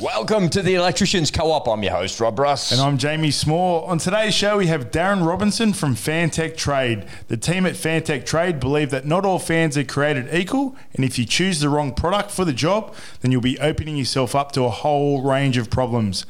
Welcome 0.00 0.48
to 0.50 0.62
the 0.62 0.76
Electricians 0.76 1.30
Co-op. 1.30 1.68
I'm 1.68 1.82
your 1.82 1.92
host, 1.92 2.20
Rob 2.20 2.34
Brus. 2.34 2.72
And 2.72 2.80
I'm 2.80 2.96
Jamie 2.96 3.30
Small. 3.30 3.84
On 3.84 3.98
today's 3.98 4.32
show, 4.32 4.56
we 4.56 4.66
have 4.68 4.90
Darren 4.90 5.26
Robinson 5.26 5.74
from 5.74 5.94
Fantech 5.94 6.56
Trade. 6.56 7.04
The 7.28 7.36
team 7.36 7.66
at 7.66 7.74
Fantech 7.74 8.24
Trade 8.24 8.60
believe 8.60 8.88
that 8.92 9.04
not 9.04 9.26
all 9.26 9.38
fans 9.38 9.76
are 9.76 9.84
created 9.84 10.34
equal, 10.34 10.74
and 10.94 11.04
if 11.04 11.18
you 11.18 11.26
choose 11.26 11.60
the 11.60 11.68
wrong 11.68 11.92
product 11.92 12.30
for 12.30 12.46
the 12.46 12.54
job, 12.54 12.94
then 13.20 13.30
you'll 13.30 13.42
be 13.42 13.60
opening 13.60 13.98
yourself 13.98 14.34
up 14.34 14.52
to 14.52 14.64
a 14.64 14.70
whole 14.70 15.20
range 15.20 15.58
of 15.58 15.68
problems. 15.68 16.24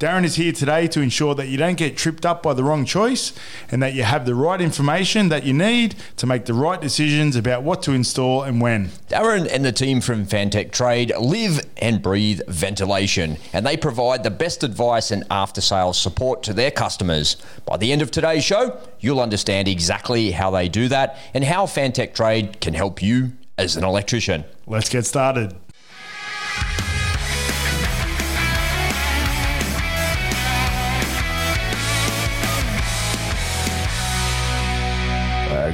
Darren 0.00 0.24
is 0.24 0.36
here 0.36 0.50
today 0.50 0.86
to 0.86 1.02
ensure 1.02 1.34
that 1.34 1.48
you 1.48 1.58
don't 1.58 1.76
get 1.76 1.94
tripped 1.94 2.24
up 2.24 2.42
by 2.42 2.54
the 2.54 2.64
wrong 2.64 2.86
choice 2.86 3.34
and 3.70 3.82
that 3.82 3.92
you 3.92 4.02
have 4.02 4.24
the 4.24 4.34
right 4.34 4.58
information 4.58 5.28
that 5.28 5.44
you 5.44 5.52
need 5.52 5.94
to 6.16 6.26
make 6.26 6.46
the 6.46 6.54
right 6.54 6.80
decisions 6.80 7.36
about 7.36 7.64
what 7.64 7.82
to 7.82 7.92
install 7.92 8.42
and 8.42 8.62
when. 8.62 8.86
Darren 9.10 9.46
and 9.46 9.62
the 9.62 9.72
team 9.72 10.00
from 10.00 10.24
Fantech 10.24 10.72
Trade 10.72 11.12
live 11.20 11.60
and 11.76 12.00
breathe 12.00 12.40
ventilation, 12.48 13.36
and 13.52 13.66
they 13.66 13.76
provide 13.76 14.22
the 14.22 14.30
best 14.30 14.64
advice 14.64 15.10
and 15.10 15.22
after 15.30 15.60
sales 15.60 16.00
support 16.00 16.42
to 16.44 16.54
their 16.54 16.70
customers. 16.70 17.36
By 17.66 17.76
the 17.76 17.92
end 17.92 18.00
of 18.00 18.10
today's 18.10 18.42
show, 18.42 18.80
you'll 19.00 19.20
understand 19.20 19.68
exactly 19.68 20.30
how 20.30 20.50
they 20.50 20.70
do 20.70 20.88
that 20.88 21.18
and 21.34 21.44
how 21.44 21.66
Fantech 21.66 22.14
Trade 22.14 22.62
can 22.62 22.72
help 22.72 23.02
you 23.02 23.32
as 23.58 23.76
an 23.76 23.84
electrician. 23.84 24.46
Let's 24.66 24.88
get 24.88 25.04
started. 25.04 25.54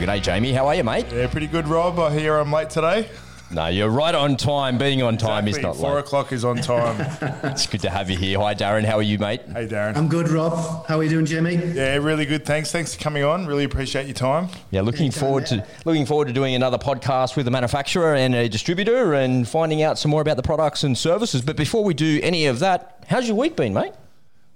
Uh, 0.07 0.13
good 0.13 0.19
day, 0.19 0.21
Jamie. 0.21 0.53
How 0.53 0.67
are 0.69 0.75
you, 0.75 0.85
mate? 0.85 1.07
Yeah, 1.13 1.27
pretty 1.27 1.47
good, 1.49 1.67
Rob. 1.67 1.99
I 1.99 2.17
hear 2.17 2.37
I'm 2.37 2.53
late 2.53 2.71
today. 2.71 3.09
No, 3.51 3.67
you're 3.69 3.89
right 3.91 4.15
on 4.15 4.37
time. 4.37 4.77
Being 4.79 5.03
on 5.03 5.17
time 5.17 5.47
is 5.47 5.57
Exactly. 5.57 5.81
not 5.81 5.89
Four 5.89 5.95
late. 5.97 6.05
o'clock 6.05 6.33
is 6.33 6.45
on 6.45 6.57
time. 6.57 6.97
It's 7.45 7.67
good 7.67 7.81
to 7.83 7.91
have 7.91 8.11
you 8.11 8.17
here. 8.17 8.39
Hi, 8.41 8.55
Darren. 8.55 8.85
How 8.85 8.97
are 8.97 9.03
you, 9.03 9.19
mate? 9.19 9.43
hey, 9.53 9.67
Darren. 9.69 9.97
I'm 9.97 10.09
good, 10.09 10.29
Rob. 10.29 10.87
How 10.87 10.99
are 10.99 11.03
you 11.05 11.09
doing, 11.11 11.27
Jimmy? 11.27 11.55
Yeah, 11.55 11.97
really 11.97 12.25
good. 12.27 12.45
Thanks. 12.45 12.73
Thanks 12.73 12.95
for 12.95 13.01
coming 13.03 13.23
on. 13.25 13.47
Really 13.47 13.65
appreciate 13.65 14.07
your 14.07 14.15
time. 14.15 14.49
Yeah, 14.71 14.81
looking 14.83 15.03
Anytime, 15.07 15.21
forward 15.21 15.47
to 15.47 15.57
yeah. 15.57 15.65
looking 15.85 16.07
forward 16.07 16.27
to 16.29 16.33
doing 16.35 16.55
another 16.57 16.79
podcast 16.79 17.37
with 17.37 17.47
a 17.47 17.51
manufacturer 17.53 18.15
and 18.15 18.35
a 18.35 18.49
distributor 18.49 19.15
and 19.15 19.49
finding 19.49 19.83
out 19.83 19.97
some 19.99 20.11
more 20.11 20.23
about 20.23 20.37
the 20.37 20.43
products 20.43 20.83
and 20.83 20.97
services. 20.99 21.43
But 21.43 21.57
before 21.57 21.85
we 21.85 21.95
do 21.95 22.19
any 22.23 22.47
of 22.47 22.59
that, 22.61 23.05
how's 23.09 23.27
your 23.29 23.37
week 23.37 23.55
been, 23.57 23.73
mate? 23.75 23.93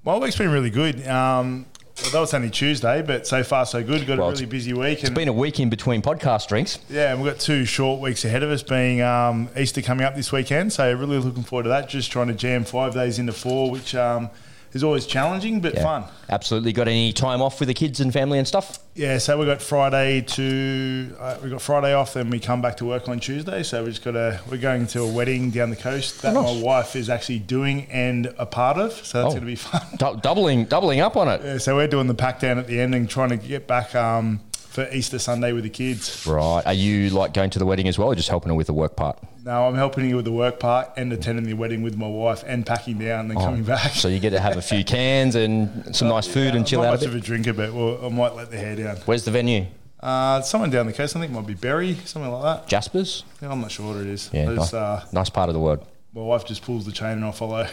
My 0.05 0.17
week's 0.17 0.37
been 0.37 0.51
really 0.51 0.71
good. 0.71 1.07
Um, 1.07 1.67
although 2.05 2.23
it's 2.23 2.35
only 2.35 2.51
Tuesday, 2.51 3.03
but 3.03 3.27
so 3.27 3.43
far 3.43 3.67
so 3.67 3.83
good. 3.83 4.07
Got 4.07 4.19
Well, 4.19 4.29
a 4.29 4.33
really 4.33 4.47
busy 4.47 4.73
week. 4.73 5.01
It's 5.01 5.11
been 5.11 5.29
a 5.29 5.33
week 5.33 5.61
in 5.61 5.71
between 5.71 6.03
podcast 6.03 6.49
drinks. 6.49 6.79
yeah, 6.89 7.13
and 7.13 7.23
we've 7.23 7.33
got 7.33 7.41
two 7.41 7.65
short 7.65 8.01
weeks 8.01 8.25
ahead 8.25 8.43
of 8.43 8.51
us, 8.51 8.63
being 8.63 9.01
um, 9.03 9.49
Easter 9.57 9.83
coming 9.83 10.05
up 10.05 10.17
this 10.17 10.33
weekend. 10.33 10.73
So 10.73 10.93
really 10.93 11.19
looking 11.19 11.43
forward 11.43 11.65
to 11.65 11.69
that. 11.71 11.89
Just 11.89 12.11
trying 12.11 12.29
to 12.29 12.35
jam 12.35 12.65
five 12.65 12.95
days 12.95 13.19
into 13.19 13.33
four, 13.33 13.71
which 13.71 13.95
um, 13.95 14.31
is 14.73 14.85
always 14.85 15.07
challenging 15.07 15.61
but 15.61 15.75
Yeah. 15.75 15.83
fun. 15.83 16.05
Absolutely. 16.29 16.73
Got 16.73 16.87
any 16.89 17.13
time 17.13 17.43
off 17.43 17.59
with 17.61 17.67
the 17.69 17.75
kids 17.75 17.99
and 18.01 18.13
family 18.13 18.39
and 18.39 18.47
stuff? 18.47 18.79
Yeah, 18.95 19.19
so 19.19 19.39
we 19.39 19.47
got 19.47 19.61
Friday 19.63 20.21
to 20.23 21.17
uh, 21.19 21.37
we 21.43 21.51
got 21.51 21.61
Friday 21.63 21.93
off, 21.95 22.15
then 22.15 22.31
we 22.31 22.39
come 22.39 22.61
back 22.63 22.77
to 22.79 22.85
work 22.85 23.09
on 23.09 23.19
Tuesday. 23.21 23.63
So 23.63 23.83
we 23.85 23.91
just 23.91 24.05
got 24.05 24.15
a 24.17 24.41
we're 24.51 24.59
going 24.59 24.87
to 24.89 25.03
a 25.03 25.07
wedding 25.13 25.51
down 25.51 25.71
the 25.71 25.77
coast 25.77 26.23
that 26.23 26.37
Oh, 26.37 26.43
nice. 26.43 26.57
my 26.57 26.63
wife 26.63 26.97
is 26.97 27.09
actually 27.09 27.39
doing 27.41 27.87
and 27.91 28.33
a 28.39 28.47
part 28.47 28.77
of. 28.79 28.93
So 28.93 29.23
that's 29.23 29.35
Oh. 29.35 29.39
going 29.39 29.41
to 29.41 29.47
be 29.47 29.55
fun. 29.57 29.81
Du- 29.99 30.21
doubling 30.23 30.65
doubling 30.67 31.01
up 31.01 31.17
on 31.17 31.29
it. 31.29 31.41
Yeah, 31.45 31.59
so 31.59 31.77
we're 31.77 31.87
doing 31.89 32.07
the 32.07 32.15
pack 32.15 32.41
down 32.41 32.59
at 32.59 32.67
the 32.67 32.81
end 32.81 32.95
and 32.95 33.09
trying 33.09 33.31
to 33.31 33.37
get 33.37 33.67
back 33.67 33.95
um, 33.95 34.41
for 34.71 34.89
Easter 34.93 35.19
Sunday 35.19 35.53
with 35.53 35.65
the 35.65 35.71
kids. 35.71 36.25
Right. 36.27 36.63
Are 36.65 36.73
you 36.73 37.11
like 37.11 37.35
going 37.35 37.51
to 37.51 37.59
the 37.59 37.67
wedding 37.67 37.89
as 37.89 37.99
well 37.99 38.09
or 38.09 38.15
just 38.15 38.29
helping 38.29 38.51
her 38.51 38.55
with 38.55 38.69
the 38.69 38.73
work 38.73 38.95
part? 38.97 39.19
No, 39.45 39.67
I'm 39.67 39.75
helping 39.75 40.09
you 40.09 40.17
with 40.17 40.25
the 40.27 40.33
work 40.33 40.61
part 40.61 40.91
and 40.97 41.13
attending 41.13 41.45
the 41.47 41.55
wedding 41.55 41.83
with 41.83 41.97
my 41.97 42.07
wife 42.07 42.45
and 42.47 42.65
packing 42.65 42.99
down 42.99 43.21
and 43.21 43.31
then 43.31 43.39
coming 43.39 43.65
back. 43.65 43.87
Oh, 43.87 43.95
So 43.95 44.09
you 44.09 44.21
get 44.21 44.31
to 44.31 44.41
have 44.41 44.57
a 44.57 44.63
few 44.63 44.85
cans 44.85 45.35
and 45.35 45.95
some 45.97 46.09
nice 46.09 46.27
food 46.27 46.55
and 46.55 46.67
chill 46.67 46.83
Not 46.83 46.89
out 46.89 46.93
much 46.95 47.03
a 47.03 47.09
of 47.09 47.15
a 47.17 47.21
drinker, 47.21 47.53
but 47.53 47.73
well, 47.73 47.99
I 48.05 48.09
might 48.11 48.35
let 48.35 48.51
the 48.51 48.59
hair 48.59 48.77
down. 48.77 48.97
Where's 49.07 49.25
the 49.25 49.31
venue? 49.33 49.67
Uh, 49.99 50.41
someone 50.43 50.71
down 50.71 50.87
the 50.87 50.93
coast, 50.93 51.17
I 51.17 51.21
think 51.21 51.33
it 51.33 51.35
might 51.35 51.47
be 51.47 51.55
Berry, 51.55 51.95
something 52.05 52.31
like 52.31 52.43
that. 52.43 52.69
Jasper's? 52.69 53.25
Yeah, 53.43 53.51
I'm 53.51 53.61
not 53.61 53.71
sure 53.71 53.93
what 53.93 54.01
it 54.01 54.07
is. 54.07 54.31
Yeah, 54.33 54.47
nice, 54.51 54.73
uh, 54.73 55.05
nice 55.13 55.29
part 55.31 55.49
of 55.51 55.55
the 55.55 55.61
world. 55.61 55.85
my 56.15 56.23
wife 56.23 56.47
just 56.47 56.63
pulls 56.63 56.87
the 56.87 56.93
chain 56.93 57.11
and 57.13 57.25
I 57.25 57.31
follow. 57.33 57.67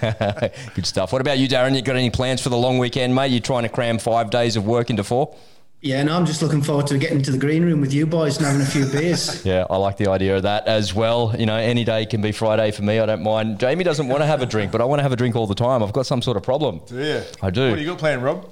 Good 0.74 0.84
stuff. 0.86 1.12
What 1.12 1.20
about 1.20 1.38
you, 1.38 1.48
Darren? 1.48 1.74
You 1.74 1.82
got 1.82 1.96
any 1.96 2.10
plans 2.10 2.40
for 2.42 2.48
the 2.48 2.56
long 2.56 2.78
weekend, 2.78 3.14
mate? 3.14 3.30
You 3.30 3.40
trying 3.40 3.62
to 3.62 3.68
cram 3.68 3.98
five 3.98 4.30
days 4.30 4.56
of 4.56 4.66
work 4.66 4.90
into 4.90 5.04
four? 5.04 5.34
Yeah, 5.84 6.02
no, 6.02 6.16
I'm 6.16 6.24
just 6.24 6.40
looking 6.40 6.62
forward 6.62 6.86
to 6.86 6.96
getting 6.96 7.20
to 7.20 7.30
the 7.30 7.36
green 7.36 7.62
room 7.62 7.82
with 7.82 7.92
you 7.92 8.06
boys 8.06 8.38
and 8.38 8.46
having 8.46 8.62
a 8.62 8.64
few 8.64 8.86
beers. 8.86 9.44
Yeah, 9.54 9.66
I 9.68 9.76
like 9.76 9.98
the 9.98 10.08
idea 10.08 10.34
of 10.34 10.44
that 10.44 10.66
as 10.66 10.94
well. 10.94 11.34
You 11.38 11.44
know, 11.44 11.56
any 11.56 11.84
day 11.84 12.06
can 12.06 12.22
be 12.22 12.32
Friday 12.32 12.70
for 12.70 12.80
me. 12.82 12.98
I 12.98 13.04
don't 13.04 13.22
mind. 13.22 13.60
Jamie 13.60 13.84
doesn't 13.84 14.08
want 14.08 14.22
to 14.22 14.26
have 14.26 14.40
a 14.40 14.46
drink, 14.46 14.72
but 14.72 14.80
I 14.80 14.84
want 14.84 15.00
to 15.00 15.02
have 15.02 15.12
a 15.12 15.16
drink 15.16 15.36
all 15.36 15.46
the 15.46 15.54
time. 15.54 15.82
I've 15.82 15.92
got 15.92 16.06
some 16.06 16.22
sort 16.22 16.38
of 16.38 16.42
problem. 16.42 16.80
yeah. 16.90 17.22
I 17.42 17.50
do. 17.50 17.68
What 17.68 17.76
do 17.76 17.82
you 17.82 17.88
got 17.88 17.98
planned, 17.98 18.24
Rob? 18.24 18.48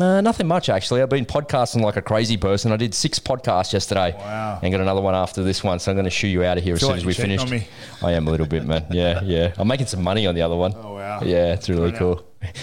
Uh, 0.00 0.20
nothing 0.20 0.48
much 0.48 0.68
actually. 0.68 1.00
I've 1.02 1.10
been 1.10 1.26
podcasting 1.26 1.82
like 1.82 1.96
a 1.96 2.02
crazy 2.02 2.36
person. 2.36 2.72
I 2.72 2.76
did 2.76 2.92
six 2.92 3.20
podcasts 3.20 3.72
yesterday. 3.72 4.12
Wow. 4.18 4.58
And 4.60 4.72
got 4.72 4.80
another 4.80 5.00
one 5.00 5.14
after 5.14 5.44
this 5.44 5.62
one. 5.62 5.78
So 5.78 5.92
I'm 5.92 5.96
going 5.96 6.06
to 6.06 6.10
shoo 6.10 6.26
you 6.26 6.42
out 6.42 6.58
of 6.58 6.64
here 6.64 6.74
as 6.74 6.80
soon 6.80 6.88
like 6.90 6.96
as 6.98 7.04
we 7.04 7.10
you're 7.10 7.14
cheating 7.26 7.38
finished. 7.38 7.44
on 7.44 7.50
me. 7.60 7.68
I 8.02 8.12
am 8.12 8.26
a 8.26 8.32
little 8.32 8.46
bit, 8.46 8.64
man. 8.64 8.86
Yeah, 8.90 9.20
yeah. 9.22 9.52
I'm 9.58 9.68
making 9.68 9.86
some 9.86 10.02
money 10.02 10.26
on 10.26 10.34
the 10.34 10.42
other 10.42 10.56
one. 10.56 10.74
Oh, 10.74 10.94
wow. 10.94 11.20
Yeah, 11.22 11.52
it's 11.52 11.68
really 11.68 11.92
Right 11.92 11.98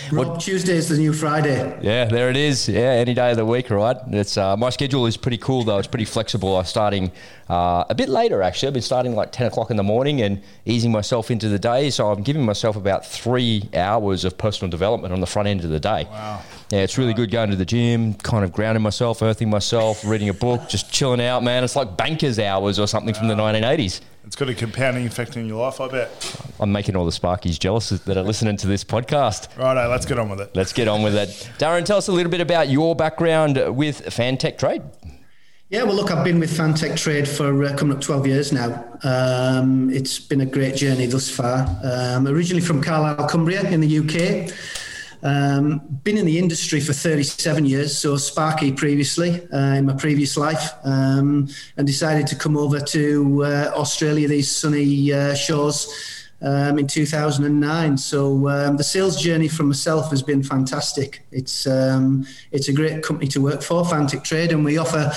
cool. 0.10 0.24
Rob, 0.24 0.40
Tuesday's 0.40 0.90
the 0.90 0.98
new 0.98 1.14
Friday. 1.14 1.80
Yeah, 1.82 2.06
there 2.06 2.30
it 2.30 2.38
is. 2.38 2.68
Yeah, 2.68 2.82
any 2.82 3.14
day 3.14 3.32
of 3.32 3.38
the 3.38 3.46
week, 3.46 3.70
right? 3.70 3.98
It's 4.08 4.38
uh, 4.38 4.58
my 4.58 4.70
schedule 4.70 5.06
is 5.06 5.18
pretty 5.18 5.38
cool 5.38 5.64
though. 5.64 5.78
It's 5.78 5.88
pretty 5.88 6.06
flexible. 6.06 6.58
I'm 6.58 6.66
starting 6.66 7.12
uh, 7.50 7.86
a 7.90 7.96
bit 7.96 8.10
later 8.10 8.42
actually. 8.42 8.68
I've 8.68 8.74
been 8.74 8.82
starting 8.82 9.16
like 9.16 9.32
ten 9.32 9.48
o'clock 9.48 9.72
in 9.72 9.78
the 9.78 9.84
morning 9.84 10.22
and 10.22 10.42
easing 10.66 10.92
myself 10.92 11.32
into 11.32 11.50
the 11.50 11.60
day. 11.60 11.90
So 11.90 12.12
I'm 12.12 12.24
giving 12.24 12.46
myself 12.46 12.76
about 12.76 13.06
three 13.06 13.70
hours 13.74 14.26
of 14.26 14.38
personal 14.38 14.70
development 14.70 15.14
on 15.14 15.20
the 15.22 15.28
front 15.28 15.48
end 15.48 15.64
of 15.64 15.70
the 15.70 15.80
day. 15.80 16.08
Wow. 16.10 16.42
Yeah, 16.72 16.80
it's 16.80 16.98
really 16.98 17.14
good 17.14 17.32
going 17.32 17.50
to 17.50 17.58
the 17.58 17.66
gym, 17.66 18.14
kind 18.14 18.46
of 18.46 18.54
grounding 18.54 18.82
myself, 18.82 19.22
earthing 19.22 19.50
myself, 19.50 20.06
reading 20.06 20.30
a 20.30 20.34
book, 20.34 20.70
just 20.70 20.92
chilling 20.92 21.20
out, 21.20 21.44
man. 21.44 21.66
It's 21.66 21.76
like 21.76 21.98
banker's 21.98 22.40
hours 22.40 22.80
or 22.80 22.88
something 22.88 23.14
from 23.14 23.28
the 23.28 23.36
1980s. 23.36 24.00
It's 24.26 24.36
got 24.36 24.50
a 24.50 24.54
compounding 24.54 25.08
effect 25.08 25.36
on 25.36 25.48
your 25.48 25.62
life, 25.66 25.82
I 25.82 25.88
bet. 25.88 26.36
I'm 26.60 26.72
making 26.72 26.96
all 26.96 27.06
the 27.06 27.12
Sparkies 27.12 27.58
jealous 27.58 27.90
that 27.90 28.18
are 28.18 28.24
listening 28.24 28.56
to 28.58 28.68
this 28.68 28.84
podcast. 28.84 29.56
Righto, 29.58 29.90
let's 29.90 30.06
get 30.06 30.20
on 30.20 30.30
with 30.30 30.40
it. 30.40 30.56
Let's 30.56 30.74
get 30.74 30.88
on 30.88 31.02
with 31.02 31.16
it. 31.16 31.30
Darren, 31.58 31.84
tell 31.86 31.98
us 31.98 32.08
a 32.08 32.12
little 32.12 32.32
bit 32.32 32.40
about 32.40 32.70
your 32.70 32.96
background 32.96 33.56
with 33.76 34.06
Fantech 34.06 34.60
Trade. 34.60 34.84
Yeah, 35.70 35.84
well, 35.84 35.96
look, 35.96 36.12
I've 36.12 36.24
been 36.24 36.40
with 36.40 36.52
Fantech 36.56 36.98
Trade 36.98 37.28
for 37.28 37.64
uh, 37.64 37.76
coming 37.78 37.96
up 37.96 38.02
12 38.02 38.28
years 38.28 38.52
now. 38.52 38.86
Um, 39.04 39.90
it's 39.90 40.20
been 40.20 40.42
a 40.42 40.46
great 40.46 40.76
journey 40.76 41.08
thus 41.08 41.30
far. 41.30 41.62
Um, 41.84 42.28
I'm 42.28 42.28
originally 42.28 42.62
from 42.62 42.84
Carlisle, 42.84 43.28
Cumbria 43.28 43.68
in 43.70 43.80
the 43.80 44.00
UK. 44.00 44.54
Um, 45.24 45.80
been 46.04 46.18
in 46.18 46.26
the 46.26 46.40
industry 46.40 46.80
for 46.80 46.94
37 46.94 47.66
years, 47.66 47.98
so 47.98 48.18
Sparky 48.18 48.72
previously 48.72 49.48
uh, 49.52 49.76
in 49.76 49.86
my 49.86 49.94
previous 49.94 50.36
life, 50.36 50.72
um, 50.84 51.48
and 51.78 51.86
decided 51.86 52.26
to 52.28 52.36
come 52.36 52.58
over 52.58 52.80
to 52.80 53.44
uh, 53.46 53.72
Australia, 53.76 54.28
these 54.28 54.50
sunny 54.50 55.14
uh, 55.14 55.36
shores, 55.36 55.88
um, 56.42 56.80
in 56.80 56.88
2009. 56.88 57.98
So 57.98 58.50
um, 58.50 58.78
the 58.78 58.84
sales 58.84 59.22
journey 59.22 59.48
for 59.48 59.64
myself 59.64 60.10
has 60.10 60.24
been 60.24 60.44
fantastic. 60.44 61.26
It's 61.32 61.68
um, 61.68 62.26
it's 62.52 62.68
a 62.68 62.74
great 62.74 63.04
company 63.04 63.28
to 63.30 63.42
work 63.42 63.62
for, 63.62 63.84
Fantech 63.84 64.24
Trade, 64.24 64.52
and 64.52 64.66
we 64.66 64.78
offer 64.78 65.12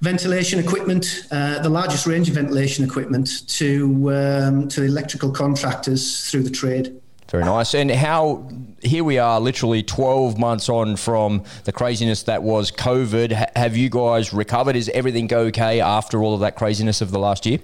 ventilation 0.00 0.58
equipment, 0.58 1.26
uh, 1.30 1.60
the 1.60 1.68
largest 1.68 2.06
range 2.06 2.28
of 2.28 2.34
ventilation 2.34 2.84
equipment 2.84 3.46
to 3.48 4.12
um, 4.14 4.68
to 4.68 4.82
electrical 4.82 5.30
contractors 5.30 6.30
through 6.30 6.42
the 6.42 6.50
trade. 6.50 7.00
Very 7.30 7.44
nice. 7.44 7.74
And 7.74 7.90
how, 7.90 8.48
here 8.82 9.02
we 9.02 9.18
are, 9.18 9.40
literally 9.40 9.82
12 9.82 10.38
months 10.38 10.68
on 10.68 10.96
from 10.96 11.42
the 11.64 11.72
craziness 11.72 12.22
that 12.24 12.42
was 12.42 12.70
COVID. 12.70 13.32
Ha- 13.32 13.46
have 13.56 13.76
you 13.76 13.88
guys 13.90 14.32
recovered? 14.32 14.76
Is 14.76 14.88
everything 14.90 15.32
okay 15.32 15.80
after 15.80 16.22
all 16.22 16.34
of 16.34 16.40
that 16.40 16.56
craziness 16.56 17.00
of 17.00 17.10
the 17.10 17.18
last 17.18 17.44
year? 17.44 17.58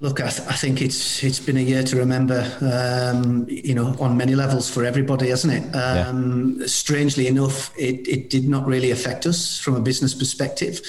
Look, 0.00 0.20
I, 0.20 0.28
th- 0.28 0.48
I 0.48 0.54
think 0.54 0.82
it's 0.82 1.22
it's 1.22 1.38
been 1.38 1.56
a 1.56 1.60
year 1.60 1.82
to 1.84 1.96
remember, 1.96 2.50
um, 2.60 3.46
you 3.48 3.74
know, 3.74 3.96
on 4.00 4.16
many 4.16 4.34
levels 4.34 4.68
for 4.68 4.84
everybody, 4.84 5.28
hasn't 5.28 5.52
it? 5.52 5.74
Um, 5.74 6.66
Strangely 6.66 7.26
enough, 7.28 7.72
it, 7.78 8.06
it 8.08 8.28
did 8.28 8.48
not 8.48 8.66
really 8.66 8.90
affect 8.90 9.24
us 9.24 9.58
from 9.58 9.76
a 9.76 9.80
business 9.80 10.12
perspective. 10.12 10.80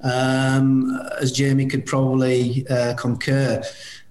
Um, 0.00 1.00
as 1.20 1.32
Jamie 1.32 1.66
could 1.66 1.86
probably 1.86 2.66
uh, 2.68 2.94
concur, 2.94 3.62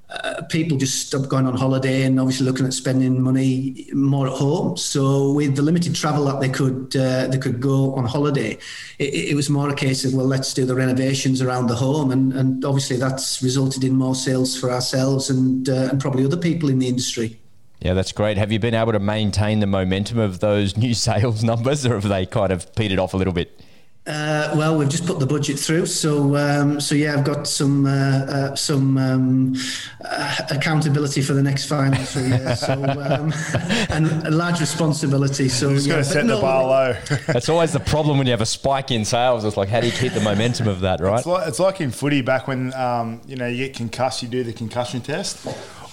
uh, 0.10 0.42
people 0.44 0.78
just 0.78 1.08
stopped 1.08 1.28
going 1.28 1.46
on 1.46 1.58
holiday 1.58 2.04
and 2.04 2.20
obviously 2.20 2.46
looking 2.46 2.66
at 2.66 2.74
spending 2.74 3.22
money 3.22 3.88
more 3.94 4.28
at 4.28 4.34
home. 4.34 4.78
So 4.78 5.34
with 5.34 5.56
the 5.58 5.62
limited 5.62 5.96
travel 5.96 6.26
that 6.26 6.40
they 6.40 6.50
could 6.50 6.96
uh, 6.96 7.28
they 7.28 7.38
could 7.38 7.60
go 7.60 7.94
on 7.96 8.06
holiday, 8.06 8.58
it, 9.00 9.14
it 9.32 9.36
was 9.36 9.50
more 9.50 9.70
a 9.70 9.76
case 9.76 10.06
of 10.06 10.14
well, 10.14 10.26
let's 10.26 10.54
do 10.54 10.66
the 10.66 10.76
renovations 10.76 11.42
around 11.42 11.68
the 11.68 11.76
home, 11.76 12.12
and, 12.12 12.32
and 12.34 12.64
obviously 12.64 12.96
that's 12.96 13.44
resulted 13.44 13.84
in 13.84 13.94
more 13.94 14.16
sales 14.16 14.58
for 14.58 14.72
ourselves 14.72 15.30
and 15.30 15.68
uh, 15.68 15.90
and 15.92 16.00
probably 16.00 16.24
other 16.24 16.38
people 16.38 16.70
in 16.70 16.80
the 16.80 16.88
industry. 16.88 17.40
Yeah, 17.82 17.94
that's 17.94 18.12
great. 18.12 18.38
Have 18.38 18.52
you 18.52 18.60
been 18.60 18.74
able 18.74 18.94
to 18.94 19.00
maintain 19.00 19.60
the 19.60 19.68
momentum 19.68 20.20
of 20.20 20.40
those 20.40 20.78
new 20.78 20.94
sales 20.94 21.44
numbers 21.44 21.86
or 21.86 21.96
have 21.96 22.08
they 22.08 22.26
kind 22.26 22.52
of 22.52 22.74
petered 22.76 23.00
off 23.00 23.14
a 23.14 23.18
little 23.18 23.34
bit? 23.34 23.62
Uh, 24.08 24.54
well, 24.56 24.78
we've 24.78 24.88
just 24.88 25.06
put 25.06 25.20
the 25.20 25.26
budget 25.26 25.60
through, 25.60 25.86
so 25.86 26.38
um, 26.38 26.80
so 26.80 26.96
yeah, 26.96 27.14
I've 27.14 27.26
got 27.26 27.46
some 27.46 27.86
uh, 27.86 27.90
uh, 27.90 28.56
some 28.56 28.98
um, 28.98 29.56
uh, 30.02 30.38
accountability 30.50 31.22
for 31.22 31.34
the 31.34 31.44
next 31.44 31.66
financial 31.66 32.22
year, 32.22 32.56
so 32.56 32.72
um, 32.72 33.34
and 33.90 34.26
a 34.26 34.32
large 34.32 34.62
responsibility. 34.62 35.50
So 35.50 35.74
just 35.74 35.88
yeah, 35.88 35.96
got 35.96 36.04
to 36.04 36.10
but 36.10 36.14
set 36.14 36.22
the 36.22 36.36
no, 36.36 36.42
bar 36.42 36.64
low. 36.64 36.94
That's 37.28 37.50
always 37.50 37.74
the 37.74 37.82
problem 37.82 38.18
when 38.18 38.28
you 38.28 38.32
have 38.32 38.40
a 38.40 38.46
spike 38.46 38.92
in 38.92 39.04
sales. 39.04 39.44
It's 39.44 39.58
like, 39.58 39.68
how 39.68 39.82
do 39.82 39.88
you 39.88 39.94
keep 39.94 40.14
the 40.14 40.22
momentum 40.22 40.70
of 40.70 40.80
that, 40.82 41.02
right? 41.02 41.18
It's 41.18 41.28
like, 41.28 41.48
it's 41.50 41.60
like 41.60 41.82
in 41.82 41.92
footy 41.92 42.22
back 42.22 42.48
when 42.48 42.74
um, 42.76 43.20
you 43.28 43.36
know 43.36 43.48
you 43.48 43.58
get 43.68 43.76
concussed, 43.76 44.24
you 44.24 44.30
do 44.30 44.42
the 44.42 44.54
concussion 44.54 45.02
test. 45.02 45.46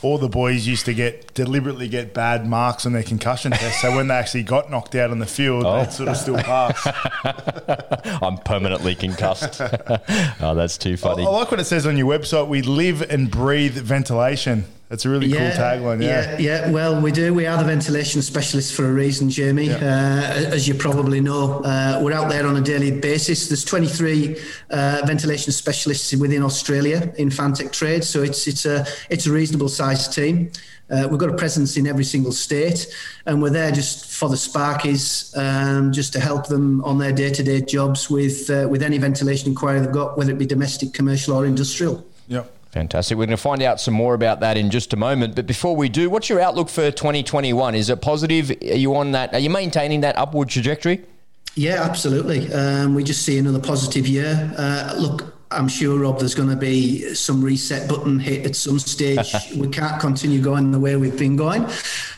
All 0.05 0.19
the 0.19 0.29
boys 0.29 0.67
used 0.67 0.85
to 0.85 0.93
get 0.93 1.33
deliberately 1.33 1.89
get 1.89 2.13
bad 2.13 2.47
marks 2.47 2.85
on 2.85 2.93
their 2.93 3.03
concussion 3.03 3.53
test, 3.53 3.81
so 3.81 3.97
when 3.97 4.09
they 4.09 4.15
actually 4.15 4.43
got 4.43 4.71
knocked 4.71 4.95
out 4.95 5.11
on 5.11 5.19
the 5.19 5.25
field, 5.27 5.65
Oh. 5.65 5.79
they'd 5.79 5.93
sort 5.93 6.11
of 6.11 6.17
still 6.19 6.37
pass. 6.37 6.87
I'm 8.23 8.37
permanently 8.39 8.95
concussed. 8.95 9.61
oh, 10.41 10.55
that's 10.55 10.77
too 10.77 10.93
I, 10.93 10.97
funny. 10.97 11.27
I 11.27 11.31
like 11.31 11.51
what 11.51 11.59
it 11.59 11.65
says 11.65 11.87
on 11.87 11.97
your 11.97 12.07
website. 12.07 12.49
We 12.49 12.61
live 12.61 13.01
and 13.11 13.31
breathe 13.31 13.77
ventilation. 13.79 14.67
That's 14.95 15.07
a 15.07 15.11
really 15.11 15.29
cool 15.29 15.41
tagline. 15.41 16.01
Yeah. 16.01 16.39
yeah, 16.39 16.67
yeah. 16.67 16.71
Well, 16.71 17.01
we 17.01 17.11
do. 17.11 17.35
We 17.35 17.47
are 17.47 17.59
the 17.59 17.65
ventilation 17.65 18.23
specialists 18.23 18.71
for 18.71 18.89
a 18.89 18.93
reason, 18.93 19.29
Jamie. 19.29 19.69
Uh, 19.69 19.81
as 19.83 20.69
you 20.69 20.75
probably 20.75 21.21
know, 21.21 21.65
uh, 21.65 21.99
we're 22.01 22.13
out 22.13 22.31
there 22.31 22.47
on 22.47 22.57
a 22.57 22.61
daily 22.61 22.93
basis. 23.01 23.49
There's 23.49 23.65
23 23.65 24.41
uh, 24.71 25.03
ventilation 25.05 25.51
specialists 25.51 26.15
within 26.15 26.45
Australia 26.45 27.13
in 27.19 27.29
Fantech 27.29 27.73
Trade, 27.73 28.05
so 28.05 28.23
it's 28.23 28.47
it's 28.47 28.67
a 28.67 28.87
it's 29.11 29.27
a 29.27 29.33
reasonable 29.33 29.69
sized 29.69 30.13
team. 30.13 30.53
Uh, 30.89 31.09
we've 31.11 31.19
got 31.19 31.31
a 31.31 31.37
presence 31.37 31.77
in 31.77 31.89
every 31.89 32.05
single 32.05 32.31
state, 32.31 32.87
and 33.27 33.43
we're 33.43 33.51
there 33.51 33.73
just 33.73 34.07
for 34.07 34.29
the 34.29 34.37
Sparkies, 34.37 35.37
um, 35.37 35.91
just 35.91 36.13
to 36.13 36.21
help 36.21 36.47
them 36.47 36.85
on 36.85 36.99
their 36.99 37.11
day-to-day 37.11 37.63
jobs 37.63 38.09
with 38.09 38.49
uh, 38.49 38.69
with 38.71 38.81
any 38.81 38.99
ventilation 38.99 39.49
inquiry 39.49 39.81
they've 39.81 39.91
got, 39.91 40.17
whether 40.17 40.31
it 40.31 40.39
be 40.39 40.47
domestic, 40.47 40.93
commercial, 40.93 41.35
or 41.35 41.47
industrial. 41.47 42.07
Yep. 42.29 42.54
Fantastic. 42.75 43.17
We're 43.17 43.27
going 43.27 43.37
to 43.37 43.43
find 43.43 43.63
out 43.63 43.81
some 43.81 43.95
more 43.95 44.15
about 44.15 44.41
that 44.41 44.57
in 44.57 44.69
just 44.69 44.93
a 44.93 44.97
moment. 44.97 45.37
But 45.37 45.47
before 45.47 45.77
we 45.77 45.89
do, 45.89 46.11
what's 46.11 46.29
your 46.29 46.41
outlook 46.41 46.69
for 46.69 46.91
2021? 46.91 47.77
Is 47.77 47.89
it 47.89 48.03
positive? 48.03 48.51
Are 48.51 48.77
you 48.77 48.97
on 48.97 49.13
that? 49.13 49.33
Are 49.33 49.39
you 49.39 49.49
maintaining 49.49 50.01
that 50.01 50.19
upward 50.19 50.49
trajectory? 50.49 51.05
Yeah, 51.55 51.85
absolutely. 51.85 52.53
Um, 52.53 52.97
we 52.97 53.05
just 53.05 53.23
see 53.23 53.39
another 53.39 53.61
positive 53.61 54.09
year. 54.09 54.53
Uh, 54.59 54.93
look, 54.99 55.37
I'm 55.53 55.69
sure, 55.69 56.01
Rob, 56.01 56.19
there's 56.19 56.35
going 56.35 56.49
to 56.49 56.57
be 56.57 57.15
some 57.15 57.45
reset 57.45 57.89
button 57.89 58.19
hit 58.19 58.45
at 58.45 58.57
some 58.57 58.81
stage. 58.81 59.33
we 59.57 59.69
can't 59.69 60.01
continue 60.01 60.43
going 60.43 60.73
the 60.73 60.81
way 60.81 60.97
we've 60.97 61.17
been 61.17 61.37
going. 61.37 61.69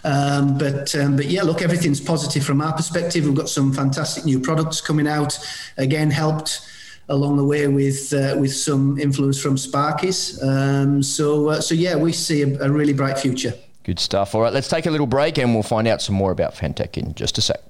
Um, 0.05 0.57
but 0.57 0.95
um, 0.95 1.17
but 1.17 1.27
yeah, 1.27 1.43
look, 1.43 1.61
everything's 1.61 2.01
positive 2.01 2.47
from 2.47 2.63
our 2.63 2.73
perspective. 2.73 3.27
We've 3.27 3.35
got 3.35 3.51
some 3.51 3.75
fantastic 3.75 4.25
new 4.25 4.41
products 4.41 4.81
coming 4.81 5.07
out. 5.07 5.39
Again, 5.77 6.11
helped 6.11 6.67
along 7.09 7.37
the 7.37 7.45
way 7.45 7.69
with 7.69 8.13
uh, 8.13 8.37
with 8.39 8.53
some 8.53 8.99
influence 8.99 9.41
from 9.41 9.57
Sparkies. 9.57 10.43
Um, 10.43 11.03
so 11.03 11.49
uh, 11.49 11.61
so 11.61 11.75
yeah, 11.75 11.97
we 11.97 12.13
see 12.13 12.43
a, 12.43 12.65
a 12.65 12.71
really 12.71 12.93
bright 12.93 13.19
future. 13.19 13.55
Good 13.85 13.99
stuff. 14.01 14.35
All 14.35 14.43
right, 14.43 14.53
let's 14.53 14.69
take 14.69 14.87
a 14.87 14.91
little 14.91 15.07
break 15.07 15.39
and 15.39 15.55
we'll 15.55 15.63
find 15.63 15.87
out 15.87 16.03
some 16.03 16.17
more 16.17 16.33
about 16.33 16.55
Fantech 16.55 16.97
in 16.97 17.15
just 17.15 17.39
a 17.39 17.41
sec. 17.41 17.61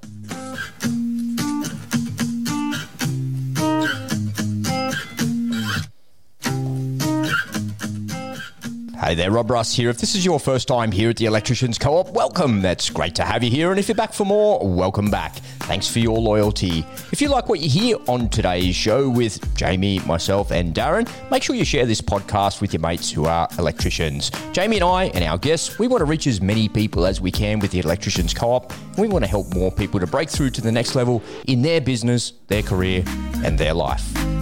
Hey 8.99 9.15
there, 9.15 9.31
Rob 9.31 9.49
Brus 9.49 9.75
here. 9.75 9.91
If 9.91 9.99
this 9.99 10.15
is 10.15 10.25
your 10.25 10.41
first 10.41 10.69
time 10.69 10.91
here 10.91 11.11
at 11.11 11.17
the 11.19 11.27
Electricians 11.27 11.77
Co 11.77 11.99
op, 11.99 12.11
welcome. 12.13 12.63
That's 12.63 12.89
great 12.89 13.15
to 13.17 13.25
have 13.25 13.45
you 13.45 13.51
here. 13.51 13.71
And 13.71 13.79
if 13.79 13.89
you're 13.89 13.95
back 13.95 14.15
for 14.15 14.25
more, 14.25 14.67
welcome 14.67 15.11
back. 15.11 15.37
Thanks 15.61 15.87
for 15.87 15.99
your 15.99 16.19
loyalty. 16.19 16.79
If 17.13 17.21
you 17.21 17.29
like 17.29 17.47
what 17.51 17.61
you 17.61 17.69
hear 17.69 17.99
on 18.09 18.31
today's 18.31 18.75
show 18.75 19.07
with 19.07 19.55
Jamie, 19.55 19.99
myself, 20.01 20.51
and 20.51 20.75
Darren, 20.75 21.07
make 21.31 21.43
sure 21.43 21.55
you 21.55 21.65
share 21.67 21.85
this 21.85 22.01
podcast 22.01 22.63
with 22.63 22.73
your 22.73 22.81
mates 22.81 23.11
who 23.11 23.27
are 23.27 23.47
electricians. 23.59 24.31
Jamie 24.53 24.77
and 24.77 24.85
I 24.85 25.05
and 25.09 25.23
our 25.25 25.37
guests, 25.37 25.79
we 25.79 25.89
want 25.89 26.01
to 26.01 26.07
reach 26.07 26.27
as 26.27 26.41
many 26.41 26.67
people 26.67 27.05
as 27.05 27.21
we 27.21 27.31
can 27.31 27.59
with 27.59 27.73
the 27.73 27.81
Electricians 27.81 28.33
Co 28.33 28.53
op. 28.53 28.73
We 28.97 29.09
want 29.09 29.25
to 29.25 29.31
help 29.31 29.53
more 29.55 29.71
people 29.71 30.01
to 30.01 30.07
break 30.07 30.31
through 30.31 30.51
to 30.51 30.63
the 30.63 30.73
next 30.73 30.95
level 30.95 31.23
in 31.47 31.61
their 31.61 31.83
business, 31.83 32.33
their 32.47 32.63
career, 32.63 33.05
and 33.45 33.59
their 33.59 33.75
life. 33.75 34.36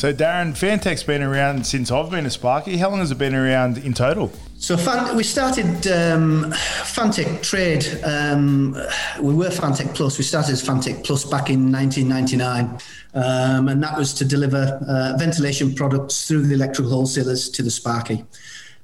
So, 0.00 0.14
Darren, 0.14 0.52
Fantech's 0.52 1.02
been 1.02 1.22
around 1.22 1.66
since 1.66 1.90
I've 1.90 2.08
been 2.08 2.24
a 2.24 2.30
Sparky. 2.30 2.78
How 2.78 2.88
long 2.88 3.00
has 3.00 3.10
it 3.10 3.18
been 3.18 3.34
around 3.34 3.76
in 3.76 3.92
total? 3.92 4.32
So 4.56 4.78
Fan, 4.78 5.14
we 5.14 5.22
started 5.22 5.66
um, 5.88 6.50
Fantech 6.54 7.42
Trade. 7.42 7.84
Um, 8.02 8.72
we 9.20 9.34
were 9.34 9.50
Fantech 9.50 9.94
Plus. 9.94 10.16
We 10.16 10.24
started 10.24 10.52
as 10.52 10.66
Fantech 10.66 11.04
Plus 11.04 11.26
back 11.26 11.50
in 11.50 11.70
1999, 11.70 12.78
um, 13.12 13.68
and 13.68 13.82
that 13.82 13.98
was 13.98 14.14
to 14.14 14.24
deliver 14.24 14.80
uh, 14.88 15.18
ventilation 15.18 15.74
products 15.74 16.26
through 16.26 16.46
the 16.46 16.54
electrical 16.54 16.90
wholesalers 16.90 17.50
to 17.50 17.62
the 17.62 17.70
Sparky. 17.70 18.24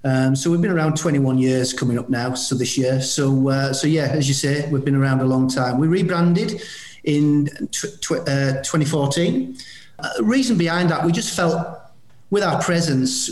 Um, 0.05 0.37
so 0.37 0.51
we've 0.51 0.61
been 0.61 0.71
around 0.71 0.99
21 0.99 1.39
years 1.39 1.73
coming 1.73 1.99
up 1.99 2.11
now. 2.11 2.35
So 2.35 2.55
this 2.55 2.77
year, 2.77 3.01
so 3.01 3.49
uh, 3.49 3.73
so 3.73 3.87
yeah, 3.87 4.09
as 4.09 4.29
you 4.29 4.35
say, 4.35 4.69
we've 4.71 4.85
been 4.85 4.95
around 4.95 5.23
a 5.23 5.25
long 5.25 5.49
time. 5.49 5.79
We 5.79 5.89
rebranded 5.89 6.61
in 7.05 7.47
tw- 7.73 8.03
tw- 8.03 8.29
uh, 8.29 8.61
2014. 8.61 9.57
Uh, 9.99 10.11
reason 10.21 10.59
behind 10.59 10.91
that, 10.91 11.05
we 11.05 11.13
just 11.13 11.35
felt 11.35 11.81
with 12.31 12.43
our 12.43 12.61
presence, 12.63 13.27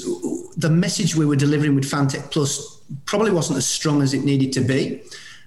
the 0.57 0.71
message 0.71 1.17
we 1.17 1.27
were 1.27 1.37
delivering 1.37 1.75
with 1.75 1.85
Fantech 1.85 2.31
Plus 2.31 2.81
probably 3.07 3.33
wasn't 3.33 3.59
as 3.59 3.67
strong 3.67 4.03
as 4.03 4.15
it 4.15 4.25
needed 4.25 4.53
to 4.53 4.61
be. 4.61 5.03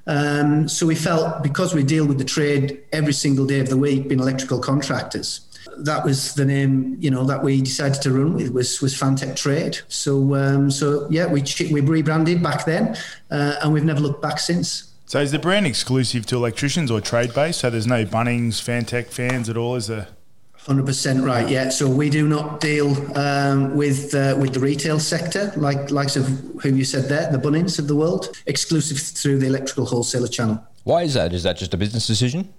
Um, 0.05 0.67
so 0.67 0.85
we 0.85 0.95
felt 0.95 1.43
because 1.43 1.73
we 1.73 1.83
deal 1.83 2.05
with 2.05 2.17
the 2.17 2.25
trade 2.25 2.81
every 2.93 3.13
single 3.13 3.45
day 3.45 3.59
of 3.59 3.69
the 3.69 3.77
week, 3.77 4.07
being 4.07 4.19
electrical 4.19 4.59
contractors, 4.59 5.41
that 5.79 6.03
was 6.03 6.33
the 6.33 6.45
name 6.45 6.97
you 6.99 7.11
know 7.11 7.23
that 7.25 7.43
we 7.43 7.61
decided 7.61 8.01
to 8.01 8.11
run 8.11 8.33
with 8.33 8.51
was 8.51 8.81
was 8.81 8.93
Fantech 8.95 9.35
Trade. 9.35 9.79
So 9.89 10.35
um, 10.35 10.71
so 10.71 11.07
yeah, 11.09 11.25
we 11.27 11.43
we 11.71 11.81
rebranded 11.81 12.41
back 12.41 12.65
then, 12.65 12.97
uh, 13.29 13.55
and 13.61 13.73
we've 13.73 13.83
never 13.83 13.99
looked 13.99 14.21
back 14.21 14.39
since. 14.39 14.93
So, 15.05 15.21
is 15.21 15.31
the 15.31 15.39
brand 15.39 15.65
exclusive 15.65 16.25
to 16.25 16.35
electricians 16.35 16.91
or 16.91 16.99
trade 16.99 17.33
based? 17.33 17.61
So, 17.61 17.69
there's 17.69 17.87
no 17.87 18.03
Bunnings, 18.03 18.61
Fantech 18.61 19.05
fans 19.05 19.47
at 19.47 19.55
all, 19.55 19.75
is 19.75 19.87
there? 19.87 20.09
Hundred 20.67 20.85
percent 20.85 21.23
right. 21.23 21.47
Yeah. 21.47 21.69
So 21.69 21.87
we 21.87 22.09
do 22.09 22.27
not 22.27 22.59
deal 22.59 22.89
um, 23.17 23.73
with 23.77 24.13
uh, 24.13 24.35
with 24.37 24.53
the 24.53 24.59
retail 24.59 24.99
sector, 24.99 25.53
like 25.55 25.91
likes 25.91 26.17
of 26.17 26.27
who 26.61 26.75
you 26.75 26.83
said 26.83 27.05
there, 27.05 27.31
the 27.31 27.37
Bunnings 27.37 27.79
of 27.79 27.87
the 27.87 27.95
world, 27.95 28.35
exclusive 28.47 28.97
through 28.99 29.39
the 29.39 29.47
electrical 29.47 29.85
wholesaler 29.85 30.27
channel. 30.27 30.61
Why 30.83 31.03
is 31.03 31.13
that? 31.13 31.31
Is 31.31 31.43
that 31.43 31.55
just 31.55 31.73
a 31.73 31.77
business 31.77 32.05
decision? 32.05 32.53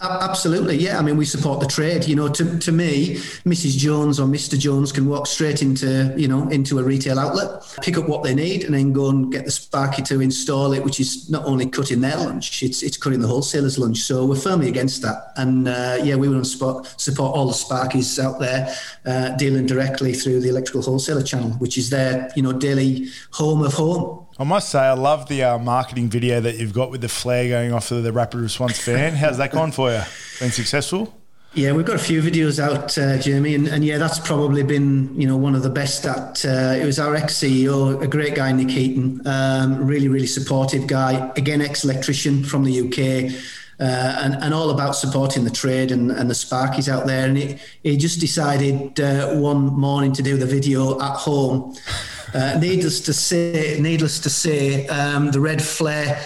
Absolutely, 0.00 0.76
yeah. 0.76 0.96
I 0.98 1.02
mean, 1.02 1.16
we 1.16 1.24
support 1.24 1.58
the 1.58 1.66
trade. 1.66 2.06
You 2.06 2.14
know, 2.14 2.28
to, 2.28 2.58
to 2.60 2.70
me, 2.70 3.16
Mrs. 3.44 3.76
Jones 3.76 4.20
or 4.20 4.28
Mr. 4.28 4.56
Jones 4.56 4.92
can 4.92 5.08
walk 5.08 5.26
straight 5.26 5.60
into 5.60 6.14
you 6.16 6.28
know 6.28 6.48
into 6.50 6.78
a 6.78 6.84
retail 6.84 7.18
outlet, 7.18 7.62
pick 7.82 7.98
up 7.98 8.08
what 8.08 8.22
they 8.22 8.32
need, 8.32 8.62
and 8.62 8.74
then 8.74 8.92
go 8.92 9.08
and 9.08 9.32
get 9.32 9.44
the 9.44 9.50
Sparky 9.50 10.02
to 10.02 10.20
install 10.20 10.72
it, 10.72 10.84
which 10.84 11.00
is 11.00 11.28
not 11.28 11.44
only 11.46 11.68
cutting 11.68 12.00
their 12.00 12.16
lunch, 12.16 12.62
it's 12.62 12.84
it's 12.84 12.96
cutting 12.96 13.20
the 13.20 13.26
wholesaler's 13.26 13.76
lunch. 13.76 13.98
So 13.98 14.24
we're 14.24 14.36
firmly 14.36 14.68
against 14.68 15.02
that. 15.02 15.32
And 15.36 15.66
uh, 15.66 15.98
yeah, 16.02 16.14
we 16.14 16.28
want 16.28 16.44
to 16.44 16.50
support, 16.50 17.00
support 17.00 17.36
all 17.36 17.46
the 17.46 17.52
Sparkies 17.52 18.22
out 18.22 18.38
there 18.38 18.72
uh, 19.04 19.36
dealing 19.36 19.66
directly 19.66 20.12
through 20.12 20.40
the 20.40 20.48
electrical 20.48 20.82
wholesaler 20.82 21.24
channel, 21.24 21.50
which 21.58 21.76
is 21.76 21.90
their 21.90 22.30
you 22.36 22.42
know 22.42 22.52
daily 22.52 23.08
home 23.32 23.62
of 23.62 23.74
home. 23.74 24.26
I 24.40 24.44
must 24.44 24.68
say, 24.68 24.78
I 24.78 24.92
love 24.92 25.28
the 25.28 25.42
uh, 25.42 25.58
marketing 25.58 26.08
video 26.08 26.40
that 26.40 26.58
you've 26.58 26.72
got 26.72 26.92
with 26.92 27.00
the 27.00 27.08
flare 27.08 27.48
going 27.48 27.72
off 27.72 27.90
of 27.90 28.04
the 28.04 28.12
rapid 28.12 28.38
response 28.38 28.78
fan. 28.78 29.14
How's 29.14 29.38
that 29.38 29.50
gone 29.50 29.72
for 29.72 29.90
you? 29.90 30.00
Been 30.38 30.52
successful? 30.52 31.12
Yeah, 31.54 31.72
we've 31.72 31.84
got 31.84 31.96
a 31.96 31.98
few 31.98 32.22
videos 32.22 32.60
out, 32.60 32.96
uh, 32.96 33.18
Jeremy, 33.18 33.56
and, 33.56 33.66
and 33.66 33.84
yeah, 33.84 33.98
that's 33.98 34.20
probably 34.20 34.62
been 34.62 35.18
you 35.20 35.26
know 35.26 35.36
one 35.36 35.54
of 35.54 35.62
the 35.62 35.70
best. 35.70 36.04
At 36.04 36.44
uh, 36.44 36.76
it 36.80 36.84
was 36.84 37.00
our 37.00 37.16
ex 37.16 37.34
CEO, 37.34 38.00
a 38.00 38.06
great 38.06 38.34
guy, 38.34 38.52
Nick 38.52 38.70
Heaton, 38.70 39.26
um, 39.26 39.84
really 39.86 40.08
really 40.08 40.26
supportive 40.26 40.86
guy. 40.86 41.32
Again, 41.36 41.62
ex 41.62 41.84
electrician 41.84 42.44
from 42.44 42.64
the 42.64 42.80
UK. 42.82 43.32
Uh, 43.80 44.18
and, 44.24 44.34
and 44.42 44.52
all 44.52 44.70
about 44.70 44.96
supporting 44.96 45.44
the 45.44 45.50
trade 45.50 45.92
and, 45.92 46.10
and 46.10 46.28
the 46.28 46.34
Sparkies 46.34 46.88
out 46.88 47.06
there. 47.06 47.28
And 47.28 47.38
he, 47.38 47.58
he 47.84 47.96
just 47.96 48.18
decided 48.18 48.98
uh, 48.98 49.36
one 49.36 49.66
morning 49.66 50.12
to 50.14 50.22
do 50.22 50.36
the 50.36 50.46
video 50.46 51.00
at 51.00 51.14
home. 51.14 51.76
Uh, 52.34 52.58
needless 52.60 53.00
to 53.02 53.12
say, 53.12 53.78
needless 53.80 54.18
to 54.18 54.30
say, 54.30 54.88
um, 54.88 55.30
the 55.30 55.38
red 55.38 55.62
flare 55.62 56.20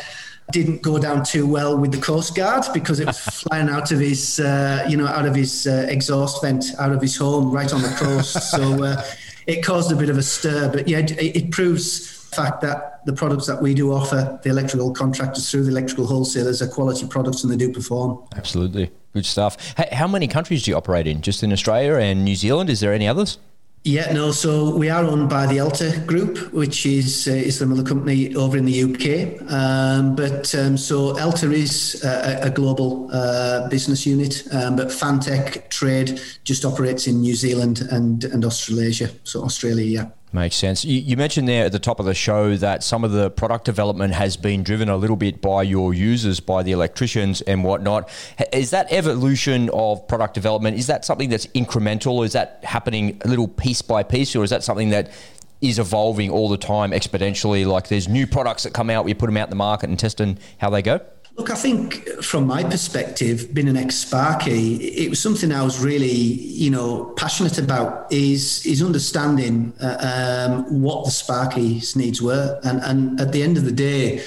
didn't 0.50 0.82
go 0.82 0.98
down 0.98 1.24
too 1.24 1.46
well 1.46 1.76
with 1.76 1.92
the 1.92 2.00
Coast 2.00 2.34
Guard 2.34 2.64
because 2.72 3.00
it 3.00 3.06
was 3.06 3.18
flying 3.42 3.68
out 3.68 3.92
of 3.92 4.00
his, 4.00 4.40
uh, 4.40 4.86
you 4.88 4.96
know, 4.96 5.06
out 5.06 5.26
of 5.26 5.34
his 5.34 5.66
uh, 5.66 5.86
exhaust 5.88 6.42
vent, 6.42 6.64
out 6.78 6.92
of 6.92 7.00
his 7.00 7.16
home, 7.16 7.50
right 7.50 7.72
on 7.72 7.82
the 7.82 7.88
coast. 7.90 8.50
so 8.50 8.82
uh, 8.82 9.02
it 9.46 9.62
caused 9.62 9.92
a 9.92 9.96
bit 9.96 10.08
of 10.08 10.18
a 10.18 10.22
stir. 10.22 10.70
But 10.72 10.88
yeah, 10.88 10.98
it, 10.98 11.20
it 11.20 11.50
proves 11.50 12.21
fact 12.32 12.60
that 12.62 13.04
the 13.04 13.12
products 13.12 13.46
that 13.46 13.60
we 13.60 13.74
do 13.74 13.92
offer 13.92 14.38
the 14.42 14.50
electrical 14.50 14.92
contractors 14.92 15.50
through 15.50 15.64
the 15.64 15.70
electrical 15.70 16.06
wholesalers 16.06 16.62
are 16.62 16.68
quality 16.68 17.06
products 17.06 17.42
and 17.42 17.52
they 17.52 17.56
do 17.56 17.72
perform. 17.72 18.22
Absolutely. 18.36 18.90
Good 19.12 19.26
stuff. 19.26 19.74
Hey, 19.76 19.88
how 19.92 20.08
many 20.08 20.26
countries 20.26 20.62
do 20.62 20.70
you 20.70 20.76
operate 20.76 21.06
in? 21.06 21.20
Just 21.20 21.42
in 21.42 21.52
Australia 21.52 21.94
and 21.96 22.24
New 22.24 22.36
Zealand? 22.36 22.70
Is 22.70 22.80
there 22.80 22.94
any 22.94 23.06
others? 23.06 23.38
Yeah, 23.84 24.12
no. 24.12 24.30
So 24.30 24.76
we 24.76 24.90
are 24.90 25.04
owned 25.04 25.28
by 25.28 25.46
the 25.46 25.56
Elta 25.56 26.06
Group, 26.06 26.52
which 26.52 26.86
is 26.86 27.26
uh, 27.26 27.32
is 27.32 27.58
the 27.58 27.66
mother 27.66 27.82
company 27.82 28.32
over 28.36 28.56
in 28.56 28.64
the 28.64 28.84
UK. 28.84 29.42
Um, 29.52 30.14
but 30.14 30.54
um, 30.54 30.76
so 30.76 31.14
Elta 31.14 31.52
is 31.52 32.02
a, 32.04 32.42
a 32.44 32.50
global 32.50 33.10
uh, 33.12 33.68
business 33.68 34.06
unit, 34.06 34.44
um, 34.52 34.76
but 34.76 34.86
Fantech 34.86 35.68
Trade 35.68 36.20
just 36.44 36.64
operates 36.64 37.08
in 37.08 37.20
New 37.20 37.34
Zealand 37.34 37.80
and 37.90 38.22
and 38.22 38.44
Australasia. 38.44 39.10
So 39.24 39.42
Australia, 39.42 39.84
yeah. 39.84 40.21
Makes 40.34 40.56
sense. 40.56 40.82
You, 40.82 40.98
you, 40.98 41.18
mentioned 41.18 41.46
there 41.46 41.66
at 41.66 41.72
the 41.72 41.78
top 41.78 42.00
of 42.00 42.06
the 42.06 42.14
show 42.14 42.56
that 42.56 42.82
some 42.82 43.04
of 43.04 43.12
the 43.12 43.30
product 43.30 43.66
development 43.66 44.14
has 44.14 44.38
been 44.38 44.62
driven 44.62 44.88
a 44.88 44.96
little 44.96 45.16
bit 45.16 45.42
by 45.42 45.62
your 45.62 45.92
users, 45.92 46.40
by 46.40 46.62
the 46.62 46.72
electricians 46.72 47.42
and 47.42 47.62
whatnot. 47.62 48.08
Is 48.50 48.70
that 48.70 48.90
evolution 48.90 49.68
of 49.74 50.08
product 50.08 50.32
development, 50.32 50.78
is 50.78 50.86
that 50.86 51.04
something 51.04 51.28
that's 51.28 51.46
incremental? 51.48 52.24
Is 52.24 52.32
that 52.32 52.60
happening 52.64 53.20
a 53.26 53.28
little 53.28 53.46
piece 53.46 53.82
by 53.82 54.02
piece, 54.02 54.34
or 54.34 54.42
is 54.42 54.48
that 54.48 54.64
something 54.64 54.88
that 54.88 55.12
is 55.60 55.78
evolving 55.78 56.30
all 56.30 56.48
the 56.48 56.56
time 56.56 56.92
exponentially? 56.92 57.66
Like 57.66 57.88
there's 57.88 58.08
new 58.08 58.26
products 58.26 58.62
that 58.62 58.72
come 58.72 58.88
out, 58.88 59.04
we 59.04 59.12
put 59.12 59.26
them 59.26 59.36
out 59.36 59.48
in 59.48 59.50
the 59.50 59.56
market 59.56 59.90
and 59.90 59.98
testing 59.98 60.38
how 60.56 60.70
they 60.70 60.80
go? 60.80 61.02
Look, 61.36 61.50
I 61.50 61.54
think 61.54 62.06
from 62.22 62.46
my 62.46 62.62
perspective, 62.62 63.54
being 63.54 63.68
an 63.68 63.76
ex-Sparky, 63.76 64.76
it 64.84 65.08
was 65.08 65.18
something 65.18 65.50
I 65.50 65.62
was 65.62 65.82
really, 65.82 66.10
you 66.10 66.70
know, 66.70 67.06
passionate 67.16 67.58
about. 67.58 68.12
Is 68.12 68.66
is 68.66 68.82
understanding 68.82 69.72
uh, 69.80 70.50
um, 70.50 70.82
what 70.82 71.06
the 71.06 71.10
Sparky's 71.10 71.96
needs 71.96 72.20
were, 72.20 72.60
and 72.64 72.82
and 72.82 73.18
at 73.18 73.32
the 73.32 73.42
end 73.42 73.56
of 73.56 73.64
the 73.64 73.72
day, 73.72 74.22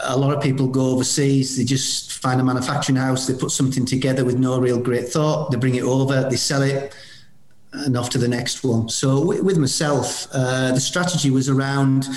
a 0.00 0.16
lot 0.16 0.36
of 0.36 0.42
people 0.42 0.66
go 0.66 0.90
overseas. 0.90 1.56
They 1.56 1.64
just 1.64 2.12
find 2.12 2.38
a 2.38 2.44
manufacturing 2.44 2.96
house, 2.96 3.26
they 3.26 3.34
put 3.34 3.50
something 3.50 3.86
together 3.86 4.24
with 4.24 4.38
no 4.38 4.60
real 4.60 4.78
great 4.78 5.08
thought. 5.08 5.50
They 5.50 5.56
bring 5.56 5.76
it 5.76 5.84
over, 5.84 6.28
they 6.28 6.36
sell 6.36 6.62
it, 6.62 6.94
and 7.72 7.96
off 7.96 8.10
to 8.10 8.18
the 8.18 8.28
next 8.28 8.62
one. 8.62 8.88
So 8.88 9.24
with 9.24 9.56
myself, 9.56 10.28
uh, 10.32 10.72
the 10.72 10.80
strategy 10.80 11.30
was 11.30 11.48
around 11.48 12.08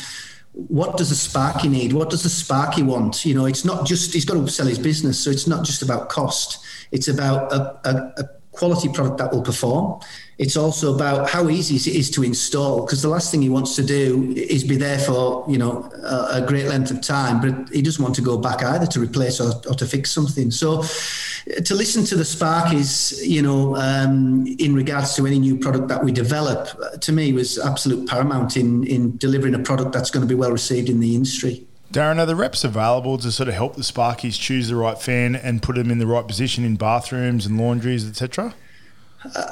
what 0.68 0.98
does 0.98 1.10
the 1.10 1.16
Sparky 1.16 1.68
need? 1.68 1.94
What 1.94 2.10
does 2.10 2.24
the 2.24 2.30
Sparky 2.30 2.84
want? 2.84 3.26
You 3.26 3.36
know, 3.36 3.46
it's 3.46 3.66
not 3.66 3.86
just 3.86 4.14
he's 4.14 4.26
got 4.26 4.36
to 4.36 4.48
sell 4.48 4.68
his 4.68 4.80
business, 4.80 5.20
so 5.20 5.30
it's 5.30 5.48
not 5.48 5.66
just 5.66 5.82
about 5.82 6.10
cost. 6.10 6.64
It's 6.92 7.08
about 7.08 7.52
a, 7.52 7.80
a, 7.90 8.14
a 8.18 8.30
quality 8.52 8.90
product 8.90 9.18
that 9.18 9.32
will 9.32 9.42
perform. 9.42 10.02
It's 10.38 10.58
also 10.58 10.94
about 10.96 11.30
how 11.30 11.50
easy 11.50 11.76
it 11.76 11.96
is 11.96 12.10
to 12.12 12.24
install 12.24 12.86
because 12.86 13.02
the 13.02 13.10
last 13.10 13.32
thing 13.32 13.42
he 13.42 13.50
wants 13.50 13.76
to 13.76 13.84
do 13.84 14.34
is 14.36 14.64
be 14.64 14.78
there 14.78 15.00
for 15.00 15.46
you 15.50 15.58
know 15.58 15.90
a, 16.04 16.42
a 16.42 16.46
great 16.46 16.68
length 16.68 16.92
of 16.92 17.02
time, 17.02 17.42
but 17.42 17.70
he 17.74 17.82
doesn't 17.82 18.04
want 18.04 18.16
to 18.16 18.22
go 18.22 18.38
back 18.38 18.64
either 18.64 18.86
to 18.88 19.00
replace 19.00 19.40
or, 19.40 19.52
or 19.68 19.76
to 19.76 19.86
fix 19.86 20.12
something. 20.12 20.52
So 20.52 20.84
to 21.66 21.76
listen 21.76 22.04
to 22.06 22.16
the 22.16 22.26
spark 22.26 22.74
is 22.74 23.26
you 23.26 23.42
know 23.42 23.76
um, 23.76 24.46
in 24.60 24.74
regards 24.76 25.16
to 25.16 25.26
any 25.26 25.40
new 25.40 25.58
product 25.58 25.88
that 25.88 26.04
we 26.04 26.12
develop 26.12 26.70
to 27.02 27.12
me 27.12 27.34
was 27.34 27.58
absolute 27.60 28.08
paramount 28.08 28.56
in 28.58 28.84
in 28.86 29.18
delivering 29.18 29.56
a 29.56 29.60
product 29.60 29.92
that's 29.92 30.12
going 30.12 30.22
to 30.22 30.28
be 30.28 30.36
well 30.36 30.52
received 30.52 30.90
in 30.90 31.00
the 31.00 31.16
industry. 31.16 31.66
Darren, 31.92 32.20
are 32.20 32.26
the 32.28 32.36
reps 32.36 32.64
available 32.64 33.18
to 33.18 33.32
sort 33.32 33.50
of 33.50 33.56
help 33.56 33.76
the 33.76 33.82
Sparkies 33.82 34.40
choose 34.40 34.68
the 34.68 34.76
right 34.76 35.00
fan 35.02 35.36
and 35.36 35.64
put 35.64 35.76
them 35.76 35.90
in 35.90 35.98
the 35.98 36.06
right 36.06 36.28
position 36.28 36.64
in 36.64 36.76
bathrooms 36.76 37.48
and 37.48 37.58
laundries, 37.58 38.08
etc.? 38.08 38.54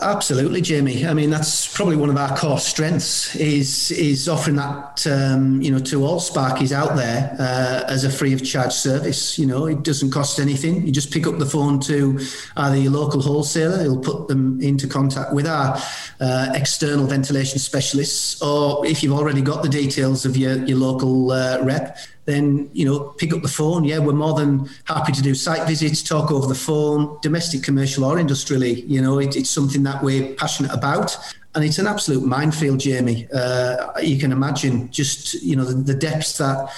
Absolutely, 0.01 0.62
Jamie. 0.62 1.05
I 1.05 1.13
mean, 1.13 1.29
that's 1.29 1.75
probably 1.75 1.97
one 1.97 2.09
of 2.09 2.15
our 2.15 2.38
core 2.38 2.57
strengths 2.57 3.36
is 3.36 3.91
is 3.91 4.29
offering 4.29 4.55
that 4.55 5.05
um, 5.07 5.62
you 5.62 5.71
know 5.71 5.79
to 5.79 6.05
all 6.05 6.21
Sparkies 6.21 6.71
out 6.71 6.95
there 6.95 7.36
uh, 7.38 7.83
as 7.91 8.05
a 8.05 8.09
free 8.09 8.31
of 8.31 8.45
charge 8.45 8.71
service. 8.71 9.38
You 9.38 9.45
know, 9.45 9.65
it 9.65 9.83
doesn't 9.83 10.12
cost 10.12 10.39
anything. 10.39 10.86
You 10.86 10.93
just 10.93 11.12
pick 11.12 11.27
up 11.27 11.38
the 11.38 11.45
phone 11.45 11.81
to 11.81 12.17
either 12.55 12.77
your 12.77 12.93
local 12.93 13.21
wholesaler, 13.21 13.81
he'll 13.81 14.00
put 14.00 14.29
them 14.29 14.62
into 14.62 14.88
contact 14.88 15.33
with 15.33 15.45
our 15.45 15.77
uh, 16.21 16.50
external 16.53 17.05
ventilation 17.05 17.59
specialists, 17.59 18.41
or 18.41 18.86
if 18.86 19.03
you've 19.03 19.12
already 19.12 19.41
got 19.41 19.63
the 19.63 19.69
details 19.69 20.25
of 20.25 20.38
your 20.38 20.63
your 20.63 20.77
local 20.77 21.31
uh, 21.31 21.62
rep 21.62 21.97
then 22.27 22.69
you 22.74 22.86
know 22.86 23.00
pick 23.17 23.34
up 23.34 23.41
the 23.41 23.48
phone. 23.48 23.86
Yeah, 23.86 24.00
we're 24.00 24.13
more 24.13 24.34
than 24.34 24.69
happy 24.84 25.13
to 25.13 25.22
do 25.22 25.34
site 25.34 25.65
visits, 25.67 26.03
talk 26.03 26.29
over 26.29 26.46
the 26.46 26.62
phone, 26.69 27.17
domestic, 27.22 27.63
commercial, 27.63 28.03
or 28.03 28.19
industrially. 28.19 28.81
You 28.81 29.01
know, 29.01 29.17
it, 29.17 29.36
it's 29.36 29.50
something 29.50 29.81
that 29.84 30.03
we're 30.03 30.36
passionate 30.36 30.74
about. 30.74 31.17
And 31.55 31.63
it's 31.63 31.79
an 31.79 31.88
absolute 31.88 32.24
minefield, 32.24 32.79
Jamie. 32.81 33.27
Uh, 33.34 33.98
you 34.00 34.19
can 34.19 34.31
imagine 34.31 34.91
just 34.91 35.41
you 35.41 35.55
know 35.55 35.63
the, 35.63 35.74
the 35.74 35.96
depths 35.96 36.38
that 36.38 36.69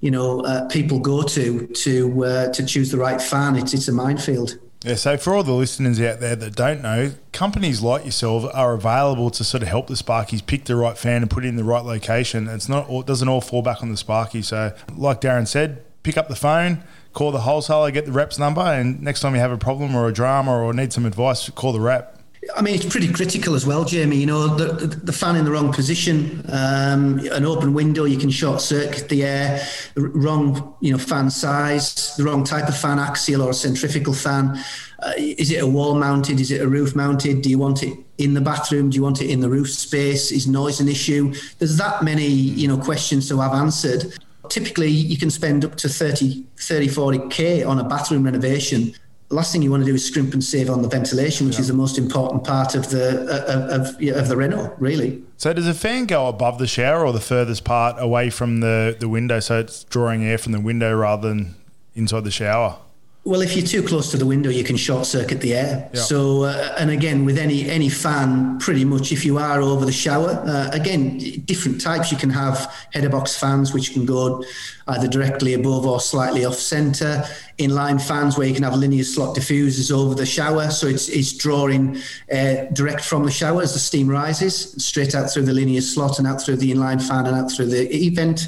you 0.00 0.10
know 0.10 0.40
uh, 0.40 0.66
people 0.68 0.98
go 0.98 1.22
to 1.22 1.66
to 1.68 2.24
uh, 2.24 2.52
to 2.52 2.66
choose 2.66 2.90
the 2.90 2.98
right 2.98 3.22
fan. 3.22 3.56
It's 3.56 3.72
it's 3.72 3.88
a 3.88 3.92
minefield. 3.92 4.58
Yeah, 4.84 4.94
so 4.94 5.16
for 5.16 5.34
all 5.34 5.42
the 5.42 5.52
listeners 5.52 6.00
out 6.00 6.20
there 6.20 6.36
that 6.36 6.54
don't 6.54 6.82
know, 6.82 7.12
companies 7.32 7.82
like 7.82 8.04
yourself 8.04 8.48
are 8.54 8.74
available 8.74 9.28
to 9.30 9.42
sort 9.42 9.64
of 9.64 9.68
help 9.68 9.88
the 9.88 9.94
Sparkies 9.94 10.44
pick 10.44 10.66
the 10.66 10.76
right 10.76 10.96
fan 10.96 11.22
and 11.22 11.30
put 11.30 11.44
it 11.44 11.48
in 11.48 11.56
the 11.56 11.64
right 11.64 11.84
location. 11.84 12.46
It's 12.46 12.68
not 12.68 12.88
it 12.88 13.06
doesn't 13.06 13.28
all 13.28 13.40
fall 13.40 13.60
back 13.60 13.82
on 13.82 13.90
the 13.90 13.96
Sparky. 13.96 14.40
So, 14.40 14.72
like 14.94 15.20
Darren 15.20 15.48
said, 15.48 15.84
pick 16.04 16.16
up 16.16 16.28
the 16.28 16.36
phone, 16.36 16.84
call 17.12 17.32
the 17.32 17.40
wholesaler, 17.40 17.90
get 17.90 18.06
the 18.06 18.12
rep's 18.12 18.38
number, 18.38 18.60
and 18.60 19.02
next 19.02 19.20
time 19.20 19.34
you 19.34 19.40
have 19.40 19.50
a 19.50 19.58
problem 19.58 19.96
or 19.96 20.06
a 20.06 20.12
drama 20.12 20.56
or 20.56 20.72
need 20.72 20.92
some 20.92 21.06
advice, 21.06 21.50
call 21.50 21.72
the 21.72 21.80
rep. 21.80 22.17
I 22.56 22.62
mean, 22.62 22.74
it's 22.74 22.86
pretty 22.86 23.12
critical 23.12 23.54
as 23.54 23.66
well, 23.66 23.84
Jamie. 23.84 24.16
You 24.16 24.26
know, 24.26 24.56
the, 24.56 24.86
the 24.86 25.12
fan 25.12 25.36
in 25.36 25.44
the 25.44 25.50
wrong 25.50 25.72
position, 25.72 26.44
um, 26.48 27.18
an 27.32 27.44
open 27.44 27.74
window, 27.74 28.04
you 28.04 28.16
can 28.16 28.30
short 28.30 28.60
circuit 28.60 29.08
the 29.08 29.24
air, 29.24 29.66
wrong, 29.96 30.74
you 30.80 30.92
know, 30.92 30.98
fan 30.98 31.30
size, 31.30 32.16
the 32.16 32.24
wrong 32.24 32.44
type 32.44 32.68
of 32.68 32.76
fan, 32.76 32.98
axial 32.98 33.42
or 33.42 33.52
centrifugal 33.52 34.14
fan. 34.14 34.62
Uh, 35.00 35.12
is 35.16 35.50
it 35.50 35.62
a 35.62 35.66
wall 35.66 35.94
mounted? 35.96 36.40
Is 36.40 36.50
it 36.50 36.60
a 36.60 36.68
roof 36.68 36.94
mounted? 36.94 37.42
Do 37.42 37.50
you 37.50 37.58
want 37.58 37.82
it 37.82 37.96
in 38.18 38.34
the 38.34 38.40
bathroom? 38.40 38.90
Do 38.90 38.96
you 38.96 39.02
want 39.02 39.20
it 39.20 39.30
in 39.30 39.40
the 39.40 39.48
roof 39.48 39.70
space? 39.70 40.30
Is 40.30 40.46
noise 40.46 40.80
an 40.80 40.88
issue? 40.88 41.34
There's 41.58 41.76
that 41.76 42.02
many, 42.02 42.26
you 42.26 42.68
know, 42.68 42.78
questions 42.78 43.28
to 43.28 43.40
have 43.40 43.52
answered. 43.52 44.16
Typically, 44.48 44.88
you 44.88 45.18
can 45.18 45.30
spend 45.30 45.64
up 45.64 45.74
to 45.76 45.88
30, 45.88 46.44
30, 46.56 46.88
40K 46.88 47.66
on 47.66 47.78
a 47.78 47.84
bathroom 47.84 48.22
renovation 48.22 48.94
last 49.30 49.52
thing 49.52 49.62
you 49.62 49.70
want 49.70 49.84
to 49.84 49.86
do 49.86 49.94
is 49.94 50.06
scrimp 50.06 50.32
and 50.32 50.42
save 50.42 50.70
on 50.70 50.82
the 50.82 50.88
ventilation, 50.88 51.46
which 51.46 51.56
yeah. 51.56 51.62
is 51.62 51.68
the 51.68 51.74
most 51.74 51.98
important 51.98 52.44
part 52.44 52.74
of 52.74 52.90
the 52.90 53.20
of, 53.22 53.96
of, 53.96 54.16
of 54.16 54.28
the 54.28 54.36
reno, 54.36 54.74
really. 54.78 55.22
So 55.36 55.52
does 55.52 55.68
a 55.68 55.74
fan 55.74 56.06
go 56.06 56.28
above 56.28 56.58
the 56.58 56.66
shower 56.66 57.06
or 57.06 57.12
the 57.12 57.20
furthest 57.20 57.64
part 57.64 57.96
away 57.98 58.30
from 58.30 58.60
the, 58.60 58.96
the 58.98 59.08
window, 59.08 59.40
so 59.40 59.60
it's 59.60 59.84
drawing 59.84 60.24
air 60.24 60.38
from 60.38 60.52
the 60.52 60.60
window 60.60 60.96
rather 60.96 61.28
than 61.28 61.54
inside 61.94 62.24
the 62.24 62.30
shower? 62.30 62.78
Well, 63.24 63.42
if 63.42 63.54
you're 63.54 63.66
too 63.66 63.82
close 63.82 64.10
to 64.12 64.16
the 64.16 64.24
window, 64.24 64.48
you 64.48 64.64
can 64.64 64.76
short 64.76 65.04
circuit 65.04 65.42
the 65.42 65.52
air. 65.54 65.90
Yeah. 65.92 66.00
So, 66.00 66.44
uh, 66.44 66.74
and 66.78 66.90
again, 66.90 67.26
with 67.26 67.36
any 67.36 67.68
any 67.68 67.90
fan, 67.90 68.58
pretty 68.58 68.86
much, 68.86 69.12
if 69.12 69.22
you 69.22 69.36
are 69.36 69.60
over 69.60 69.84
the 69.84 69.92
shower, 69.92 70.30
uh, 70.46 70.70
again, 70.72 71.18
different 71.44 71.78
types. 71.78 72.10
You 72.10 72.16
can 72.16 72.30
have 72.30 72.72
header 72.94 73.10
box 73.10 73.36
fans, 73.36 73.74
which 73.74 73.92
can 73.92 74.06
go 74.06 74.42
either 74.88 75.08
directly 75.08 75.54
above 75.54 75.86
or 75.86 76.00
slightly 76.00 76.44
off 76.44 76.54
center. 76.54 77.24
Inline 77.58 78.00
fans, 78.00 78.38
where 78.38 78.46
you 78.46 78.54
can 78.54 78.62
have 78.62 78.74
linear 78.74 79.02
slot 79.02 79.34
diffusers 79.34 79.90
over 79.90 80.14
the 80.14 80.24
shower, 80.24 80.70
so 80.70 80.86
it's 80.86 81.08
it's 81.08 81.32
drawing 81.32 81.96
uh, 82.32 82.66
direct 82.72 83.04
from 83.04 83.24
the 83.24 83.32
shower 83.32 83.62
as 83.62 83.72
the 83.72 83.80
steam 83.80 84.08
rises, 84.08 84.80
straight 84.82 85.12
out 85.16 85.28
through 85.28 85.42
the 85.42 85.52
linear 85.52 85.80
slot 85.80 86.20
and 86.20 86.28
out 86.28 86.40
through 86.40 86.54
the 86.56 86.72
inline 86.72 87.02
fan 87.02 87.26
and 87.26 87.36
out 87.36 87.50
through 87.50 87.66
the 87.66 87.92
event. 87.92 88.46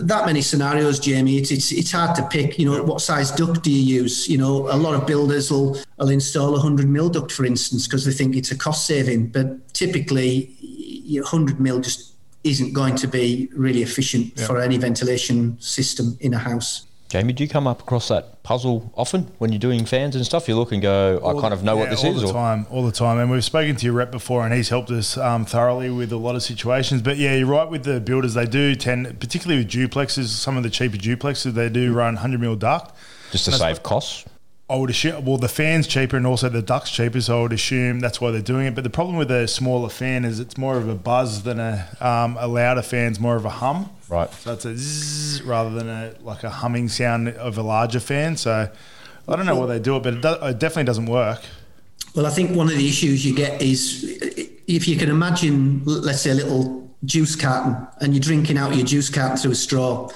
That 0.00 0.24
many 0.24 0.40
scenarios, 0.40 0.98
Jamie. 0.98 1.36
It's 1.36 1.50
it's, 1.50 1.72
it's 1.72 1.92
hard 1.92 2.16
to 2.16 2.26
pick. 2.28 2.58
You 2.58 2.70
know, 2.70 2.82
what 2.82 3.02
size 3.02 3.30
duct 3.30 3.62
do 3.62 3.70
you 3.70 4.00
use? 4.00 4.26
You 4.28 4.38
know, 4.38 4.68
a 4.70 4.78
lot 4.78 4.94
of 4.94 5.06
builders 5.06 5.50
will, 5.50 5.78
will 5.98 6.08
install 6.08 6.48
a 6.48 6.52
100 6.52 6.88
mil 6.88 7.10
duct, 7.10 7.30
for 7.30 7.44
instance, 7.44 7.86
because 7.86 8.06
they 8.06 8.12
think 8.12 8.34
it's 8.34 8.50
a 8.50 8.56
cost 8.56 8.86
saving. 8.86 9.28
But 9.28 9.74
typically, 9.74 10.54
100 11.06 11.60
mil 11.60 11.80
just 11.80 12.14
isn't 12.44 12.72
going 12.72 12.96
to 12.96 13.06
be 13.06 13.48
really 13.54 13.82
efficient 13.82 14.32
yep. 14.36 14.46
for 14.46 14.60
any 14.60 14.76
ventilation 14.76 15.60
system 15.60 16.16
in 16.20 16.34
a 16.34 16.38
house. 16.38 16.86
Jamie, 17.08 17.32
do 17.32 17.42
you 17.42 17.48
come 17.48 17.66
up 17.66 17.80
across 17.80 18.08
that 18.08 18.42
puzzle 18.42 18.92
often 18.94 19.30
when 19.38 19.50
you're 19.50 19.58
doing 19.58 19.86
fans 19.86 20.14
and 20.14 20.26
stuff? 20.26 20.46
You 20.46 20.56
look 20.56 20.72
and 20.72 20.82
go, 20.82 21.18
I 21.24 21.40
kind 21.40 21.54
of 21.54 21.62
know 21.62 21.74
yeah, 21.74 21.80
what 21.80 21.90
this 21.90 22.04
all 22.04 22.14
is. 22.14 22.22
All 22.22 22.28
the 22.28 22.28
or? 22.28 22.32
time, 22.34 22.66
all 22.70 22.84
the 22.84 22.92
time. 22.92 23.18
And 23.18 23.30
we've 23.30 23.42
spoken 23.42 23.76
to 23.76 23.84
your 23.86 23.94
rep 23.94 24.10
before, 24.10 24.44
and 24.44 24.52
he's 24.52 24.68
helped 24.68 24.90
us 24.90 25.16
um, 25.16 25.46
thoroughly 25.46 25.88
with 25.88 26.12
a 26.12 26.18
lot 26.18 26.34
of 26.34 26.42
situations. 26.42 27.00
But 27.00 27.16
yeah, 27.16 27.34
you're 27.34 27.46
right 27.46 27.68
with 27.68 27.84
the 27.84 27.98
builders. 27.98 28.34
They 28.34 28.44
do 28.44 28.74
tend, 28.74 29.18
particularly 29.20 29.64
with 29.64 29.72
duplexes, 29.72 30.26
some 30.26 30.58
of 30.58 30.64
the 30.64 30.70
cheaper 30.70 30.98
duplexes, 30.98 31.54
they 31.54 31.70
do 31.70 31.94
run 31.94 32.14
100 32.14 32.40
mil 32.40 32.56
duct. 32.56 32.94
Just 33.32 33.46
to 33.46 33.52
save 33.52 33.82
costs? 33.82 34.27
I 34.70 34.76
would 34.76 34.90
assume, 34.90 35.24
well, 35.24 35.38
the 35.38 35.48
fan's 35.48 35.86
cheaper 35.86 36.16
and 36.16 36.26
also 36.26 36.50
the 36.50 36.60
duct's 36.60 36.90
cheaper, 36.90 37.22
so 37.22 37.38
I 37.38 37.42
would 37.42 37.54
assume 37.54 38.00
that's 38.00 38.20
why 38.20 38.30
they're 38.30 38.42
doing 38.42 38.66
it. 38.66 38.74
But 38.74 38.84
the 38.84 38.90
problem 38.90 39.16
with 39.16 39.30
a 39.30 39.48
smaller 39.48 39.88
fan 39.88 40.26
is 40.26 40.40
it's 40.40 40.58
more 40.58 40.76
of 40.76 40.88
a 40.88 40.94
buzz 40.94 41.44
than 41.44 41.58
a, 41.58 41.88
um, 42.00 42.36
a 42.38 42.46
louder 42.46 42.82
fan's 42.82 43.18
more 43.18 43.36
of 43.36 43.46
a 43.46 43.50
hum. 43.50 43.88
Right. 44.10 44.30
So 44.32 44.52
it's 44.52 44.66
a 44.66 44.76
zzz 44.76 45.42
rather 45.42 45.70
than 45.70 45.88
a 45.88 46.14
like 46.22 46.44
a 46.44 46.50
humming 46.50 46.88
sound 46.88 47.28
of 47.28 47.56
a 47.56 47.62
larger 47.62 48.00
fan. 48.00 48.36
So 48.36 48.70
I 49.26 49.36
don't 49.36 49.46
know 49.46 49.56
why 49.56 49.66
they 49.66 49.78
do 49.78 49.96
it, 49.96 50.02
but 50.02 50.14
it, 50.14 50.20
do, 50.22 50.32
it 50.42 50.58
definitely 50.58 50.84
doesn't 50.84 51.06
work. 51.06 51.42
Well, 52.14 52.26
I 52.26 52.30
think 52.30 52.56
one 52.56 52.68
of 52.68 52.76
the 52.76 52.88
issues 52.88 53.24
you 53.24 53.34
get 53.34 53.62
is 53.62 54.02
if 54.66 54.86
you 54.88 54.96
can 54.96 55.08
imagine, 55.08 55.82
let's 55.84 56.22
say, 56.22 56.30
a 56.30 56.34
little 56.34 56.90
juice 57.04 57.36
carton 57.36 57.86
and 58.00 58.12
you're 58.12 58.20
drinking 58.20 58.58
out 58.58 58.74
your 58.74 58.84
juice 58.84 59.08
carton 59.08 59.36
through 59.36 59.52
a 59.52 59.54
straw. 59.54 60.10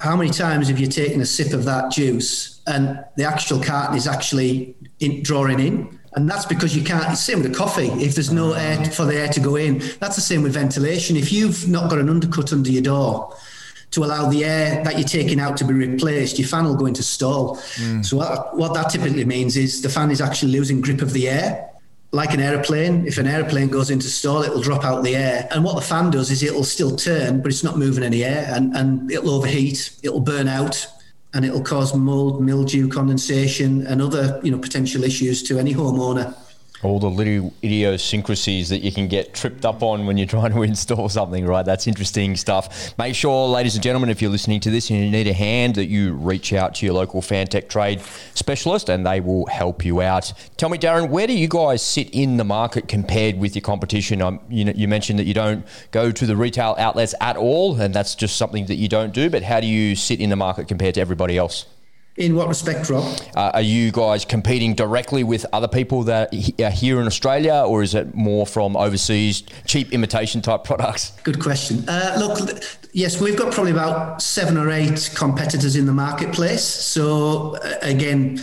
How 0.00 0.16
many 0.16 0.30
times 0.30 0.68
have 0.68 0.78
you 0.78 0.86
taken 0.86 1.20
a 1.20 1.26
sip 1.26 1.52
of 1.52 1.64
that 1.64 1.92
juice 1.92 2.60
and 2.66 3.04
the 3.16 3.24
actual 3.24 3.62
carton 3.62 3.96
is 3.96 4.06
actually 4.06 4.74
in, 5.00 5.22
drawing 5.22 5.60
in. 5.60 6.00
And 6.14 6.28
that's 6.28 6.46
because 6.46 6.76
you 6.76 6.82
can't, 6.82 7.16
same 7.16 7.42
with 7.42 7.52
the 7.52 7.56
coffee. 7.56 7.88
If 7.88 8.14
there's 8.14 8.32
no 8.32 8.52
air 8.52 8.84
for 8.86 9.04
the 9.04 9.16
air 9.16 9.28
to 9.28 9.40
go 9.40 9.56
in, 9.56 9.78
that's 10.00 10.16
the 10.16 10.22
same 10.22 10.42
with 10.42 10.54
ventilation. 10.54 11.16
If 11.16 11.32
you've 11.32 11.68
not 11.68 11.88
got 11.88 11.98
an 11.98 12.08
undercut 12.08 12.52
under 12.52 12.70
your 12.70 12.82
door 12.82 13.36
to 13.92 14.04
allow 14.04 14.28
the 14.28 14.44
air 14.44 14.82
that 14.84 14.98
you're 14.98 15.08
taking 15.08 15.40
out 15.40 15.56
to 15.58 15.64
be 15.64 15.74
replaced, 15.74 16.38
your 16.38 16.48
fan 16.48 16.64
will 16.64 16.76
go 16.76 16.86
into 16.86 17.02
stall. 17.02 17.56
Mm. 17.56 18.04
So, 18.04 18.16
what, 18.16 18.56
what 18.56 18.74
that 18.74 18.90
typically 18.90 19.24
means 19.24 19.56
is 19.56 19.82
the 19.82 19.88
fan 19.88 20.10
is 20.10 20.20
actually 20.20 20.52
losing 20.52 20.80
grip 20.80 21.00
of 21.00 21.12
the 21.12 21.28
air. 21.28 21.69
Like 22.12 22.34
an 22.34 22.40
aeroplane, 22.40 23.06
if 23.06 23.18
an 23.18 23.28
aeroplane 23.28 23.68
goes 23.68 23.90
into 23.90 24.08
stall, 24.08 24.42
it'll 24.42 24.60
drop 24.60 24.84
out 24.84 25.04
the 25.04 25.14
air. 25.14 25.46
And 25.52 25.62
what 25.62 25.76
the 25.76 25.80
fan 25.80 26.10
does 26.10 26.30
is 26.30 26.42
it'll 26.42 26.64
still 26.64 26.96
turn, 26.96 27.40
but 27.40 27.52
it's 27.52 27.62
not 27.62 27.78
moving 27.78 28.02
any 28.02 28.24
air 28.24 28.52
and, 28.52 28.74
and 28.76 29.10
it'll 29.10 29.30
overheat, 29.30 29.92
it'll 30.02 30.20
burn 30.20 30.48
out, 30.48 30.84
and 31.34 31.44
it'll 31.44 31.62
cause 31.62 31.94
mold, 31.94 32.42
mildew, 32.42 32.88
condensation, 32.88 33.86
and 33.86 34.02
other 34.02 34.40
you 34.42 34.50
know 34.50 34.58
potential 34.58 35.04
issues 35.04 35.42
to 35.44 35.58
any 35.58 35.72
homeowner 35.72 36.34
all 36.82 36.98
the 36.98 37.10
little 37.10 37.52
idiosyncrasies 37.62 38.68
that 38.70 38.78
you 38.78 38.90
can 38.90 39.08
get 39.08 39.34
tripped 39.34 39.64
up 39.64 39.82
on 39.82 40.06
when 40.06 40.16
you're 40.16 40.26
trying 40.40 40.52
to 40.52 40.62
install 40.62 41.08
something, 41.08 41.46
right? 41.46 41.64
That's 41.64 41.86
interesting 41.86 42.36
stuff. 42.36 42.96
Make 42.98 43.14
sure, 43.14 43.48
ladies 43.48 43.74
and 43.74 43.82
gentlemen, 43.82 44.10
if 44.10 44.22
you're 44.22 44.30
listening 44.30 44.60
to 44.60 44.70
this 44.70 44.90
and 44.90 45.04
you 45.04 45.10
need 45.10 45.26
a 45.26 45.32
hand, 45.32 45.74
that 45.74 45.86
you 45.86 46.14
reach 46.14 46.52
out 46.52 46.74
to 46.76 46.86
your 46.86 46.94
local 46.94 47.20
Fantech 47.20 47.68
trade 47.68 48.00
specialist 48.34 48.88
and 48.88 49.06
they 49.06 49.20
will 49.20 49.46
help 49.46 49.84
you 49.84 50.00
out. 50.00 50.32
Tell 50.56 50.68
me, 50.68 50.78
Darren, 50.78 51.10
where 51.10 51.26
do 51.26 51.32
you 51.32 51.48
guys 51.48 51.82
sit 51.82 52.10
in 52.10 52.36
the 52.36 52.44
market 52.44 52.88
compared 52.88 53.38
with 53.38 53.54
your 53.54 53.62
competition? 53.62 54.22
Um, 54.22 54.40
you, 54.48 54.64
know, 54.64 54.72
you 54.74 54.88
mentioned 54.88 55.18
that 55.18 55.24
you 55.24 55.34
don't 55.34 55.66
go 55.90 56.10
to 56.10 56.26
the 56.26 56.36
retail 56.36 56.74
outlets 56.78 57.14
at 57.20 57.36
all, 57.36 57.80
and 57.80 57.94
that's 57.94 58.14
just 58.14 58.36
something 58.36 58.66
that 58.66 58.76
you 58.76 58.88
don't 58.88 59.12
do, 59.12 59.28
but 59.28 59.42
how 59.42 59.60
do 59.60 59.66
you 59.66 59.94
sit 59.96 60.20
in 60.20 60.30
the 60.30 60.36
market 60.36 60.68
compared 60.68 60.94
to 60.94 61.00
everybody 61.00 61.36
else? 61.36 61.66
In 62.16 62.34
what 62.34 62.48
respect, 62.48 62.90
Rob? 62.90 63.04
Uh, 63.36 63.52
are 63.54 63.62
you 63.62 63.92
guys 63.92 64.24
competing 64.24 64.74
directly 64.74 65.22
with 65.22 65.46
other 65.52 65.68
people 65.68 66.02
that 66.04 66.34
are 66.60 66.70
here 66.70 67.00
in 67.00 67.06
Australia, 67.06 67.64
or 67.66 67.82
is 67.82 67.94
it 67.94 68.14
more 68.14 68.46
from 68.46 68.76
overseas, 68.76 69.42
cheap 69.64 69.92
imitation 69.92 70.42
type 70.42 70.64
products? 70.64 71.12
Good 71.22 71.40
question. 71.40 71.88
Uh, 71.88 72.16
look, 72.18 72.62
yes, 72.92 73.20
we've 73.20 73.38
got 73.38 73.52
probably 73.52 73.72
about 73.72 74.20
seven 74.20 74.56
or 74.56 74.70
eight 74.70 75.10
competitors 75.14 75.76
in 75.76 75.86
the 75.86 75.92
marketplace. 75.92 76.64
So, 76.64 77.56
uh, 77.56 77.74
again, 77.80 78.40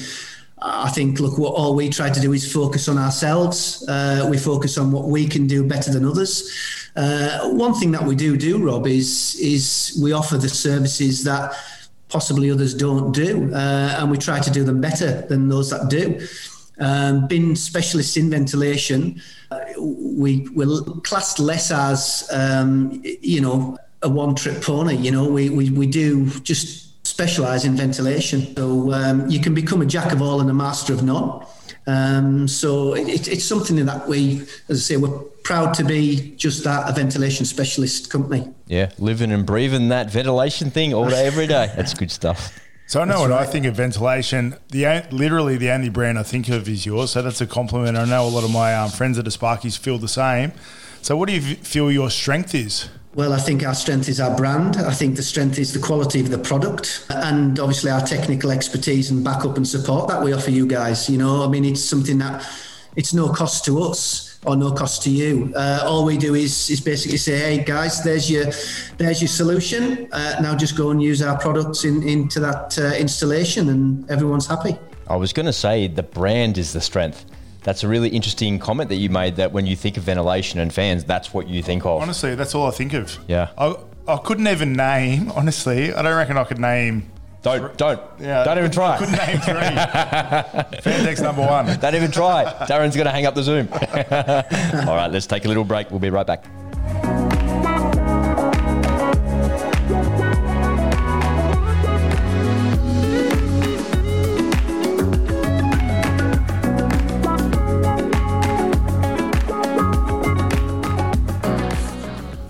I 0.60 0.90
think, 0.90 1.20
look, 1.20 1.38
what 1.38 1.54
all 1.54 1.76
we 1.76 1.90
try 1.90 2.10
to 2.10 2.20
do 2.20 2.34
is 2.34 2.52
focus 2.52 2.88
on 2.88 2.98
ourselves. 2.98 3.88
Uh, 3.88 4.28
we 4.30 4.38
focus 4.38 4.78
on 4.78 4.92
what 4.92 5.06
we 5.06 5.28
can 5.28 5.46
do 5.46 5.64
better 5.64 5.92
than 5.92 6.06
others. 6.06 6.50
Uh, 6.96 7.50
one 7.50 7.76
thing 7.76 7.92
that 7.92 8.04
we 8.04 8.16
do 8.16 8.38
do, 8.38 8.66
Rob, 8.66 8.88
is 8.88 9.36
is 9.40 10.00
we 10.02 10.14
offer 10.14 10.38
the 10.38 10.50
services 10.50 11.24
that 11.26 11.54
possibly 12.10 12.52
others 12.52 12.74
don't 12.74 13.12
do, 13.12 13.54
uh, 13.54 13.98
and 14.00 14.12
we 14.12 14.18
try 14.18 14.40
to 14.40 14.52
do 14.52 14.64
them 14.64 14.82
better 14.82 15.22
than 15.22 15.50
those 15.50 15.70
that 15.70 15.90
do. 15.90 16.20
Um, 16.80 17.28
being 17.28 17.56
specialists 17.56 18.18
in 18.18 18.30
ventilation, 18.30 19.22
uh, 19.52 19.60
we 19.80 20.48
we're 20.54 20.82
classed 21.02 21.40
less 21.40 21.72
as 21.72 22.28
um, 22.32 23.02
you 23.04 23.42
know 23.42 23.78
a 24.04 24.10
one 24.10 24.36
trip 24.36 24.62
pony. 24.62 24.96
You 24.96 25.12
know, 25.12 25.28
we 25.28 25.50
we, 25.50 25.70
we 25.72 25.88
do 25.88 26.30
just 26.42 27.06
specialize 27.06 27.66
in 27.66 27.76
ventilation. 27.76 28.56
So 28.56 28.92
um, 28.94 29.28
you 29.30 29.40
can 29.40 29.54
become 29.54 29.82
a 29.82 29.86
jack 29.86 30.12
of 30.12 30.22
all 30.22 30.40
and 30.42 30.50
a 30.50 30.54
master 30.54 30.94
of 30.94 31.04
none. 31.04 31.46
Um, 31.88 32.50
so 32.50 32.94
it, 32.96 33.28
it's 33.30 33.46
something 33.46 33.78
in 33.78 33.86
that 33.86 34.08
we, 34.08 34.42
as 34.68 34.78
I 34.78 34.82
say, 34.82 34.98
we're 34.98 35.20
proud 35.44 35.74
to 35.76 35.86
be 35.86 36.36
just 36.36 36.66
that 36.66 36.90
a 36.90 36.94
ventilation 36.94 37.46
specialist 37.46 38.10
company. 38.10 38.54
Yeah, 38.68 38.92
living 39.00 39.32
and 39.32 39.46
breathing 39.46 39.88
that 39.90 40.12
ventilation 40.12 40.70
thing 40.70 40.94
all 40.94 41.10
day, 41.10 41.26
every 41.26 41.48
day. 41.48 41.72
That's 41.76 41.94
good 41.94 42.12
stuff. 42.12 42.60
So 42.88 43.02
I 43.02 43.06
know 43.06 43.12
that's 43.12 43.22
what 43.22 43.30
right. 43.32 43.48
I 43.48 43.52
think 43.52 43.66
of 43.66 43.76
ventilation. 43.76 44.56
The 44.70 45.06
literally 45.12 45.58
the 45.58 45.72
only 45.72 45.90
brand 45.90 46.20
I 46.20 46.24
think 46.24 46.50
of 46.50 46.68
is 46.68 46.86
yours. 46.86 47.12
So 47.12 47.22
that's 47.22 47.42
a 47.42 47.48
compliment. 47.48 47.98
I 47.98 48.06
know 48.06 48.26
a 48.26 48.30
lot 48.30 48.44
of 48.44 48.52
my 48.52 48.76
um, 48.76 48.90
friends 48.90 49.18
at 49.18 49.26
the 49.26 49.32
Sparkies 49.32 49.78
feel 49.78 49.98
the 49.98 50.08
same. 50.10 50.52
So 51.02 51.16
what 51.16 51.30
do 51.30 51.36
you 51.36 51.56
feel 51.56 51.90
your 51.90 52.10
strength 52.10 52.54
is? 52.54 52.90
Well, 53.18 53.34
I 53.34 53.40
think 53.40 53.66
our 53.66 53.74
strength 53.74 54.10
is 54.10 54.20
our 54.20 54.38
brand. 54.38 54.78
I 54.78 54.94
think 54.94 55.16
the 55.16 55.24
strength 55.24 55.58
is 55.58 55.74
the 55.74 55.80
quality 55.80 56.20
of 56.20 56.30
the 56.30 56.38
product 56.38 57.04
and 57.10 57.60
obviously 57.60 57.90
our 57.90 58.02
technical 58.02 58.52
expertise 58.52 59.10
and 59.10 59.24
backup 59.24 59.58
and 59.58 59.68
support 59.68 60.08
that 60.10 60.22
we 60.22 60.34
offer 60.34 60.52
you 60.52 60.68
guys. 60.68 61.10
You 61.10 61.18
know, 61.18 61.44
I 61.44 61.48
mean, 61.48 61.66
it's 61.66 61.84
something 61.84 62.20
that 62.20 62.48
it's 62.96 63.16
no 63.16 63.28
cost 63.30 63.66
to 63.66 63.82
us 63.82 64.38
or 64.46 64.56
no 64.56 64.72
cost 64.72 65.02
to 65.06 65.10
you. 65.10 65.52
Uh, 65.56 65.80
all 65.84 66.06
we 66.06 66.16
do 66.16 66.36
is 66.36 66.70
is 66.70 66.80
basically 66.80 67.18
say, 67.18 67.40
hey 67.40 67.64
guys, 67.64 68.04
there's 68.04 68.30
your 68.30 68.46
there's 69.00 69.20
your 69.20 69.30
solution. 69.30 70.08
Uh, 70.12 70.36
now 70.40 70.56
just 70.56 70.78
go 70.78 70.92
and 70.92 71.02
use 71.02 71.20
our 71.24 71.40
products 71.40 71.86
in, 71.86 72.04
into 72.04 72.40
that 72.40 72.78
uh, 72.78 72.94
installation, 72.98 73.70
and 73.70 74.08
everyone's 74.12 74.46
happy. 74.46 74.78
I 75.08 75.16
was 75.16 75.34
going 75.34 75.48
to 75.48 75.54
say 75.54 75.88
the 75.88 76.04
brand 76.04 76.60
is 76.60 76.72
the 76.72 76.82
strength. 76.82 77.26
That's 77.68 77.84
a 77.84 77.88
really 77.90 78.08
interesting 78.08 78.60
comment 78.60 78.88
that 78.92 78.96
you 78.96 79.10
made. 79.10 79.36
That 79.36 79.52
when 79.52 79.66
you 79.66 79.76
think 79.76 79.98
of 79.98 80.04
ventilation 80.04 80.62
and 80.62 80.74
fans, 80.74 81.04
that's 81.04 81.34
what 81.34 81.50
you 81.50 81.62
think 81.62 81.86
of. 81.86 82.02
Honestly, 82.02 82.34
that's 82.34 82.56
all 82.56 82.66
I 82.66 82.72
think 82.72 82.94
of. 82.94 83.20
Yeah. 83.28 83.50
I, 83.58 83.76
I 84.08 84.16
couldn't 84.24 84.48
even 84.48 84.72
name. 84.72 85.30
Honestly, 85.32 85.94
I 85.94 86.02
don't 86.02 86.16
reckon 86.16 86.38
I 86.38 86.46
could 86.46 86.60
name 86.60 87.12
don't 87.42 87.78
don't 87.78 88.02
yeah, 88.20 88.46
don't 88.46 88.58
even 88.58 88.72
try. 88.72 88.98
Couldn't 88.98 89.18
name 89.18 89.40
three. 89.40 89.54
Fantech's 90.82 91.22
number 91.22 91.42
one. 91.42 91.78
Don't 91.80 91.96
even 91.96 92.10
try. 92.10 92.46
Darren's 92.68 92.96
going 92.96 93.06
to 93.06 93.12
hang 93.12 93.26
up 93.26 93.36
the 93.36 93.44
Zoom. 93.44 93.68
All 94.88 94.96
right, 94.96 95.12
let's 95.12 95.28
take 95.28 95.44
a 95.44 95.50
little 95.50 95.66
break. 95.66 95.92
We'll 95.92 96.00
be 96.00 96.10
right 96.10 96.26
back. 96.26 96.46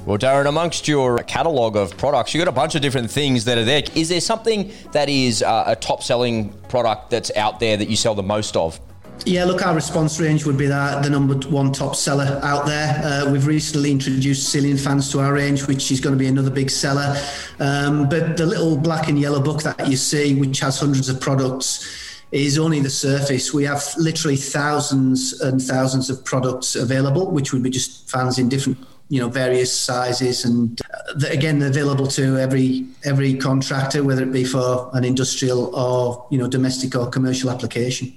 Well, 0.08 0.18
Darren, 0.18 0.48
amongst 0.48 0.88
your 0.88 1.18
catalogue 1.24 1.76
of 1.76 1.98
products, 1.98 2.34
you've 2.34 2.40
got 2.40 2.48
a 2.48 2.56
bunch 2.56 2.76
of 2.76 2.82
different 2.82 3.12
things 3.12 3.44
that 3.44 3.58
are 3.58 3.66
there. 3.66 3.84
Is 3.94 4.08
there 4.08 4.22
something 4.22 4.72
that 4.94 5.10
is 5.10 5.44
uh, 5.44 5.66
a 5.68 5.76
top 5.76 6.02
selling 6.02 6.54
product 6.70 7.10
that's 7.10 7.30
out 7.36 7.60
there 7.60 7.76
that 7.76 7.90
you 7.90 7.98
sell 7.98 8.16
the 8.16 8.24
most 8.24 8.56
of? 8.56 8.80
Yeah, 9.26 9.44
look, 9.44 9.66
our 9.66 9.76
response 9.76 10.18
range 10.18 10.46
would 10.46 10.58
be 10.58 10.68
the, 10.68 11.02
the 11.04 11.10
number 11.10 11.36
one 11.50 11.74
top 11.74 11.94
seller 11.94 12.40
out 12.42 12.66
there. 12.66 13.02
Uh, 13.04 13.30
we've 13.30 13.48
recently 13.48 13.92
introduced 13.92 14.48
ceiling 14.48 14.78
fans 14.78 15.12
to 15.12 15.20
our 15.20 15.34
range, 15.34 15.68
which 15.68 15.92
is 15.92 16.00
going 16.00 16.16
to 16.16 16.20
be 16.20 16.28
another 16.28 16.52
big 16.52 16.70
seller. 16.70 17.14
Um, 17.60 18.08
but 18.08 18.38
the 18.38 18.46
little 18.46 18.78
black 18.78 19.10
and 19.10 19.20
yellow 19.20 19.42
book 19.42 19.62
that 19.64 19.90
you 19.90 19.98
see, 19.98 20.40
which 20.40 20.62
has 20.62 20.80
hundreds 20.80 21.10
of 21.10 21.20
products, 21.20 22.24
is 22.32 22.58
only 22.58 22.80
the 22.80 22.90
surface. 22.90 23.54
We 23.54 23.66
have 23.66 23.84
literally 23.98 24.38
thousands 24.38 25.42
and 25.42 25.62
thousands 25.62 26.10
of 26.10 26.24
products 26.24 26.78
available, 26.78 27.30
which 27.30 27.52
would 27.52 27.64
be 27.64 27.70
just 27.70 28.10
fans 28.10 28.40
in 28.40 28.48
different 28.48 28.78
you 29.10 29.20
know 29.22 29.30
various 29.30 29.72
sizes 29.78 30.46
and 30.46 30.82
uh, 30.94 31.28
again 31.30 31.62
available 31.62 32.08
to 32.08 32.38
every 32.38 32.86
every 33.04 33.34
contractor 33.36 34.04
whether 34.04 34.24
it 34.24 34.32
be 34.32 34.44
for 34.44 34.90
an 34.94 35.04
industrial 35.04 35.74
or 35.76 36.28
you 36.30 36.38
know 36.38 36.48
domestic 36.48 36.96
or 36.96 37.10
commercial 37.10 37.50
application 37.50 38.14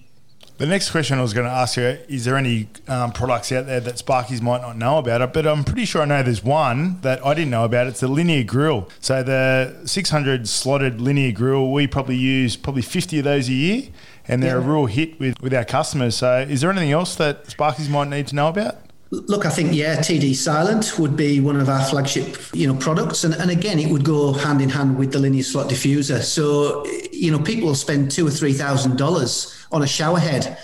the 0.60 0.66
next 0.66 0.90
question 0.90 1.18
I 1.18 1.22
was 1.22 1.32
going 1.32 1.46
to 1.46 1.52
ask 1.52 1.78
you 1.78 1.96
is 2.06 2.26
there 2.26 2.36
any 2.36 2.68
um, 2.86 3.12
products 3.12 3.50
out 3.50 3.64
there 3.64 3.80
that 3.80 3.94
Sparkies 3.94 4.42
might 4.42 4.60
not 4.60 4.76
know 4.76 4.98
about? 4.98 5.32
But 5.32 5.46
I'm 5.46 5.64
pretty 5.64 5.86
sure 5.86 6.02
I 6.02 6.04
know 6.04 6.22
there's 6.22 6.44
one 6.44 7.00
that 7.00 7.24
I 7.24 7.32
didn't 7.32 7.48
know 7.48 7.64
about. 7.64 7.86
It's 7.86 8.00
the 8.00 8.08
linear 8.08 8.44
grill. 8.44 8.86
So 9.00 9.22
the 9.22 9.80
600 9.86 10.46
slotted 10.46 11.00
linear 11.00 11.32
grill, 11.32 11.72
we 11.72 11.86
probably 11.86 12.16
use 12.16 12.56
probably 12.58 12.82
50 12.82 13.20
of 13.20 13.24
those 13.24 13.48
a 13.48 13.54
year, 13.54 13.88
and 14.28 14.42
they're 14.42 14.58
yeah. 14.58 14.66
a 14.66 14.70
real 14.70 14.84
hit 14.84 15.18
with, 15.18 15.40
with 15.40 15.54
our 15.54 15.64
customers. 15.64 16.16
So 16.16 16.40
is 16.40 16.60
there 16.60 16.70
anything 16.70 16.92
else 16.92 17.14
that 17.14 17.46
Sparkies 17.46 17.88
might 17.88 18.08
need 18.08 18.26
to 18.26 18.34
know 18.34 18.48
about? 18.48 18.89
Look, 19.12 19.44
I 19.44 19.50
think 19.50 19.74
yeah, 19.74 19.96
TD 19.96 20.36
Silent 20.36 20.96
would 20.96 21.16
be 21.16 21.40
one 21.40 21.56
of 21.56 21.68
our 21.68 21.84
flagship, 21.84 22.36
you 22.52 22.68
know, 22.68 22.76
products, 22.78 23.24
and, 23.24 23.34
and 23.34 23.50
again, 23.50 23.80
it 23.80 23.90
would 23.90 24.04
go 24.04 24.32
hand 24.32 24.60
in 24.60 24.68
hand 24.68 24.96
with 24.96 25.10
the 25.12 25.18
linear 25.18 25.42
slot 25.42 25.68
diffuser. 25.68 26.22
So, 26.22 26.86
you 27.10 27.32
know, 27.32 27.40
people 27.40 27.66
will 27.66 27.74
spend 27.74 28.12
two 28.12 28.24
or 28.24 28.30
three 28.30 28.52
thousand 28.52 28.98
dollars 28.98 29.66
on 29.72 29.82
a 29.82 29.86
shower 29.86 30.20
head, 30.20 30.56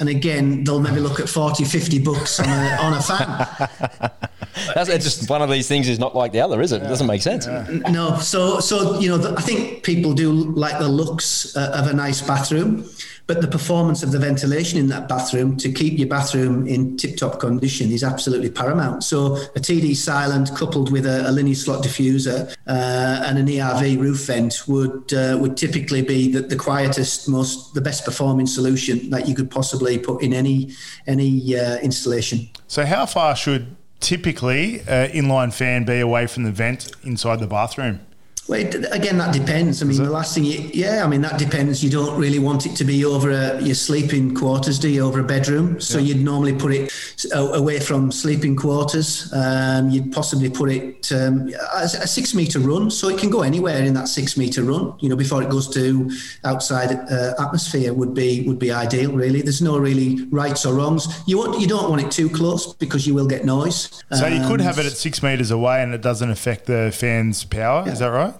and 0.00 0.08
again, 0.08 0.64
they'll 0.64 0.80
maybe 0.80 1.00
look 1.00 1.20
at 1.20 1.28
40, 1.28 1.64
50 1.64 1.98
bucks 1.98 2.40
on 2.40 2.48
a 2.48 2.76
on 2.80 2.94
a 2.94 3.02
fan. 3.02 4.10
That's 4.74 4.88
just 4.88 5.28
one 5.28 5.42
of 5.42 5.50
these 5.50 5.68
things 5.68 5.88
is 5.88 5.98
not 5.98 6.14
like 6.14 6.32
the 6.32 6.40
other, 6.40 6.60
is 6.62 6.72
it? 6.72 6.82
It 6.82 6.88
doesn't 6.88 7.06
make 7.06 7.22
sense. 7.22 7.46
Yeah. 7.46 7.66
No, 7.90 8.16
so 8.18 8.60
so 8.60 8.98
you 9.00 9.08
know, 9.10 9.34
I 9.36 9.42
think 9.42 9.82
people 9.82 10.14
do 10.14 10.32
like 10.32 10.78
the 10.78 10.88
looks 10.88 11.54
uh, 11.56 11.72
of 11.74 11.88
a 11.88 11.92
nice 11.92 12.22
bathroom. 12.22 12.88
But 13.26 13.40
the 13.40 13.48
performance 13.48 14.02
of 14.02 14.12
the 14.12 14.18
ventilation 14.18 14.78
in 14.78 14.88
that 14.88 15.08
bathroom 15.08 15.56
to 15.58 15.72
keep 15.72 15.98
your 15.98 16.08
bathroom 16.08 16.66
in 16.66 16.96
tip 16.96 17.16
top 17.16 17.38
condition 17.38 17.90
is 17.90 18.02
absolutely 18.02 18.50
paramount. 18.50 19.04
So 19.04 19.36
a 19.36 19.60
TD 19.60 19.96
silent 19.96 20.54
coupled 20.56 20.90
with 20.90 21.06
a, 21.06 21.28
a 21.28 21.32
linear 21.32 21.54
slot 21.54 21.84
diffuser 21.84 22.54
uh, 22.66 23.24
and 23.26 23.38
an 23.38 23.46
ERV 23.46 23.98
roof 23.98 24.26
vent 24.26 24.62
would 24.66 25.12
uh, 25.12 25.38
would 25.40 25.56
typically 25.56 26.02
be 26.02 26.32
the, 26.32 26.40
the 26.40 26.56
quietest, 26.56 27.28
most 27.28 27.74
the 27.74 27.80
best 27.80 28.04
performing 28.04 28.46
solution 28.46 29.10
that 29.10 29.28
you 29.28 29.34
could 29.34 29.50
possibly 29.50 29.98
put 29.98 30.22
in 30.22 30.32
any 30.32 30.72
any 31.06 31.56
uh, 31.56 31.78
installation. 31.78 32.48
So 32.66 32.84
how 32.84 33.06
far 33.06 33.36
should 33.36 33.76
typically 34.00 34.80
inline 34.80 35.52
fan 35.52 35.84
be 35.84 36.00
away 36.00 36.26
from 36.26 36.42
the 36.42 36.50
vent 36.50 36.90
inside 37.04 37.38
the 37.38 37.46
bathroom? 37.46 38.00
Well, 38.48 38.60
again, 38.90 39.18
that 39.18 39.32
depends. 39.32 39.82
I 39.82 39.86
mean, 39.86 40.02
the 40.02 40.10
last 40.10 40.34
thing, 40.34 40.44
you, 40.44 40.68
yeah, 40.74 41.04
I 41.04 41.08
mean, 41.08 41.20
that 41.20 41.38
depends. 41.38 41.84
You 41.84 41.90
don't 41.90 42.18
really 42.18 42.40
want 42.40 42.66
it 42.66 42.74
to 42.74 42.84
be 42.84 43.04
over 43.04 43.30
a, 43.30 43.62
your 43.62 43.76
sleeping 43.76 44.34
quarters, 44.34 44.80
do 44.80 44.88
you, 44.88 45.04
over 45.04 45.20
a 45.20 45.24
bedroom? 45.24 45.80
So 45.80 45.98
yeah. 45.98 46.14
you'd 46.14 46.24
normally 46.24 46.52
put 46.52 46.72
it 46.72 46.92
away 47.32 47.78
from 47.78 48.10
sleeping 48.10 48.56
quarters. 48.56 49.32
Um, 49.32 49.90
you'd 49.90 50.10
possibly 50.10 50.50
put 50.50 50.72
it 50.72 51.12
um, 51.12 51.50
a, 51.72 51.88
six 51.88 52.34
meter 52.34 52.58
run, 52.58 52.90
so 52.90 53.08
it 53.08 53.18
can 53.18 53.30
go 53.30 53.42
anywhere 53.42 53.80
in 53.84 53.94
that 53.94 54.08
six 54.08 54.36
meter 54.36 54.64
run. 54.64 54.94
You 54.98 55.08
know, 55.08 55.16
before 55.16 55.40
it 55.44 55.48
goes 55.48 55.72
to 55.74 56.10
outside 56.44 56.90
uh, 56.90 57.34
atmosphere 57.38 57.94
would 57.94 58.12
be 58.12 58.42
would 58.48 58.58
be 58.58 58.72
ideal. 58.72 59.12
Really, 59.12 59.42
there's 59.42 59.62
no 59.62 59.78
really 59.78 60.26
rights 60.30 60.66
or 60.66 60.74
wrongs. 60.74 61.06
You 61.28 61.38
want 61.38 61.60
you 61.60 61.68
don't 61.68 61.88
want 61.88 62.02
it 62.02 62.10
too 62.10 62.28
close 62.28 62.74
because 62.74 63.06
you 63.06 63.14
will 63.14 63.28
get 63.28 63.44
noise. 63.44 64.02
So 64.12 64.26
um, 64.26 64.32
you 64.32 64.46
could 64.48 64.60
have 64.60 64.80
it 64.80 64.86
at 64.86 64.92
six 64.92 65.22
meters 65.22 65.52
away, 65.52 65.80
and 65.82 65.94
it 65.94 66.02
doesn't 66.02 66.30
affect 66.30 66.66
the 66.66 66.90
fan's 66.92 67.44
power. 67.44 67.84
Yeah. 67.86 67.92
Is 67.92 67.98
that 68.00 68.08
right? 68.08 68.31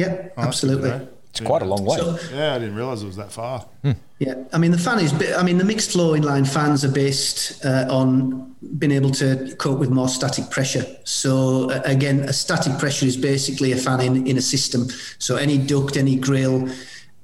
Yeah, 0.00 0.28
oh, 0.36 0.42
absolutely. 0.42 1.08
It's 1.30 1.40
quite 1.40 1.62
a 1.62 1.64
long 1.64 1.84
way. 1.84 1.96
So, 1.96 2.18
yeah, 2.34 2.54
I 2.54 2.58
didn't 2.58 2.74
realise 2.74 3.02
it 3.02 3.06
was 3.06 3.16
that 3.16 3.30
far. 3.30 3.64
Hmm. 3.82 3.92
Yeah, 4.18 4.34
I 4.52 4.58
mean 4.58 4.72
the 4.72 4.78
fan 4.78 4.98
is. 4.98 5.12
I 5.36 5.42
mean 5.42 5.58
the 5.58 5.64
mixed 5.64 5.92
flow 5.92 6.12
inline 6.18 6.46
fans 6.46 6.84
are 6.84 6.90
based 6.92 7.64
uh, 7.64 7.86
on 7.88 8.54
being 8.78 8.92
able 8.92 9.10
to 9.12 9.54
cope 9.56 9.78
with 9.78 9.90
more 9.90 10.08
static 10.08 10.50
pressure. 10.50 10.84
So 11.04 11.70
uh, 11.70 11.82
again, 11.84 12.20
a 12.20 12.32
static 12.32 12.78
pressure 12.78 13.06
is 13.06 13.16
basically 13.16 13.72
a 13.72 13.76
fan 13.76 14.00
in, 14.00 14.26
in 14.26 14.36
a 14.36 14.42
system. 14.42 14.88
So 15.18 15.36
any 15.36 15.56
duct, 15.56 15.96
any 15.96 16.16
grill, 16.16 16.68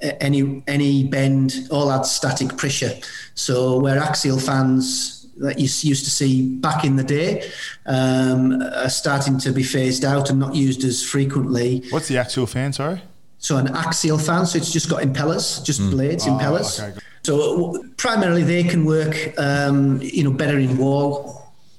uh, 0.03 0.12
any 0.21 0.62
any 0.67 1.05
bend, 1.05 1.69
all 1.71 1.91
adds 1.91 2.11
static 2.11 2.57
pressure. 2.57 2.93
So 3.35 3.81
where 3.81 3.99
axial 3.99 4.39
fans 4.39 5.16
that 5.38 5.59
you 5.59 5.64
used 5.64 6.05
to 6.05 6.11
see 6.11 6.46
back 6.57 6.85
in 6.85 6.96
the 6.96 7.05
day 7.05 7.51
um, 7.87 8.62
are 8.62 8.88
starting 8.88 9.38
to 9.38 9.53
be 9.53 9.62
phased 9.62 10.05
out 10.05 10.31
and 10.31 10.38
not 10.38 10.55
used 10.55 10.85
as 10.85 11.03
frequently. 11.03 11.85
What's 11.90 12.09
the 12.09 12.18
axial 12.18 12.46
fan? 12.46 12.72
Sorry. 12.72 13.03
So 13.38 13.59
an 13.59 13.68
axial 13.77 14.18
fan, 14.18 14.46
so 14.46 14.57
it's 14.57 14.72
just 14.72 14.88
got 14.88 15.03
impellers, 15.03 15.62
just 15.64 15.81
mm. 15.81 15.90
blades, 15.90 16.27
oh, 16.27 16.31
impellers. 16.31 16.83
Okay. 16.83 16.99
So 17.22 17.85
primarily 17.96 18.44
they 18.44 18.62
can 18.62 18.85
work, 18.85 19.14
um, 19.38 20.01
you 20.01 20.25
know, 20.25 20.31
better 20.31 20.59
in 20.59 20.79
wall 20.79 21.36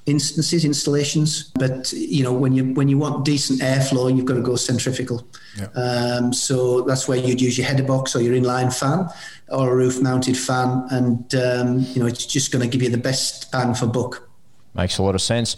instances, 0.07 0.65
installations. 0.65 1.51
But 1.55 1.91
you 1.93 2.23
know, 2.23 2.33
when 2.33 2.53
you 2.53 2.73
when 2.73 2.87
you 2.87 2.97
want 2.97 3.25
decent 3.25 3.61
airflow, 3.61 4.15
you've 4.15 4.25
got 4.25 4.35
to 4.35 4.41
go 4.41 4.55
centrifugal. 4.55 5.27
Yeah. 5.57 5.67
Um, 5.75 6.33
so 6.33 6.81
that's 6.81 7.07
where 7.07 7.17
you'd 7.17 7.41
use 7.41 7.57
your 7.57 7.67
header 7.67 7.83
box 7.83 8.15
or 8.15 8.21
your 8.21 8.33
inline 8.33 8.73
fan 8.73 9.07
or 9.49 9.71
a 9.71 9.75
roof 9.75 10.01
mounted 10.01 10.37
fan, 10.37 10.87
and 10.89 11.35
um, 11.35 11.79
you 11.93 11.99
know, 11.99 12.07
it's 12.07 12.25
just 12.25 12.51
going 12.51 12.63
to 12.63 12.67
give 12.67 12.81
you 12.81 12.89
the 12.89 12.97
best 12.97 13.51
bang 13.51 13.75
for 13.75 13.85
buck. 13.85 14.27
Makes 14.73 14.99
a 14.99 15.03
lot 15.03 15.15
of 15.15 15.21
sense. 15.21 15.55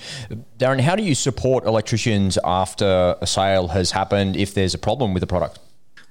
Darren, 0.58 0.80
how 0.80 0.96
do 0.96 1.04
you 1.04 1.14
support 1.14 1.66
electricians 1.66 2.38
after 2.46 3.16
a 3.22 3.28
sale 3.28 3.68
has 3.68 3.92
happened 3.92 4.38
if 4.38 4.54
there's 4.54 4.74
a 4.74 4.78
problem 4.78 5.14
with 5.14 5.22
the 5.22 5.28
product? 5.28 5.60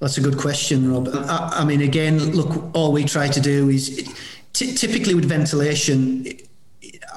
That's 0.00 0.18
a 0.18 0.20
good 0.20 0.36
question, 0.36 0.92
Rob. 0.92 1.08
I, 1.12 1.60
I 1.60 1.64
mean, 1.64 1.80
again, 1.80 2.18
look, 2.32 2.70
all 2.74 2.92
we 2.92 3.04
try 3.04 3.28
to 3.28 3.40
do 3.40 3.70
is 3.70 4.14
t- 4.52 4.74
typically 4.74 5.14
with 5.14 5.24
ventilation, 5.24 6.26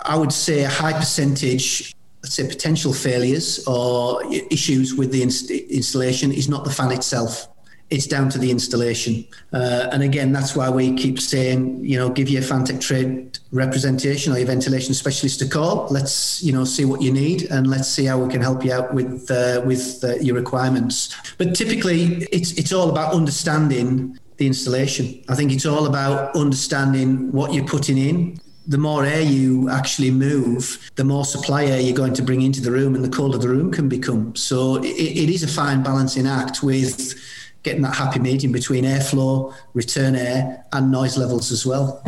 I 0.03 0.15
would 0.17 0.31
say 0.31 0.63
a 0.63 0.69
high 0.69 0.93
percentage, 0.93 1.95
let's 2.23 2.35
say 2.35 2.47
potential 2.47 2.93
failures 2.93 3.65
or 3.67 4.21
issues 4.49 4.95
with 4.95 5.11
the 5.11 5.21
inst- 5.21 5.51
installation 5.51 6.31
is 6.31 6.49
not 6.49 6.63
the 6.63 6.71
fan 6.71 6.91
itself 6.91 7.47
it's 7.91 8.07
down 8.07 8.29
to 8.29 8.39
the 8.39 8.49
installation. 8.49 9.25
Uh, 9.51 9.89
and 9.91 10.01
again, 10.01 10.31
that's 10.31 10.55
why 10.55 10.69
we 10.69 10.93
keep 10.93 11.19
saying, 11.19 11.83
you 11.83 11.99
know, 11.99 12.09
give 12.09 12.29
your 12.29 12.41
Fantech 12.41 12.79
trade 12.79 13.37
representation 13.51 14.31
or 14.31 14.37
your 14.37 14.47
ventilation 14.47 14.93
specialist 14.93 15.41
a 15.41 15.47
call. 15.47 15.87
Let's, 15.91 16.41
you 16.41 16.53
know, 16.53 16.63
see 16.63 16.85
what 16.85 17.01
you 17.01 17.11
need 17.11 17.51
and 17.51 17.67
let's 17.67 17.89
see 17.89 18.05
how 18.05 18.17
we 18.17 18.31
can 18.31 18.41
help 18.41 18.63
you 18.63 18.71
out 18.71 18.93
with 18.93 19.29
uh, 19.29 19.61
with 19.65 20.01
uh, 20.05 20.15
your 20.15 20.35
requirements. 20.35 21.13
But 21.37 21.53
typically, 21.53 22.25
it's 22.31 22.53
it's 22.53 22.71
all 22.71 22.89
about 22.89 23.13
understanding 23.13 24.17
the 24.37 24.47
installation. 24.47 25.21
I 25.27 25.35
think 25.35 25.51
it's 25.51 25.65
all 25.65 25.85
about 25.85 26.33
understanding 26.35 27.31
what 27.33 27.53
you're 27.53 27.67
putting 27.67 27.97
in. 27.97 28.39
The 28.67 28.77
more 28.77 29.05
air 29.05 29.21
you 29.21 29.69
actually 29.69 30.11
move, 30.11 30.91
the 30.95 31.03
more 31.03 31.25
supply 31.25 31.65
air 31.65 31.79
you're 31.79 31.95
going 31.95 32.13
to 32.13 32.21
bring 32.21 32.41
into 32.41 32.61
the 32.61 32.71
room, 32.71 32.95
and 32.95 33.03
the 33.03 33.09
colder 33.09 33.37
the 33.37 33.49
room 33.49 33.71
can 33.71 33.89
become. 33.89 34.35
So 34.35 34.77
it, 34.83 34.87
it 34.87 35.29
is 35.29 35.43
a 35.43 35.47
fine 35.47 35.81
balancing 35.83 36.27
act 36.27 36.61
with 36.61 37.15
getting 37.63 37.81
that 37.81 37.95
happy 37.95 38.19
medium 38.19 38.51
between 38.51 38.83
airflow, 38.83 39.53
return 39.73 40.15
air, 40.15 40.65
and 40.73 40.91
noise 40.91 41.17
levels 41.17 41.51
as 41.51 41.65
well. 41.65 42.03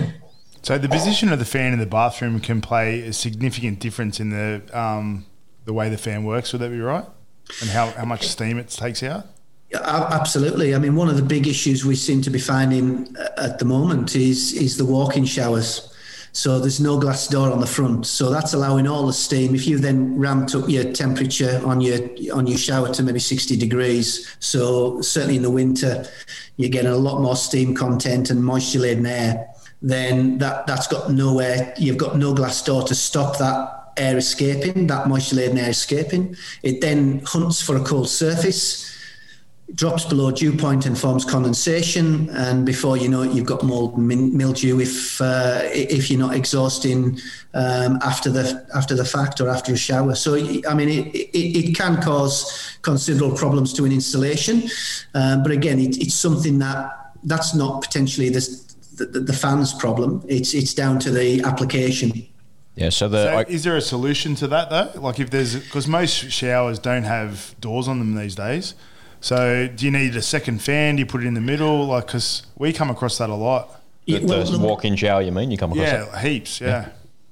So 0.62 0.78
the 0.78 0.90
position 0.90 1.34
of 1.34 1.40
the 1.40 1.46
fan 1.46 1.74
in 1.74 1.80
the 1.80 1.86
bathroom 1.86 2.40
can 2.40 2.62
play 2.62 3.02
a 3.02 3.14
significant 3.14 3.80
difference 3.80 4.20
in 4.20 4.30
the 4.30 4.62
um, 4.74 5.26
the 5.66 5.74
way 5.74 5.90
the 5.90 5.98
fan 5.98 6.24
works. 6.24 6.54
Would 6.54 6.62
that 6.62 6.70
be 6.70 6.80
right? 6.80 7.06
And 7.62 7.70
how, 7.70 7.92
how 7.92 8.06
much 8.06 8.28
steam 8.28 8.58
it 8.58 8.70
takes 8.70 9.04
out? 9.04 9.26
Absolutely. 9.74 10.76
I 10.76 10.80
mean, 10.80 10.96
one 10.96 11.10
of 11.10 11.16
the 11.16 11.24
big 11.24 11.48
issues 11.48 11.84
we 11.84 11.96
seem 11.96 12.22
to 12.22 12.30
be 12.30 12.40
finding 12.40 13.16
uh, 13.18 13.30
at 13.38 13.60
the 13.60 13.66
moment 13.66 14.16
is 14.16 14.54
is 14.54 14.78
the 14.78 14.86
walk-in 14.86 15.26
showers. 15.26 15.93
So 16.34 16.60
there's 16.60 16.80
no 16.80 17.00
glass 17.00 17.28
door 17.28 17.52
on 17.52 17.60
the 17.60 17.68
front. 17.68 18.08
So 18.08 18.32
that's 18.32 18.54
allowing 18.54 18.88
all 18.88 19.06
the 19.06 19.14
steam. 19.14 19.54
If 19.54 19.68
you 19.68 19.78
then 19.78 20.18
ramped 20.18 20.56
up 20.56 20.68
your 20.68 20.92
temperature 20.92 21.62
on 21.64 21.80
your 21.80 22.00
on 22.34 22.48
your 22.48 22.58
shower 22.58 22.92
to 22.94 23.04
maybe 23.04 23.20
60 23.20 23.56
degrees, 23.56 24.36
so 24.40 25.00
certainly 25.02 25.36
in 25.36 25.44
the 25.44 25.52
winter, 25.52 26.06
you're 26.58 26.72
getting 26.72 26.92
a 26.92 26.98
lot 26.98 27.22
more 27.22 27.36
steam 27.36 27.76
content 27.76 28.32
and 28.32 28.44
moisture 28.44 28.80
laden 28.80 29.06
air. 29.06 29.48
Then 29.84 30.40
that 30.40 30.66
that's 30.66 30.88
got 30.88 31.12
nowhere. 31.12 31.72
You've 31.78 31.98
got 31.98 32.18
no 32.18 32.34
glass 32.34 32.64
door 32.64 32.82
to 32.84 32.96
stop 32.96 33.38
that 33.38 33.94
air 33.98 34.18
escaping, 34.18 34.88
that 34.88 35.08
moisture 35.08 35.36
laden 35.36 35.60
air 35.60 35.70
escaping. 35.70 36.36
It 36.64 36.82
then 36.82 37.22
hunts 37.26 37.62
for 37.62 37.78
a 37.78 37.84
cold 37.84 38.10
surface 38.10 38.90
drops 39.76 40.06
below 40.06 40.32
dew 40.32 40.56
point 40.56 40.86
and 40.86 40.98
forms 40.98 41.26
condensation, 41.26 42.30
and 42.30 42.66
before 42.66 42.98
you 42.98 43.10
know 43.10 43.24
it, 43.24 43.32
you've 43.32 43.46
got 43.46 43.64
mold 43.64 43.98
mildew 43.98 44.80
if 44.80 45.20
uh, 45.22 45.62
if 45.64 46.10
you're 46.10 46.20
not 46.20 46.36
exhausting 46.36 47.20
um, 47.54 47.98
after 48.04 48.30
the 48.30 48.66
after 48.76 48.96
the 48.96 49.06
fact 49.06 49.42
or 49.42 49.50
after 49.50 49.74
a 49.74 49.78
shower. 49.78 50.16
So 50.16 50.36
I 50.36 50.74
mean, 50.74 50.90
it, 50.90 51.16
it, 51.16 51.70
it 51.70 51.76
can 51.76 52.02
cause 52.02 52.78
considerable 52.82 53.36
problems 53.36 53.74
to 53.74 53.86
an 53.86 53.92
installation, 53.92 54.70
um, 55.14 55.44
but 55.44 55.52
again, 55.52 55.80
it, 55.80 55.98
it's 55.98 56.16
something 56.16 56.60
that 56.60 57.12
that's 57.24 57.56
not 57.56 57.82
potentially 57.82 58.30
the, 58.30 58.76
the, 58.98 59.06
the 59.06 59.34
fans' 59.34 59.74
problem. 59.74 60.24
It's 60.28 60.54
it's 60.54 60.74
down 60.74 61.00
to 61.00 61.12
the 61.12 61.42
application. 61.44 62.28
Yeah. 62.76 62.90
So 62.90 63.08
the 63.08 63.24
so 63.26 63.38
I, 63.38 63.42
is 63.44 63.64
there 63.64 63.78
a 63.78 63.82
solution 63.82 64.36
to 64.36 64.48
that 64.48 64.70
though? 64.70 65.00
Like 65.00 65.20
if 65.20 65.32
there's 65.32 65.56
because 65.56 65.88
most 65.88 66.32
showers 66.32 66.78
don't 66.78 67.04
have 67.04 67.56
doors 67.60 67.88
on 67.88 67.98
them 68.00 68.16
these 68.16 68.36
days. 68.36 68.76
So 69.24 69.70
do 69.70 69.86
you 69.86 69.92
need 69.92 70.18
a 70.18 70.22
second 70.22 70.62
fan? 70.62 70.98
Do 70.98 71.00
you 71.00 71.06
put 71.06 71.24
it 71.24 71.28
in 71.28 71.34
the 71.34 71.40
middle? 71.40 71.86
Like, 71.86 72.08
because 72.08 72.46
we 72.58 72.74
come 72.74 72.90
across 72.90 73.18
that 73.20 73.30
a 73.30 73.36
lot. 73.36 73.82
Yeah, 74.06 74.20
the, 74.20 74.26
well, 74.26 74.60
walk-in 74.60 74.98
shower, 74.98 75.22
you 75.22 75.32
mean? 75.32 75.50
You 75.50 75.58
come 75.58 75.72
across 75.72 75.88
yeah, 75.88 76.20
heaps, 76.20 76.60
yeah. 76.60 76.68
yeah. 76.68 76.90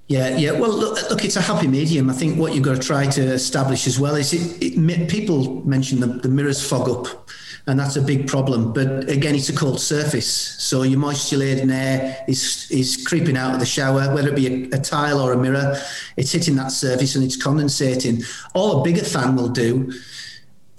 Yeah, 0.07 0.37
yeah. 0.37 0.51
Well, 0.51 0.71
look, 0.71 1.09
look, 1.09 1.25
it's 1.25 1.35
a 1.35 1.41
happy 1.41 1.67
medium. 1.67 2.09
I 2.09 2.13
think 2.13 2.39
what 2.39 2.55
you've 2.55 2.63
got 2.63 2.81
to 2.81 2.81
try 2.81 3.07
to 3.07 3.21
establish 3.21 3.87
as 3.87 3.99
well 3.99 4.15
is 4.15 4.33
it, 4.33 4.77
it 4.77 5.09
people 5.09 5.65
mention 5.65 5.99
the, 5.99 6.07
the 6.07 6.29
mirrors 6.29 6.65
fog 6.65 6.89
up, 6.89 7.29
and 7.67 7.77
that's 7.77 7.97
a 7.97 8.01
big 8.01 8.25
problem. 8.25 8.71
But 8.71 9.09
again, 9.09 9.35
it's 9.35 9.49
a 9.49 9.55
cold 9.55 9.81
surface, 9.81 10.29
so 10.29 10.83
your 10.83 10.99
moisture 10.99 11.37
laden 11.37 11.71
air 11.71 12.23
is 12.27 12.67
is 12.71 13.05
creeping 13.05 13.37
out 13.37 13.53
of 13.53 13.59
the 13.59 13.65
shower, 13.65 14.13
whether 14.13 14.29
it 14.29 14.35
be 14.35 14.47
a, 14.47 14.77
a, 14.77 14.79
tile 14.79 15.19
or 15.19 15.31
a 15.31 15.37
mirror. 15.37 15.77
It's 16.17 16.31
hitting 16.31 16.55
that 16.55 16.71
surface 16.71 17.15
and 17.15 17.23
it's 17.23 17.41
condensating. 17.41 18.25
All 18.53 18.81
a 18.81 18.83
bigger 18.83 19.05
fan 19.05 19.37
will 19.37 19.49
do 19.49 19.93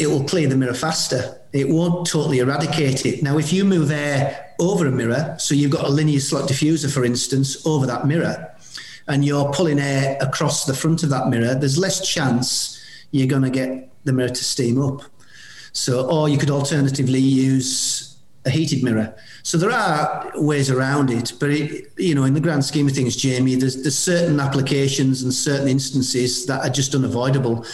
it 0.03 0.09
will 0.09 0.25
clear 0.25 0.49
the 0.49 0.57
mirror 0.57 0.75
faster. 0.75 1.41
It 1.53 1.69
won't 1.69 2.07
totally 2.07 2.41
eradicate 2.41 3.07
it. 3.07 3.23
Now, 3.23 3.39
if 3.39 3.53
you 3.53 3.65
move 3.65 3.91
air 3.91 4.55
over 4.59 4.87
a 4.87 4.91
mirror, 4.91 5.37
so 5.39 5.55
you've 5.55 5.71
got 5.71 5.85
a 5.85 5.89
linear 5.89 6.21
slot 6.21 6.49
diffuser, 6.49 6.93
for 6.93 7.05
instance, 7.05 7.65
over 7.67 7.87
that 7.87 8.07
mirror, 8.07 8.55
and 9.09 9.25
you're 9.25 9.53
pulling 9.53 9.79
air 9.79 10.17
across 10.21 10.65
the 10.65 10.75
front 10.75 11.03
of 11.03 11.11
that 11.11 11.29
mirror, 11.29 11.55
there's 11.55 11.79
less 11.79 12.07
chance 12.07 12.83
you're 13.11 13.29
going 13.29 13.43
to 13.43 13.51
get 13.51 13.91
the 14.05 14.13
mirror 14.13 14.29
to 14.29 14.45
steam 14.45 14.83
up. 14.83 15.03
So, 15.73 16.09
or 16.09 16.29
you 16.29 16.39
could 16.39 16.51
alternatively 16.51 17.21
use 17.21 18.17
a 18.45 18.51
heated 18.51 18.83
mirror. 18.83 19.15
So 19.45 19.57
there 19.57 19.71
are 19.71 20.33
ways 20.35 20.71
around 20.71 21.11
it, 21.11 21.33
but 21.39 21.51
it, 21.51 21.93
you 21.97 22.15
know, 22.15 22.25
in 22.25 22.35
the 22.35 22.41
grand 22.41 22.65
scheme 22.65 22.89
of 22.89 22.95
things, 22.95 23.17
Jamie, 23.17 23.55
there's 23.55 23.83
there's 23.83 23.99
certain 23.99 24.41
applications 24.41 25.23
and 25.23 25.33
certain 25.33 25.69
instances 25.69 26.47
that 26.47 26.65
are 26.65 26.71
just 26.71 26.95
unavoidable. 26.95 27.65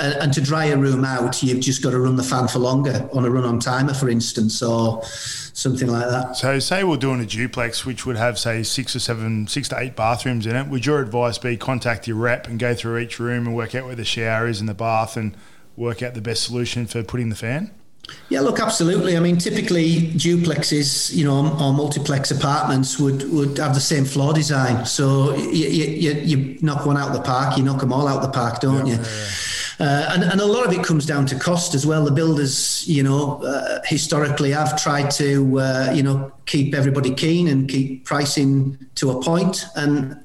And 0.00 0.32
to 0.32 0.40
dry 0.40 0.66
a 0.66 0.76
room 0.76 1.04
out, 1.04 1.42
you've 1.42 1.60
just 1.60 1.82
got 1.82 1.90
to 1.90 1.98
run 1.98 2.16
the 2.16 2.22
fan 2.22 2.48
for 2.48 2.58
longer 2.58 3.08
on 3.12 3.24
a 3.24 3.30
run 3.30 3.44
on 3.44 3.60
timer, 3.60 3.92
for 3.92 4.08
instance, 4.08 4.62
or 4.62 5.04
something 5.04 5.88
like 5.88 6.08
that. 6.08 6.36
So, 6.36 6.58
say 6.58 6.84
we're 6.84 6.96
doing 6.96 7.20
a 7.20 7.26
duplex, 7.26 7.84
which 7.84 8.06
would 8.06 8.16
have, 8.16 8.38
say, 8.38 8.62
six 8.62 8.96
or 8.96 9.00
seven, 9.00 9.46
six 9.46 9.68
to 9.68 9.78
eight 9.78 9.94
bathrooms 9.94 10.46
in 10.46 10.56
it. 10.56 10.68
Would 10.68 10.86
your 10.86 11.00
advice 11.00 11.36
be 11.36 11.56
contact 11.56 12.06
your 12.06 12.16
rep 12.16 12.46
and 12.46 12.58
go 12.58 12.74
through 12.74 12.98
each 12.98 13.18
room 13.18 13.46
and 13.46 13.54
work 13.54 13.74
out 13.74 13.84
where 13.84 13.96
the 13.96 14.04
shower 14.04 14.48
is 14.48 14.60
in 14.60 14.66
the 14.66 14.74
bath 14.74 15.16
and 15.16 15.36
work 15.76 16.02
out 16.02 16.14
the 16.14 16.22
best 16.22 16.44
solution 16.44 16.86
for 16.86 17.02
putting 17.02 17.28
the 17.28 17.36
fan? 17.36 17.70
Yeah, 18.30 18.40
look, 18.40 18.60
absolutely. 18.60 19.16
I 19.16 19.20
mean, 19.20 19.38
typically 19.38 20.12
duplexes, 20.12 21.14
you 21.14 21.24
know, 21.24 21.38
or 21.60 21.72
multiplex 21.72 22.30
apartments 22.30 22.98
would, 22.98 23.30
would 23.32 23.56
have 23.58 23.74
the 23.74 23.80
same 23.80 24.04
floor 24.04 24.32
design. 24.34 24.84
So 24.84 25.34
you, 25.34 25.68
you, 25.68 26.12
you 26.12 26.58
knock 26.60 26.84
one 26.84 26.96
out 26.96 27.08
of 27.08 27.14
the 27.14 27.22
park, 27.22 27.56
you 27.56 27.64
knock 27.64 27.80
them 27.80 27.92
all 27.92 28.06
out 28.06 28.16
of 28.16 28.22
the 28.22 28.30
park, 28.30 28.60
don't 28.60 28.86
yeah, 28.86 28.96
you? 28.96 29.00
Yeah, 29.00 29.08
yeah. 29.08 29.28
Uh, 29.80 30.10
and, 30.12 30.24
and 30.24 30.40
a 30.40 30.44
lot 30.44 30.66
of 30.66 30.72
it 30.72 30.84
comes 30.84 31.06
down 31.06 31.24
to 31.26 31.38
cost 31.38 31.74
as 31.74 31.86
well. 31.86 32.04
The 32.04 32.10
builders, 32.10 32.86
you 32.88 33.02
know, 33.02 33.42
uh, 33.44 33.78
historically 33.84 34.50
have 34.50 34.80
tried 34.82 35.10
to, 35.12 35.60
uh, 35.60 35.92
you 35.94 36.02
know, 36.02 36.32
keep 36.46 36.74
everybody 36.74 37.14
keen 37.14 37.46
and 37.46 37.68
keep 37.68 38.04
pricing 38.04 38.76
to 38.96 39.12
a 39.12 39.22
point, 39.22 39.64
and 39.76 40.18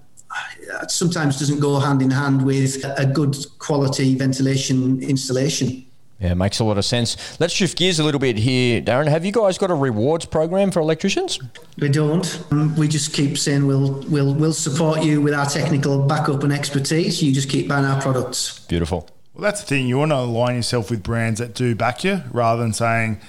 sometimes 0.87 1.37
doesn't 1.37 1.59
go 1.59 1.79
hand 1.79 2.01
in 2.01 2.09
hand 2.09 2.43
with 2.43 2.83
a 2.97 3.05
good 3.05 3.37
quality 3.59 4.15
ventilation 4.15 4.99
installation. 5.03 5.85
Yeah, 6.23 6.35
makes 6.35 6.59
a 6.59 6.63
lot 6.63 6.77
of 6.77 6.85
sense. 6.85 7.37
Let's 7.41 7.53
shift 7.53 7.77
gears 7.77 7.99
a 7.99 8.03
little 8.03 8.19
bit 8.19 8.37
here, 8.37 8.81
Darren. 8.81 9.07
Have 9.07 9.25
you 9.25 9.33
guys 9.33 9.57
got 9.57 9.69
a 9.69 9.75
rewards 9.75 10.23
program 10.23 10.71
for 10.71 10.79
electricians? 10.79 11.37
We 11.77 11.89
don't. 11.89 12.45
Um, 12.49 12.73
we 12.77 12.87
just 12.87 13.13
keep 13.13 13.37
saying 13.37 13.67
we'll 13.67 14.01
we'll 14.09 14.33
we'll 14.33 14.53
support 14.53 15.03
you 15.03 15.19
with 15.19 15.33
our 15.33 15.45
technical 15.45 16.01
backup 16.07 16.43
and 16.43 16.53
expertise. 16.53 17.21
You 17.21 17.33
just 17.33 17.49
keep 17.49 17.67
buying 17.67 17.83
our 17.83 18.01
products. 18.01 18.59
Beautiful. 18.59 19.09
Well, 19.33 19.43
that's 19.43 19.59
the 19.59 19.67
thing. 19.67 19.87
You 19.87 19.97
want 19.97 20.11
to 20.11 20.17
align 20.17 20.55
yourself 20.55 20.89
with 20.89 21.03
brands 21.03 21.41
that 21.41 21.55
do 21.55 21.75
back 21.75 22.05
you, 22.05 22.21
rather 22.31 22.61
than 22.61 22.71
saying, 22.71 23.19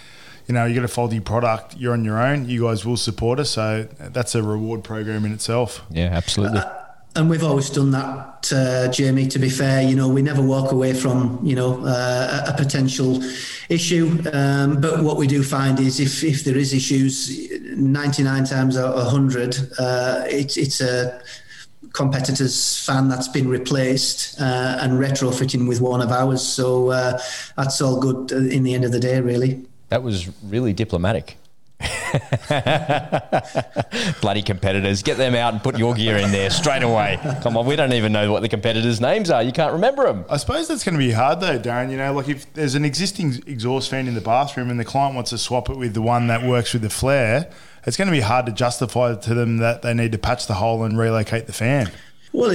you 0.46 0.54
know, 0.54 0.64
you 0.64 0.74
get 0.74 0.85
a 0.85 0.88
faulty 0.88 1.18
product, 1.18 1.76
you're 1.76 1.94
on 1.94 2.04
your 2.04 2.22
own. 2.22 2.48
You 2.48 2.62
guys 2.62 2.87
will 2.87 2.96
support 2.96 3.40
us. 3.40 3.50
So 3.50 3.88
that's 3.98 4.37
a 4.37 4.42
reward 4.42 4.85
program 4.85 5.24
in 5.24 5.33
itself. 5.33 5.83
Yeah, 5.90 6.11
absolutely. 6.12 6.61
Uh, 6.61 6.84
and 7.16 7.31
we've 7.31 7.44
always 7.44 7.70
done 7.70 7.92
that, 7.92 8.53
uh, 8.53 8.88
Jamie. 8.88 9.29
To 9.29 9.38
be 9.38 9.48
fair, 9.48 9.83
you 9.83 9.94
know, 9.94 10.09
we 10.09 10.22
never 10.22 10.42
walk 10.42 10.72
away 10.72 10.92
from 10.94 11.38
you 11.42 11.55
know 11.55 11.85
uh, 11.85 12.44
a 12.48 12.53
potential 12.57 13.22
issue. 13.68 14.20
Um, 14.33 14.81
but 14.81 15.03
what 15.03 15.16
we 15.16 15.27
do 15.27 15.42
find 15.42 15.79
is 15.79 16.00
if 16.00 16.24
if 16.24 16.44
there 16.44 16.57
is 16.57 16.72
issues, 16.72 17.50
ninety 17.77 18.22
nine 18.22 18.44
times 18.44 18.77
out 18.77 18.94
of 18.94 19.11
hundred, 19.11 19.57
uh, 19.79 20.24
it's 20.27 20.57
it's 20.57 20.81
a 20.81 21.22
competitor's 21.92 22.85
fan 22.85 23.09
that's 23.09 23.29
been 23.29 23.48
replaced 23.48 24.40
uh, 24.40 24.79
and 24.81 24.94
retrofitting 24.94 25.68
with 25.68 25.81
one 25.81 26.00
of 26.00 26.11
ours. 26.11 26.42
So 26.42 26.90
uh, 26.90 27.20
that's 27.57 27.81
all 27.81 28.00
good 28.00 28.33
in 28.33 28.64
the 28.64 28.74
end 28.74 28.85
of 28.85 28.90
the 28.90 28.98
day, 29.00 29.20
really. 29.20 29.64
That 29.90 30.03
was 30.03 30.29
really 30.42 30.72
diplomatic. 30.72 31.37
Bloody 34.20 34.42
competitors. 34.42 35.03
Get 35.03 35.16
them 35.16 35.35
out 35.35 35.53
and 35.53 35.62
put 35.62 35.79
your 35.79 35.94
gear 35.94 36.16
in 36.16 36.33
there 36.33 36.51
straight 36.51 36.83
away. 36.83 37.18
Come 37.42 37.57
on, 37.57 37.66
we 37.66 37.77
don't 37.77 37.92
even 37.92 38.12
know 38.12 38.33
what 38.33 38.42
the 38.42 38.49
competitors' 38.49 39.01
names 39.01 39.31
are. 39.31 39.42
You 39.42 39.53
can't 39.53 39.73
remember 39.73 40.05
them. 40.05 40.25
I 40.29 40.37
suppose 40.37 40.68
that's 40.68 40.85
going 40.85 40.94
to 40.94 40.99
be 40.99 41.12
hard 41.12 41.40
though, 41.40 41.59
Darren. 41.59 41.90
You 41.90 41.97
know, 41.97 42.12
like 42.12 42.29
if 42.29 42.53
there's 42.55 42.75
an 42.75 42.85
existing 42.85 43.42
exhaust 43.47 43.90
fan 43.90 44.09
in 44.09 44.14
the 44.14 44.20
bathroom 44.20 44.70
and 44.70 44.79
the 44.79 44.85
client 44.85 45.14
wants 45.14 45.31
to 45.31 45.38
swap 45.38 45.70
it 45.70 45.77
with 45.77 45.94
the 45.94 46.03
one 46.03 46.27
that 46.29 46.42
works 46.42 46.73
with 46.73 46.83
the 46.83 46.90
flare, 46.90 47.51
it's 47.87 47.97
going 47.97 48.09
to 48.09 48.12
be 48.12 48.20
hard 48.20 48.47
to 48.47 48.53
justify 48.53 49.14
to 49.14 49.35
them 49.35 49.59
that 49.59 49.83
they 49.83 49.94
need 49.94 50.12
to 50.12 50.18
patch 50.18 50.47
the 50.47 50.55
hole 50.55 50.85
and 50.85 50.99
relocate 50.99 51.47
the 51.47 51.53
fan. 51.53 51.90
Well, 52.35 52.51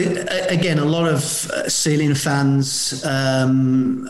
again, 0.49 0.77
a 0.77 0.83
lot 0.83 1.07
of 1.07 1.49
uh, 1.51 1.69
ceiling 1.69 2.13
fans 2.13 3.01
um, 3.05 4.09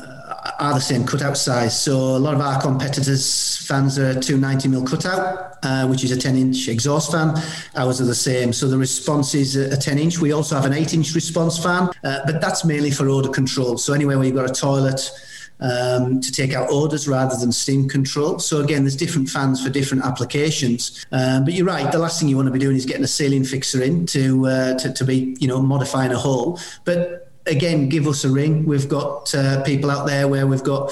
are 0.58 0.74
the 0.74 0.80
same 0.80 1.06
cutout 1.06 1.38
size. 1.38 1.80
So 1.80 1.96
a 1.96 2.18
lot 2.18 2.34
of 2.34 2.42
our 2.42 2.60
competitors' 2.60 3.58
fans 3.68 4.00
are 4.00 4.20
290 4.20 4.68
mil 4.68 4.84
cutout, 4.84 5.60
uh, 5.62 5.86
which 5.86 6.04
is 6.04 6.12
a 6.12 6.18
10 6.18 6.38
inch 6.38 6.68
exhaust 6.70 7.12
fan. 7.12 7.40
Ours 7.76 8.02
are 8.02 8.06
the 8.06 8.16
same. 8.16 8.52
So 8.52 8.68
the 8.68 8.80
response 8.80 9.36
is 9.36 9.56
a 9.58 9.78
10 9.78 10.00
inch. 10.00 10.18
We 10.18 10.32
also 10.32 10.56
have 10.56 10.66
an 10.66 10.74
8 10.74 10.96
inch 10.96 11.14
response 11.14 11.62
fan, 11.62 11.92
uh, 12.04 12.22
but 12.26 12.42
that's 12.42 12.66
mainly 12.66 12.90
for 12.90 13.08
odor 13.08 13.30
control. 13.30 13.78
So 13.78 13.94
anywhere 13.94 14.18
where 14.18 14.26
you've 14.26 14.36
got 14.36 14.50
a 14.50 14.54
toilet, 14.54 15.12
um, 15.60 16.22
to 16.22 16.32
take 16.32 16.54
out 16.54 16.72
orders 16.72 17.08
rather 17.08 17.36
than 17.36 17.52
steam 17.52 17.88
control. 17.88 18.40
So 18.40 18.62
again, 18.62 18.84
there's 18.84 18.96
different 18.96 19.30
fans 19.30 19.64
for 19.64 19.70
different 19.70 20.06
applications. 20.06 21.06
Um, 21.12 21.46
but 21.46 21.54
you're 21.54 21.66
right. 21.66 21.92
The 21.92 22.00
last 22.00 22.20
thing 22.20 22.30
you 22.30 22.36
want 22.36 22.48
to 22.48 22.54
be 22.54 22.60
doing 22.60 22.76
is 22.76 22.86
getting 22.86 23.04
a 23.04 23.08
ceiling 23.08 23.44
fixer 23.44 23.84
in 23.84 24.06
to, 24.08 24.48
uh, 24.48 24.80
to, 24.80 24.94
to 24.94 25.04
be 25.04 25.36
you 25.40 25.48
know 25.48 25.62
modifying 25.62 26.12
a 26.12 26.18
hole. 26.18 26.60
But 26.86 27.32
again, 27.46 27.90
give 27.90 28.08
us 28.08 28.24
a 28.24 28.30
ring. 28.30 28.66
We've 28.66 28.88
got 28.88 29.34
uh, 29.36 29.64
people 29.64 29.92
out 29.92 30.08
there 30.08 30.28
where 30.28 30.48
we've 30.48 30.64
got 30.64 30.92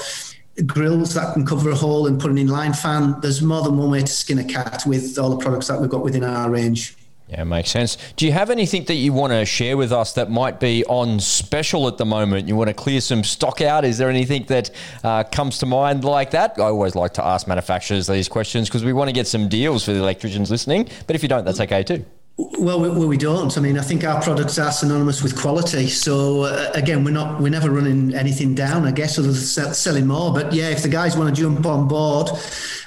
grills 0.66 1.14
that 1.14 1.32
can 1.32 1.46
cover 1.46 1.70
a 1.70 1.74
hole 1.74 2.06
and 2.06 2.20
put 2.20 2.30
an 2.30 2.36
inline 2.36 2.76
fan. 2.76 3.20
There's 3.20 3.40
more 3.42 3.62
than 3.62 3.76
one 3.76 3.90
way 3.90 4.00
to 4.00 4.06
skin 4.06 4.38
a 4.38 4.44
cat 4.44 4.82
with 4.86 5.18
all 5.18 5.30
the 5.30 5.36
products 5.36 5.68
that 5.68 5.80
we've 5.80 5.90
got 5.90 6.02
within 6.02 6.24
our 6.24 6.50
range. 6.50 6.97
Yeah, 7.30 7.44
makes 7.44 7.70
sense. 7.70 7.98
Do 8.16 8.24
you 8.24 8.32
have 8.32 8.48
anything 8.48 8.84
that 8.84 8.94
you 8.94 9.12
want 9.12 9.34
to 9.34 9.44
share 9.44 9.76
with 9.76 9.92
us 9.92 10.14
that 10.14 10.30
might 10.30 10.58
be 10.60 10.82
on 10.86 11.20
special 11.20 11.86
at 11.86 11.98
the 11.98 12.06
moment? 12.06 12.48
You 12.48 12.56
want 12.56 12.68
to 12.68 12.74
clear 12.74 13.02
some 13.02 13.22
stock 13.22 13.60
out? 13.60 13.84
Is 13.84 13.98
there 13.98 14.08
anything 14.08 14.44
that 14.44 14.70
uh, 15.04 15.24
comes 15.24 15.58
to 15.58 15.66
mind 15.66 16.04
like 16.04 16.30
that? 16.30 16.58
I 16.58 16.62
always 16.62 16.94
like 16.94 17.12
to 17.14 17.24
ask 17.24 17.46
manufacturers 17.46 18.06
these 18.06 18.28
questions 18.28 18.68
because 18.68 18.82
we 18.82 18.94
want 18.94 19.08
to 19.08 19.12
get 19.12 19.26
some 19.26 19.46
deals 19.48 19.84
for 19.84 19.92
the 19.92 19.98
electricians 19.98 20.50
listening. 20.50 20.88
But 21.06 21.16
if 21.16 21.22
you 21.22 21.28
don't, 21.28 21.44
that's 21.44 21.60
okay 21.60 21.82
too. 21.82 22.06
Well, 22.40 22.80
we, 22.80 23.04
we 23.04 23.16
don't. 23.16 23.58
I 23.58 23.60
mean, 23.60 23.76
I 23.76 23.82
think 23.82 24.04
our 24.04 24.22
products 24.22 24.60
are 24.60 24.70
synonymous 24.70 25.24
with 25.24 25.36
quality. 25.36 25.88
So 25.88 26.42
uh, 26.42 26.70
again, 26.72 27.02
we're 27.02 27.10
not 27.10 27.40
we're 27.40 27.48
never 27.48 27.68
running 27.68 28.14
anything 28.14 28.54
down. 28.54 28.86
I 28.86 28.92
guess, 28.92 29.18
other 29.18 29.32
than 29.32 29.36
sell, 29.40 29.74
selling 29.74 30.06
more. 30.06 30.32
But 30.32 30.52
yeah, 30.52 30.68
if 30.68 30.84
the 30.84 30.88
guys 30.88 31.16
want 31.16 31.34
to 31.34 31.42
jump 31.42 31.66
on 31.66 31.88
board, 31.88 32.30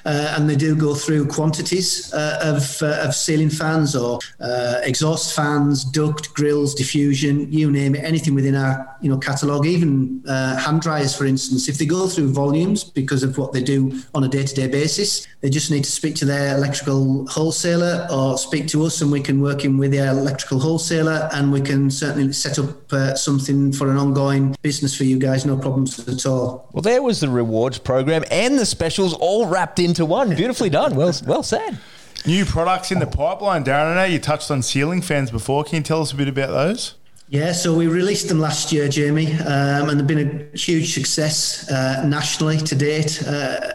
uh, 0.06 0.36
and 0.38 0.50
they 0.50 0.56
do 0.56 0.74
go 0.74 0.96
through 0.96 1.28
quantities 1.28 2.14
uh, 2.14 2.40
of 2.42 2.82
uh, 2.82 3.06
of 3.06 3.14
ceiling 3.14 3.50
fans 3.50 3.94
or 3.94 4.20
uh, 4.40 4.80
exhaust 4.84 5.36
fans, 5.36 5.84
duct, 5.84 6.34
grills, 6.34 6.74
diffusion, 6.74 7.52
you 7.52 7.70
name 7.70 7.94
it, 7.96 8.06
anything 8.06 8.34
within 8.34 8.56
our 8.56 8.91
you 9.02 9.10
know 9.10 9.18
catalogue, 9.18 9.66
even 9.66 10.24
uh, 10.28 10.58
hand 10.58 10.82
dryers, 10.82 11.16
for 11.16 11.26
instance. 11.26 11.68
If 11.68 11.78
they 11.78 11.86
go 11.86 12.08
through 12.08 12.32
volumes 12.32 12.84
because 12.84 13.24
of 13.24 13.38
what 13.38 13.54
they 13.54 13.64
do 13.64 14.02
on 14.14 14.24
a 14.24 14.28
day 14.28 14.44
to 14.44 14.56
day 14.56 14.68
basis, 14.68 15.28
they 15.42 15.50
just 15.50 15.72
need 15.72 15.84
to 15.84 15.92
speak 15.92 16.16
to 16.16 16.26
their 16.26 16.56
electrical 16.56 17.28
wholesaler 17.28 18.08
or 18.12 18.38
speak 18.38 18.68
to 18.70 18.86
us, 18.86 19.02
and 19.02 19.12
we 19.12 19.22
can 19.22 19.42
work 19.42 19.66
in 19.66 19.78
with 19.78 19.92
their 19.92 20.12
electrical 20.12 20.60
wholesaler, 20.60 21.30
and 21.34 21.52
we 21.52 21.62
can 21.62 21.90
certainly 21.90 22.32
set 22.34 22.60
up 22.60 22.92
uh, 22.94 23.16
something 23.16 23.72
for 23.72 23.90
an 23.90 23.98
ongoing 23.98 24.56
business 24.62 24.96
for 24.96 25.04
you 25.04 25.18
guys. 25.18 25.46
No 25.46 25.58
problems 25.58 26.00
at 26.08 26.26
all. 26.26 26.70
Well, 26.74 26.82
there 26.82 27.02
was 27.02 27.20
the 27.20 27.30
rewards 27.30 27.78
program 27.78 28.24
and 28.32 28.58
the 28.58 28.66
specials 28.66 29.14
all 29.14 29.48
wrapped 29.48 29.80
into 29.80 30.06
one. 30.06 30.36
Beautifully 30.36 30.70
done. 30.70 30.96
Well, 30.96 31.14
well 31.26 31.44
said. 31.44 31.80
New 32.26 32.46
products 32.46 32.92
in 32.92 33.00
the 33.00 33.08
pipeline, 33.08 33.64
Darren. 33.64 33.94
I 33.94 33.96
know 33.96 34.04
you 34.04 34.20
touched 34.20 34.52
on 34.52 34.62
ceiling 34.62 35.02
fans 35.02 35.32
before. 35.32 35.64
Can 35.64 35.78
you 35.78 35.82
tell 35.82 36.02
us 36.02 36.12
a 36.12 36.16
bit 36.16 36.28
about 36.28 36.52
those? 36.52 36.96
Yeah, 37.32 37.54
so 37.54 37.74
we 37.74 37.88
released 37.88 38.28
them 38.28 38.42
last 38.42 38.74
year, 38.74 38.90
Jamie, 38.90 39.32
um, 39.32 39.88
and 39.88 39.98
they've 39.98 40.06
been 40.06 40.50
a 40.54 40.58
huge 40.58 40.94
success 40.94 41.72
uh, 41.72 42.04
nationally 42.06 42.58
to 42.58 42.76
date. 42.76 43.26
Uh, 43.26 43.72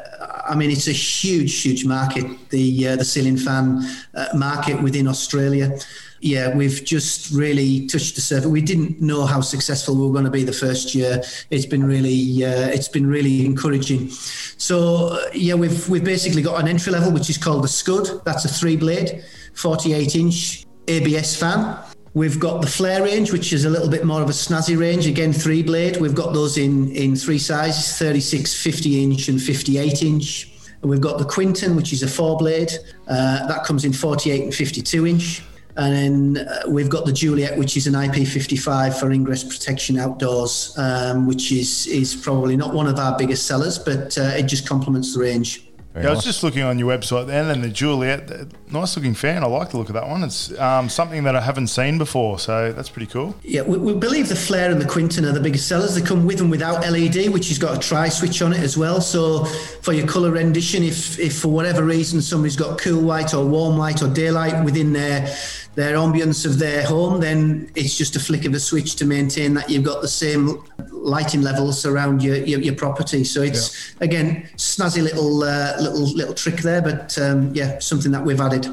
I 0.46 0.54
mean, 0.54 0.70
it's 0.70 0.88
a 0.88 0.92
huge, 0.92 1.62
huge 1.62 1.86
market, 1.86 2.26
the 2.50 2.88
uh, 2.88 2.96
the 2.96 3.04
ceiling 3.04 3.38
fan 3.38 3.82
uh, 4.14 4.26
market 4.34 4.82
within 4.82 5.08
Australia. 5.08 5.74
Yeah, 6.20 6.54
we've 6.54 6.84
just 6.84 7.30
really 7.32 7.86
touched 7.86 8.16
the 8.16 8.20
surface. 8.20 8.46
We 8.46 8.60
didn't 8.60 9.00
know 9.00 9.24
how 9.24 9.40
successful 9.40 9.94
we 9.94 10.02
were 10.02 10.12
going 10.12 10.26
to 10.26 10.30
be 10.30 10.44
the 10.44 10.52
first 10.52 10.94
year. 10.94 11.22
It's 11.48 11.64
been 11.64 11.84
really, 11.84 12.44
uh, 12.44 12.68
it's 12.68 12.88
been 12.88 13.06
really 13.06 13.46
encouraging. 13.46 14.10
So 14.58 15.16
uh, 15.16 15.30
yeah, 15.32 15.54
we've 15.54 15.88
we've 15.88 16.04
basically 16.04 16.42
got 16.42 16.60
an 16.60 16.68
entry 16.68 16.92
level 16.92 17.10
which 17.10 17.30
is 17.30 17.38
called 17.38 17.64
the 17.64 17.68
Scud. 17.68 18.22
That's 18.26 18.44
a 18.44 18.48
three 18.48 18.76
blade, 18.76 19.24
48 19.54 20.14
inch 20.14 20.66
ABS 20.88 21.36
fan. 21.40 21.95
We've 22.16 22.40
got 22.40 22.62
the 22.62 22.66
Flare 22.66 23.02
range, 23.02 23.30
which 23.30 23.52
is 23.52 23.66
a 23.66 23.68
little 23.68 23.90
bit 23.90 24.06
more 24.06 24.22
of 24.22 24.30
a 24.30 24.32
snazzy 24.32 24.74
range. 24.80 25.06
Again, 25.06 25.34
three 25.34 25.62
blade. 25.62 25.98
We've 25.98 26.14
got 26.14 26.32
those 26.32 26.56
in, 26.56 26.90
in 26.92 27.14
three 27.14 27.38
sizes 27.38 27.98
36, 27.98 28.54
50 28.54 29.04
inch, 29.04 29.28
and 29.28 29.38
58 29.38 30.02
inch. 30.02 30.50
We've 30.80 30.98
got 30.98 31.18
the 31.18 31.26
Quinton, 31.26 31.76
which 31.76 31.92
is 31.92 32.02
a 32.02 32.08
four 32.08 32.38
blade. 32.38 32.72
Uh, 33.06 33.46
that 33.48 33.64
comes 33.64 33.84
in 33.84 33.92
48 33.92 34.44
and 34.44 34.54
52 34.54 35.06
inch. 35.06 35.42
And 35.76 36.34
then 36.34 36.48
uh, 36.48 36.62
we've 36.70 36.88
got 36.88 37.04
the 37.04 37.12
Juliet, 37.12 37.58
which 37.58 37.76
is 37.76 37.86
an 37.86 37.92
IP55 37.92 38.98
for 38.98 39.12
ingress 39.12 39.44
protection 39.44 39.98
outdoors, 39.98 40.72
um, 40.78 41.26
which 41.26 41.52
is, 41.52 41.86
is 41.86 42.14
probably 42.14 42.56
not 42.56 42.72
one 42.72 42.86
of 42.86 42.98
our 42.98 43.18
biggest 43.18 43.46
sellers, 43.46 43.78
but 43.78 44.16
uh, 44.16 44.22
it 44.22 44.44
just 44.44 44.66
complements 44.66 45.12
the 45.12 45.20
range. 45.20 45.65
Very 45.96 46.04
yeah, 46.04 46.10
nice. 46.10 46.16
I 46.16 46.18
was 46.18 46.24
just 46.26 46.42
looking 46.42 46.60
on 46.60 46.78
your 46.78 46.90
website 46.94 47.26
then, 47.26 47.48
and 47.48 47.64
the 47.64 47.70
Juliet, 47.70 48.30
nice 48.70 48.94
looking 48.96 49.14
fan. 49.14 49.42
I 49.42 49.46
like 49.46 49.70
the 49.70 49.78
look 49.78 49.88
of 49.88 49.94
that 49.94 50.06
one. 50.06 50.22
It's 50.24 50.52
um, 50.58 50.90
something 50.90 51.24
that 51.24 51.34
I 51.34 51.40
haven't 51.40 51.68
seen 51.68 51.96
before, 51.96 52.38
so 52.38 52.70
that's 52.70 52.90
pretty 52.90 53.06
cool. 53.06 53.34
Yeah, 53.42 53.62
we, 53.62 53.78
we, 53.78 53.94
believe 53.94 54.28
the 54.28 54.36
Flare 54.36 54.70
and 54.70 54.78
the 54.78 54.86
Quinton 54.86 55.24
are 55.24 55.32
the 55.32 55.40
biggest 55.40 55.68
sellers. 55.68 55.94
They 55.94 56.02
come 56.02 56.26
with 56.26 56.42
and 56.42 56.50
without 56.50 56.82
LED, 56.82 57.30
which 57.30 57.48
has 57.48 57.58
got 57.58 57.78
a 57.78 57.80
tri 57.80 58.10
switch 58.10 58.42
on 58.42 58.52
it 58.52 58.60
as 58.60 58.76
well. 58.76 59.00
So 59.00 59.46
for 59.80 59.94
your 59.94 60.06
colour 60.06 60.32
rendition, 60.32 60.82
if 60.82 61.18
if 61.18 61.38
for 61.38 61.48
whatever 61.48 61.82
reason 61.82 62.20
somebody's 62.20 62.56
got 62.56 62.78
cool 62.78 63.00
white 63.00 63.32
or 63.32 63.46
warm 63.46 63.78
white 63.78 64.02
or 64.02 64.08
daylight 64.08 64.66
within 64.66 64.92
their 64.92 65.34
their 65.76 65.96
ambience 65.96 66.44
of 66.44 66.58
their 66.58 66.84
home, 66.84 67.20
then 67.20 67.70
it's 67.74 67.96
just 67.96 68.16
a 68.16 68.20
flick 68.20 68.44
of 68.44 68.54
a 68.54 68.60
switch 68.60 68.96
to 68.96 69.04
maintain 69.04 69.54
that 69.54 69.70
you've 69.70 69.84
got 69.84 70.02
the 70.02 70.08
same 70.08 70.64
lighting 70.90 71.42
levels 71.42 71.86
around 71.86 72.22
your, 72.22 72.36
your, 72.36 72.60
your 72.60 72.74
property. 72.74 73.22
So 73.22 73.42
it's 73.42 73.92
yeah. 73.92 74.04
again 74.04 74.48
snazzy 74.56 75.02
little 75.02 75.44
uh, 75.44 75.76
little 75.80 76.08
little 76.14 76.34
trick 76.34 76.56
there, 76.56 76.82
but 76.82 77.16
um, 77.18 77.54
yeah, 77.54 77.78
something 77.78 78.10
that 78.12 78.24
we've 78.24 78.40
added. 78.40 78.66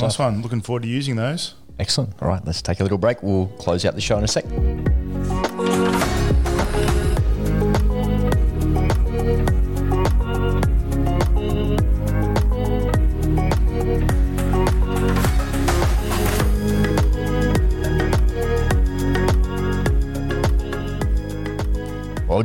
Nice 0.00 0.18
one. 0.18 0.42
Looking 0.42 0.62
forward 0.62 0.82
to 0.82 0.88
using 0.88 1.14
those. 1.16 1.54
Excellent. 1.78 2.14
All 2.20 2.28
right, 2.28 2.44
let's 2.44 2.62
take 2.62 2.80
a 2.80 2.82
little 2.82 2.98
break. 2.98 3.22
We'll 3.22 3.46
close 3.58 3.84
out 3.84 3.94
the 3.94 4.00
show 4.00 4.18
in 4.18 4.24
a 4.24 4.28
sec. 4.28 4.44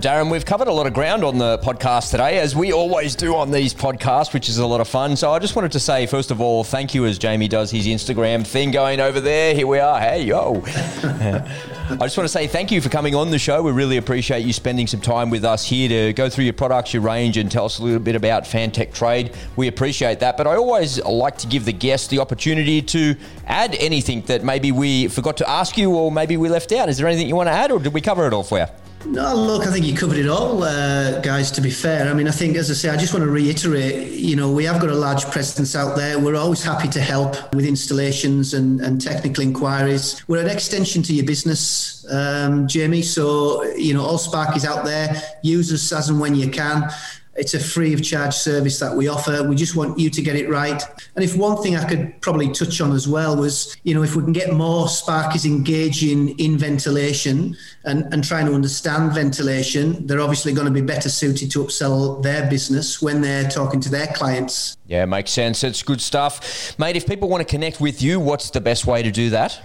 Darren, 0.01 0.31
we've 0.31 0.45
covered 0.45 0.67
a 0.67 0.73
lot 0.73 0.87
of 0.87 0.95
ground 0.95 1.23
on 1.23 1.37
the 1.37 1.59
podcast 1.59 2.09
today, 2.09 2.39
as 2.39 2.55
we 2.55 2.73
always 2.73 3.15
do 3.15 3.35
on 3.35 3.51
these 3.51 3.71
podcasts, 3.71 4.33
which 4.33 4.49
is 4.49 4.57
a 4.57 4.65
lot 4.65 4.81
of 4.81 4.87
fun. 4.87 5.15
So 5.15 5.31
I 5.31 5.37
just 5.37 5.55
wanted 5.55 5.73
to 5.73 5.79
say, 5.79 6.07
first 6.07 6.31
of 6.31 6.41
all, 6.41 6.63
thank 6.63 6.95
you 6.95 7.05
as 7.05 7.19
Jamie 7.19 7.47
does 7.47 7.69
his 7.69 7.85
Instagram 7.85 8.45
thing 8.45 8.71
going 8.71 8.99
over 8.99 9.21
there. 9.21 9.53
Here 9.53 9.67
we 9.67 9.77
are. 9.77 9.99
Hey, 9.99 10.23
yo. 10.23 10.63
I 10.65 11.97
just 11.99 12.17
want 12.17 12.25
to 12.25 12.29
say 12.29 12.47
thank 12.47 12.71
you 12.71 12.81
for 12.81 12.89
coming 12.89 13.13
on 13.13 13.29
the 13.29 13.37
show. 13.37 13.61
We 13.61 13.73
really 13.73 13.97
appreciate 13.97 14.43
you 14.43 14.53
spending 14.53 14.87
some 14.87 15.01
time 15.01 15.29
with 15.29 15.45
us 15.45 15.63
here 15.67 15.87
to 15.87 16.13
go 16.13 16.29
through 16.29 16.45
your 16.45 16.53
products, 16.53 16.95
your 16.95 17.03
range, 17.03 17.37
and 17.37 17.51
tell 17.51 17.65
us 17.65 17.77
a 17.77 17.83
little 17.83 17.99
bit 17.99 18.15
about 18.15 18.45
Fantech 18.45 18.95
Trade. 18.95 19.35
We 19.55 19.67
appreciate 19.67 20.19
that. 20.21 20.35
But 20.35 20.47
I 20.47 20.55
always 20.55 20.99
like 21.03 21.37
to 21.37 21.47
give 21.47 21.65
the 21.65 21.73
guests 21.73 22.07
the 22.07 22.17
opportunity 22.17 22.81
to 22.81 23.15
add 23.45 23.75
anything 23.75 24.21
that 24.23 24.43
maybe 24.43 24.71
we 24.71 25.09
forgot 25.09 25.37
to 25.37 25.47
ask 25.47 25.77
you 25.77 25.91
or 25.93 26.11
maybe 26.11 26.37
we 26.37 26.49
left 26.49 26.71
out. 26.71 26.89
Is 26.89 26.97
there 26.97 27.05
anything 27.05 27.27
you 27.27 27.35
want 27.35 27.49
to 27.49 27.53
add, 27.53 27.71
or 27.71 27.77
did 27.77 27.93
we 27.93 28.01
cover 28.01 28.25
it 28.25 28.33
all 28.33 28.43
for 28.43 28.57
you? 28.57 28.65
No, 29.05 29.35
look, 29.35 29.65
I 29.67 29.71
think 29.71 29.85
you 29.85 29.95
covered 29.95 30.17
it 30.17 30.27
all, 30.27 30.63
uh, 30.63 31.19
guys, 31.21 31.51
to 31.51 31.61
be 31.61 31.71
fair. 31.71 32.09
I 32.09 32.13
mean, 32.13 32.27
I 32.27 32.31
think, 32.31 32.55
as 32.55 32.69
I 32.69 32.73
say, 32.75 32.89
I 32.89 32.97
just 32.97 33.13
want 33.13 33.25
to 33.25 33.31
reiterate, 33.31 34.11
you 34.11 34.35
know, 34.35 34.51
we 34.51 34.63
have 34.65 34.79
got 34.79 34.89
a 34.89 34.95
large 34.95 35.25
presence 35.31 35.75
out 35.75 35.97
there. 35.97 36.19
We're 36.19 36.35
always 36.35 36.63
happy 36.63 36.87
to 36.89 37.01
help 37.01 37.53
with 37.53 37.65
installations 37.65 38.53
and, 38.53 38.79
and 38.79 39.01
technical 39.01 39.43
inquiries. 39.43 40.23
We're 40.27 40.41
an 40.41 40.49
extension 40.49 41.01
to 41.03 41.13
your 41.13 41.25
business, 41.25 42.05
um, 42.11 42.67
Jamie. 42.67 43.01
So, 43.01 43.63
you 43.73 43.93
know, 43.93 44.03
AllSpark 44.05 44.55
is 44.55 44.65
out 44.65 44.85
there. 44.85 45.21
Use 45.41 45.73
us 45.73 45.91
as 45.91 46.09
and 46.09 46.19
when 46.19 46.35
you 46.35 46.49
can. 46.49 46.89
It's 47.35 47.53
a 47.53 47.59
free 47.59 47.93
of 47.93 48.03
charge 48.03 48.33
service 48.33 48.79
that 48.79 48.95
we 48.95 49.07
offer. 49.07 49.43
We 49.43 49.55
just 49.55 49.75
want 49.75 49.97
you 49.97 50.09
to 50.09 50.21
get 50.21 50.35
it 50.35 50.49
right. 50.49 50.81
And 51.15 51.23
if 51.23 51.35
one 51.35 51.61
thing 51.63 51.77
I 51.77 51.87
could 51.87 52.19
probably 52.21 52.51
touch 52.51 52.81
on 52.81 52.91
as 52.91 53.07
well 53.07 53.37
was, 53.37 53.75
you 53.83 53.93
know, 53.93 54.03
if 54.03 54.15
we 54.15 54.23
can 54.23 54.33
get 54.33 54.53
more 54.53 54.87
Sparkies 54.87 55.45
engaging 55.45 56.37
in 56.39 56.57
ventilation 56.57 57.55
and, 57.85 58.13
and 58.13 58.23
trying 58.23 58.47
to 58.47 58.53
understand 58.53 59.13
ventilation, 59.13 60.05
they're 60.07 60.19
obviously 60.19 60.51
going 60.51 60.67
to 60.67 60.73
be 60.73 60.81
better 60.81 61.09
suited 61.09 61.49
to 61.51 61.63
upsell 61.63 62.21
their 62.21 62.49
business 62.49 63.01
when 63.01 63.21
they're 63.21 63.49
talking 63.49 63.79
to 63.79 63.89
their 63.89 64.07
clients. 64.07 64.77
Yeah, 64.87 65.05
makes 65.05 65.31
sense. 65.31 65.63
It's 65.63 65.83
good 65.83 66.01
stuff. 66.01 66.77
Mate, 66.77 66.97
if 66.97 67.07
people 67.07 67.29
want 67.29 67.47
to 67.47 67.49
connect 67.49 67.79
with 67.79 68.01
you, 68.01 68.19
what's 68.19 68.49
the 68.49 68.61
best 68.61 68.85
way 68.85 69.01
to 69.03 69.11
do 69.11 69.29
that? 69.29 69.61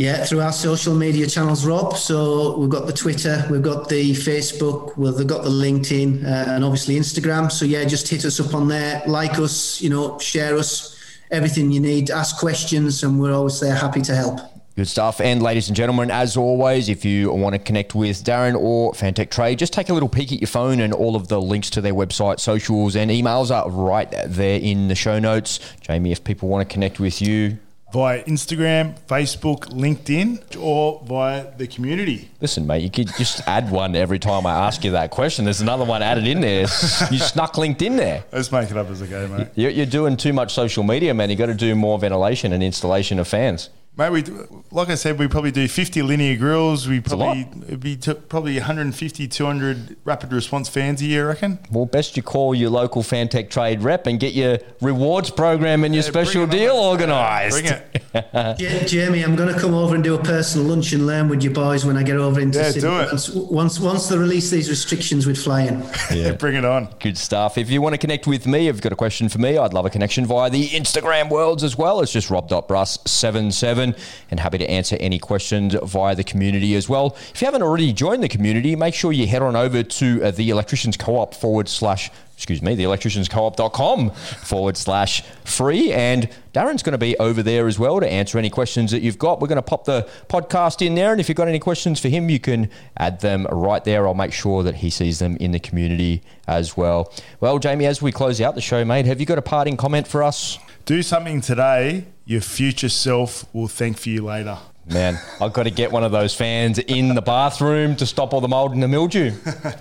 Yeah, 0.00 0.24
through 0.24 0.40
our 0.40 0.52
social 0.54 0.94
media 0.94 1.26
channels, 1.26 1.66
Rob. 1.66 1.94
So 1.94 2.56
we've 2.56 2.70
got 2.70 2.86
the 2.86 2.92
Twitter, 2.94 3.46
we've 3.50 3.60
got 3.60 3.90
the 3.90 4.12
Facebook, 4.12 4.96
we've 4.96 5.26
got 5.26 5.44
the 5.44 5.50
LinkedIn, 5.50 6.24
uh, 6.24 6.52
and 6.52 6.64
obviously 6.64 6.94
Instagram. 6.94 7.52
So 7.52 7.66
yeah, 7.66 7.84
just 7.84 8.08
hit 8.08 8.24
us 8.24 8.40
up 8.40 8.54
on 8.54 8.66
there, 8.66 9.02
like 9.06 9.38
us, 9.38 9.78
you 9.82 9.90
know, 9.90 10.18
share 10.18 10.56
us, 10.56 10.96
everything 11.30 11.70
you 11.70 11.80
need, 11.80 12.10
ask 12.10 12.38
questions, 12.38 13.02
and 13.02 13.20
we're 13.20 13.34
always 13.34 13.60
there, 13.60 13.74
happy 13.74 14.00
to 14.00 14.16
help. 14.16 14.40
Good 14.74 14.88
stuff. 14.88 15.20
And 15.20 15.42
ladies 15.42 15.68
and 15.68 15.76
gentlemen, 15.76 16.10
as 16.10 16.34
always, 16.34 16.88
if 16.88 17.04
you 17.04 17.30
want 17.30 17.52
to 17.52 17.58
connect 17.58 17.94
with 17.94 18.24
Darren 18.24 18.58
or 18.58 18.92
Fantech 18.92 19.28
Trade, 19.28 19.58
just 19.58 19.74
take 19.74 19.90
a 19.90 19.92
little 19.92 20.08
peek 20.08 20.32
at 20.32 20.40
your 20.40 20.48
phone 20.48 20.80
and 20.80 20.94
all 20.94 21.14
of 21.14 21.28
the 21.28 21.38
links 21.38 21.68
to 21.70 21.82
their 21.82 21.92
website, 21.92 22.40
socials, 22.40 22.96
and 22.96 23.10
emails 23.10 23.54
are 23.54 23.68
right 23.68 24.10
there 24.24 24.58
in 24.60 24.88
the 24.88 24.94
show 24.94 25.18
notes. 25.18 25.60
Jamie, 25.82 26.10
if 26.10 26.24
people 26.24 26.48
want 26.48 26.66
to 26.66 26.72
connect 26.72 27.00
with 27.00 27.20
you, 27.20 27.58
via 27.92 28.22
Instagram, 28.24 28.98
Facebook, 29.08 29.66
LinkedIn, 29.70 30.60
or 30.60 31.02
via 31.06 31.56
the 31.56 31.66
community. 31.66 32.30
Listen, 32.40 32.66
mate, 32.66 32.82
you 32.82 32.90
could 32.90 33.08
just 33.16 33.46
add 33.48 33.70
one 33.70 33.96
every 33.96 34.18
time 34.18 34.46
I 34.46 34.66
ask 34.66 34.84
you 34.84 34.92
that 34.92 35.10
question. 35.10 35.44
There's 35.44 35.60
another 35.60 35.84
one 35.84 36.02
added 36.02 36.26
in 36.26 36.40
there. 36.40 36.60
You 36.60 37.18
snuck 37.18 37.54
LinkedIn 37.54 37.96
there. 37.96 38.24
Let's 38.32 38.52
make 38.52 38.70
it 38.70 38.76
up 38.76 38.88
as 38.90 39.00
a 39.00 39.06
go, 39.06 39.26
mate. 39.28 39.48
You're 39.56 39.86
doing 39.86 40.16
too 40.16 40.32
much 40.32 40.54
social 40.54 40.84
media, 40.84 41.12
man. 41.14 41.30
You've 41.30 41.38
got 41.38 41.46
to 41.46 41.54
do 41.54 41.74
more 41.74 41.98
ventilation 41.98 42.52
and 42.52 42.62
installation 42.62 43.18
of 43.18 43.26
fans. 43.26 43.70
Mate, 44.00 44.08
we 44.12 44.24
like 44.70 44.88
I 44.88 44.94
said, 44.94 45.18
we 45.18 45.28
probably 45.28 45.50
do 45.50 45.68
50 45.68 46.00
linear 46.00 46.34
grills. 46.38 46.88
We 46.88 47.00
probably 47.00 47.46
it'd 47.66 47.80
be 47.80 47.96
t- 47.96 48.14
probably 48.14 48.54
150, 48.54 49.28
200 49.28 49.96
rapid 50.06 50.32
response 50.32 50.70
fans 50.70 51.02
a 51.02 51.04
year, 51.04 51.26
I 51.26 51.28
reckon. 51.28 51.58
Well, 51.70 51.84
best 51.84 52.16
you 52.16 52.22
call 52.22 52.54
your 52.54 52.70
local 52.70 53.02
Fantech 53.02 53.50
trade 53.50 53.82
rep 53.82 54.06
and 54.06 54.18
get 54.18 54.32
your 54.32 54.56
rewards 54.80 55.28
program 55.30 55.84
and 55.84 55.92
your 55.92 56.02
special 56.02 56.46
deal 56.46 56.76
organised. 56.76 57.60
Bring 57.60 57.66
it. 58.14 58.88
Jamie, 58.88 59.22
I'm 59.22 59.36
going 59.36 59.52
to 59.52 59.60
come 59.60 59.72
over 59.72 59.94
and 59.94 60.02
do 60.02 60.14
a 60.14 60.22
personal 60.22 60.66
lunch 60.66 60.92
and 60.92 61.06
learn 61.06 61.28
with 61.28 61.44
you 61.44 61.50
boys 61.50 61.84
when 61.84 61.96
I 61.96 62.02
get 62.02 62.16
over 62.16 62.40
into 62.40 62.58
yeah, 62.58 62.70
Sydney. 62.70 62.88
Do 62.88 63.00
it. 63.00 63.08
Once, 63.10 63.28
once, 63.30 63.80
once 63.80 64.08
they 64.08 64.18
release 64.18 64.50
these 64.50 64.68
restrictions 64.68 65.26
with 65.26 65.38
flying. 65.38 65.82
Yeah, 66.10 66.32
bring 66.32 66.56
it 66.56 66.64
on. 66.64 66.88
Good 66.98 67.16
stuff. 67.16 67.56
If 67.56 67.70
you 67.70 67.80
want 67.80 67.94
to 67.94 67.98
connect 67.98 68.26
with 68.26 68.44
me, 68.46 68.66
if 68.66 68.74
you've 68.74 68.82
got 68.82 68.92
a 68.92 68.96
question 68.96 69.28
for 69.28 69.38
me, 69.38 69.56
I'd 69.56 69.72
love 69.72 69.86
a 69.86 69.90
connection 69.90 70.26
via 70.26 70.50
the 70.50 70.68
Instagram 70.68 71.30
worlds 71.30 71.62
as 71.62 71.78
well. 71.78 72.00
It's 72.00 72.12
just 72.12 72.30
rob.brus77 72.30 73.98
and 74.30 74.40
happy 74.40 74.58
to 74.58 74.68
answer 74.68 74.96
any 74.98 75.20
questions 75.20 75.76
via 75.84 76.16
the 76.16 76.24
community 76.24 76.74
as 76.74 76.88
well. 76.88 77.16
If 77.32 77.40
you 77.40 77.46
haven't 77.46 77.62
already 77.62 77.92
joined 77.92 78.24
the 78.24 78.28
community, 78.28 78.74
make 78.74 78.94
sure 78.94 79.12
you 79.12 79.28
head 79.28 79.42
on 79.42 79.54
over 79.54 79.84
to 79.84 80.24
uh, 80.24 80.30
the 80.32 80.50
Electricians 80.50 80.96
Co-op 80.96 81.32
forward 81.32 81.68
slash 81.68 82.10
excuse 82.40 82.62
me, 82.62 82.74
the 82.74 82.84
electricianscoop.com 82.84 84.10
forward 84.10 84.74
slash 84.78 85.22
free. 85.44 85.92
And 85.92 86.26
Darren's 86.54 86.82
going 86.82 86.92
to 86.92 86.98
be 86.98 87.14
over 87.18 87.42
there 87.42 87.66
as 87.66 87.78
well 87.78 88.00
to 88.00 88.10
answer 88.10 88.38
any 88.38 88.48
questions 88.48 88.92
that 88.92 89.02
you've 89.02 89.18
got. 89.18 89.42
We're 89.42 89.48
going 89.48 89.56
to 89.56 89.62
pop 89.62 89.84
the 89.84 90.08
podcast 90.28 90.84
in 90.84 90.94
there. 90.94 91.12
And 91.12 91.20
if 91.20 91.28
you've 91.28 91.36
got 91.36 91.48
any 91.48 91.58
questions 91.58 92.00
for 92.00 92.08
him, 92.08 92.30
you 92.30 92.40
can 92.40 92.70
add 92.96 93.20
them 93.20 93.46
right 93.52 93.84
there. 93.84 94.08
I'll 94.08 94.14
make 94.14 94.32
sure 94.32 94.62
that 94.62 94.76
he 94.76 94.88
sees 94.88 95.18
them 95.18 95.36
in 95.36 95.52
the 95.52 95.60
community 95.60 96.22
as 96.48 96.78
well. 96.78 97.12
Well, 97.40 97.58
Jamie, 97.58 97.84
as 97.84 98.00
we 98.00 98.10
close 98.10 98.40
out 98.40 98.54
the 98.54 98.62
show, 98.62 98.86
mate, 98.86 99.04
have 99.04 99.20
you 99.20 99.26
got 99.26 99.36
a 99.36 99.42
parting 99.42 99.76
comment 99.76 100.08
for 100.08 100.22
us? 100.22 100.58
Do 100.86 101.02
something 101.02 101.42
today 101.42 102.06
your 102.24 102.40
future 102.40 102.88
self 102.88 103.44
will 103.52 103.66
thank 103.66 103.98
for 103.98 104.08
you 104.08 104.24
later. 104.24 104.56
Man, 104.90 105.18
I've 105.40 105.52
got 105.52 105.62
to 105.64 105.70
get 105.70 105.92
one 105.92 106.02
of 106.02 106.10
those 106.10 106.34
fans 106.34 106.80
in 106.80 107.14
the 107.14 107.22
bathroom 107.22 107.94
to 107.96 108.06
stop 108.06 108.34
all 108.34 108.40
the 108.40 108.48
mold 108.48 108.72
and 108.72 108.82
the 108.82 108.88
mildew. 108.88 109.32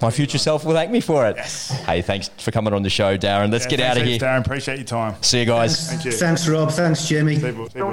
My 0.04 0.12
future 0.12 0.38
self 0.38 0.63
will 0.65 0.74
thank 0.74 0.91
me 0.91 1.02
for 1.02 1.26
it. 1.28 1.36
Yes. 1.36 1.69
Hey, 1.86 2.04
thanks 2.04 2.30
for 2.38 2.52
coming 2.52 2.74
on 2.74 2.84
the 2.84 2.91
show, 2.91 3.17
Darren. 3.17 3.52
Let's 3.52 3.65
yeah, 3.65 3.69
get 3.72 3.80
out 3.80 3.98
of 3.98 4.04
here. 4.04 4.19
Darren, 4.19 4.45
appreciate 4.45 4.78
your 4.78 4.86
time. 4.86 5.15
See 5.24 5.39
you 5.39 5.45
guys. 5.45 5.89
Thanks, 5.89 6.04
Thank 6.04 6.06
you. 6.06 6.12
Thanks, 6.12 6.48
Rob. 6.48 6.69
Thanks, 6.72 7.08
Jimmy. 7.08 7.39
See 7.39 7.48
you, 7.48 7.67
see 7.72 7.80
you, 7.80 7.86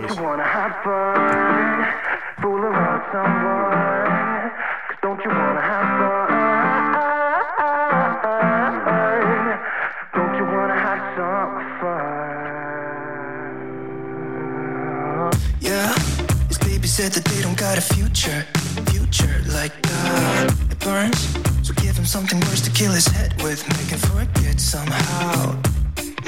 said 17.07 17.23
that 17.23 17.31
they 17.31 17.43
don't 17.43 17.57
got 17.57 17.79
a 17.79 17.81
future, 17.81 18.45
future 18.91 19.41
like 19.53 19.75
that. 19.83 20.53
It 20.71 20.79
burns, 20.81 21.21
so 21.63 21.73
give 21.75 21.97
him 21.97 22.05
something 22.05 22.41
worse 22.41 22.63
to 22.63 22.71
kill 22.71 22.93
his 22.93 23.07
head 23.07 23.31
with, 23.43 23.63
make 23.79 23.91
him 23.95 24.01
forget 24.11 24.59
somehow. 24.59 25.55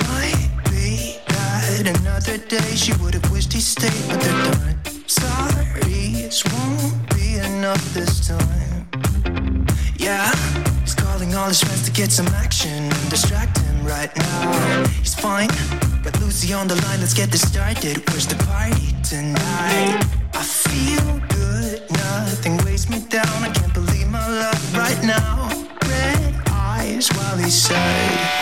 Might 0.07 0.51
be 0.71 1.19
that 1.29 1.99
another 1.99 2.39
day 2.39 2.71
she 2.77 2.93
would 3.03 3.15
have 3.15 3.29
wished 3.33 3.53
he 3.53 3.61
stayed, 3.61 4.05
but 4.09 4.21
they're 4.21 4.53
done. 4.53 4.79
Sorry, 5.07 6.13
this 6.23 6.45
won't 6.45 6.95
be 7.15 7.39
enough 7.39 7.83
this 7.93 8.29
time. 8.29 8.87
Yeah, 9.97 10.31
he's 10.83 10.95
calling 10.95 11.35
all 11.35 11.49
his 11.49 11.61
friends 11.61 11.87
to 11.87 11.93
get 11.93 12.13
some 12.13 12.29
action, 12.45 12.89
distract 13.11 13.59
him 13.59 13.85
right 13.85 14.15
now. 14.17 14.87
He's 15.03 15.15
fine. 15.15 15.49
Got 16.05 16.21
Lucy 16.21 16.53
on 16.53 16.69
the 16.69 16.77
line, 16.87 17.01
let's 17.01 17.15
get 17.15 17.31
this 17.33 17.43
started. 17.43 17.97
Where's 18.09 18.29
the 18.29 18.37
party 18.45 18.95
tonight? 19.03 20.18
I 20.39 20.43
feel 20.43 21.19
good, 21.31 21.91
nothing 21.91 22.59
weighs 22.59 22.89
me 22.89 23.01
down. 23.09 23.27
I 23.43 23.51
can't 23.51 23.75
believe 23.75 24.09
my 24.09 24.25
luck 24.29 24.57
right 24.73 25.03
now. 25.03 25.49
Red 25.83 26.35
eyes 26.53 27.09
while 27.09 27.37
he 27.37 27.51
said, 27.51 28.38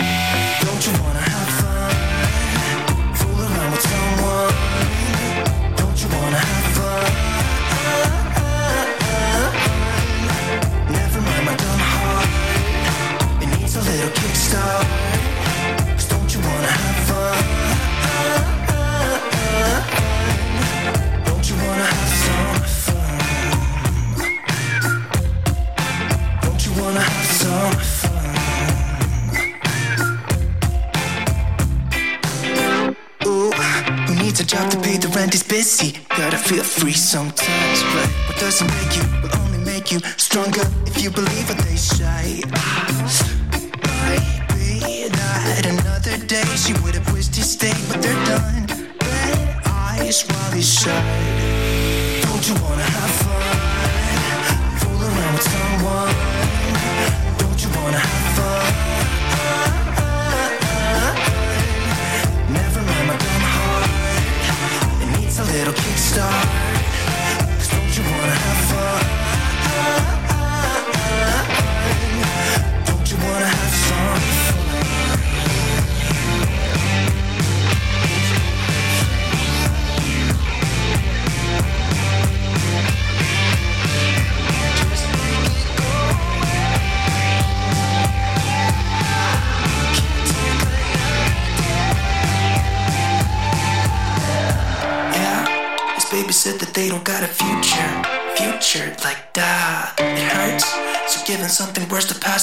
free 36.79 36.93
sometimes, 36.93 37.83
but 37.95 38.09
what 38.29 38.39
doesn't 38.39 38.68
make 38.68 38.97
you 38.97 39.26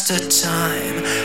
the 0.07 0.19
time. 0.27 1.22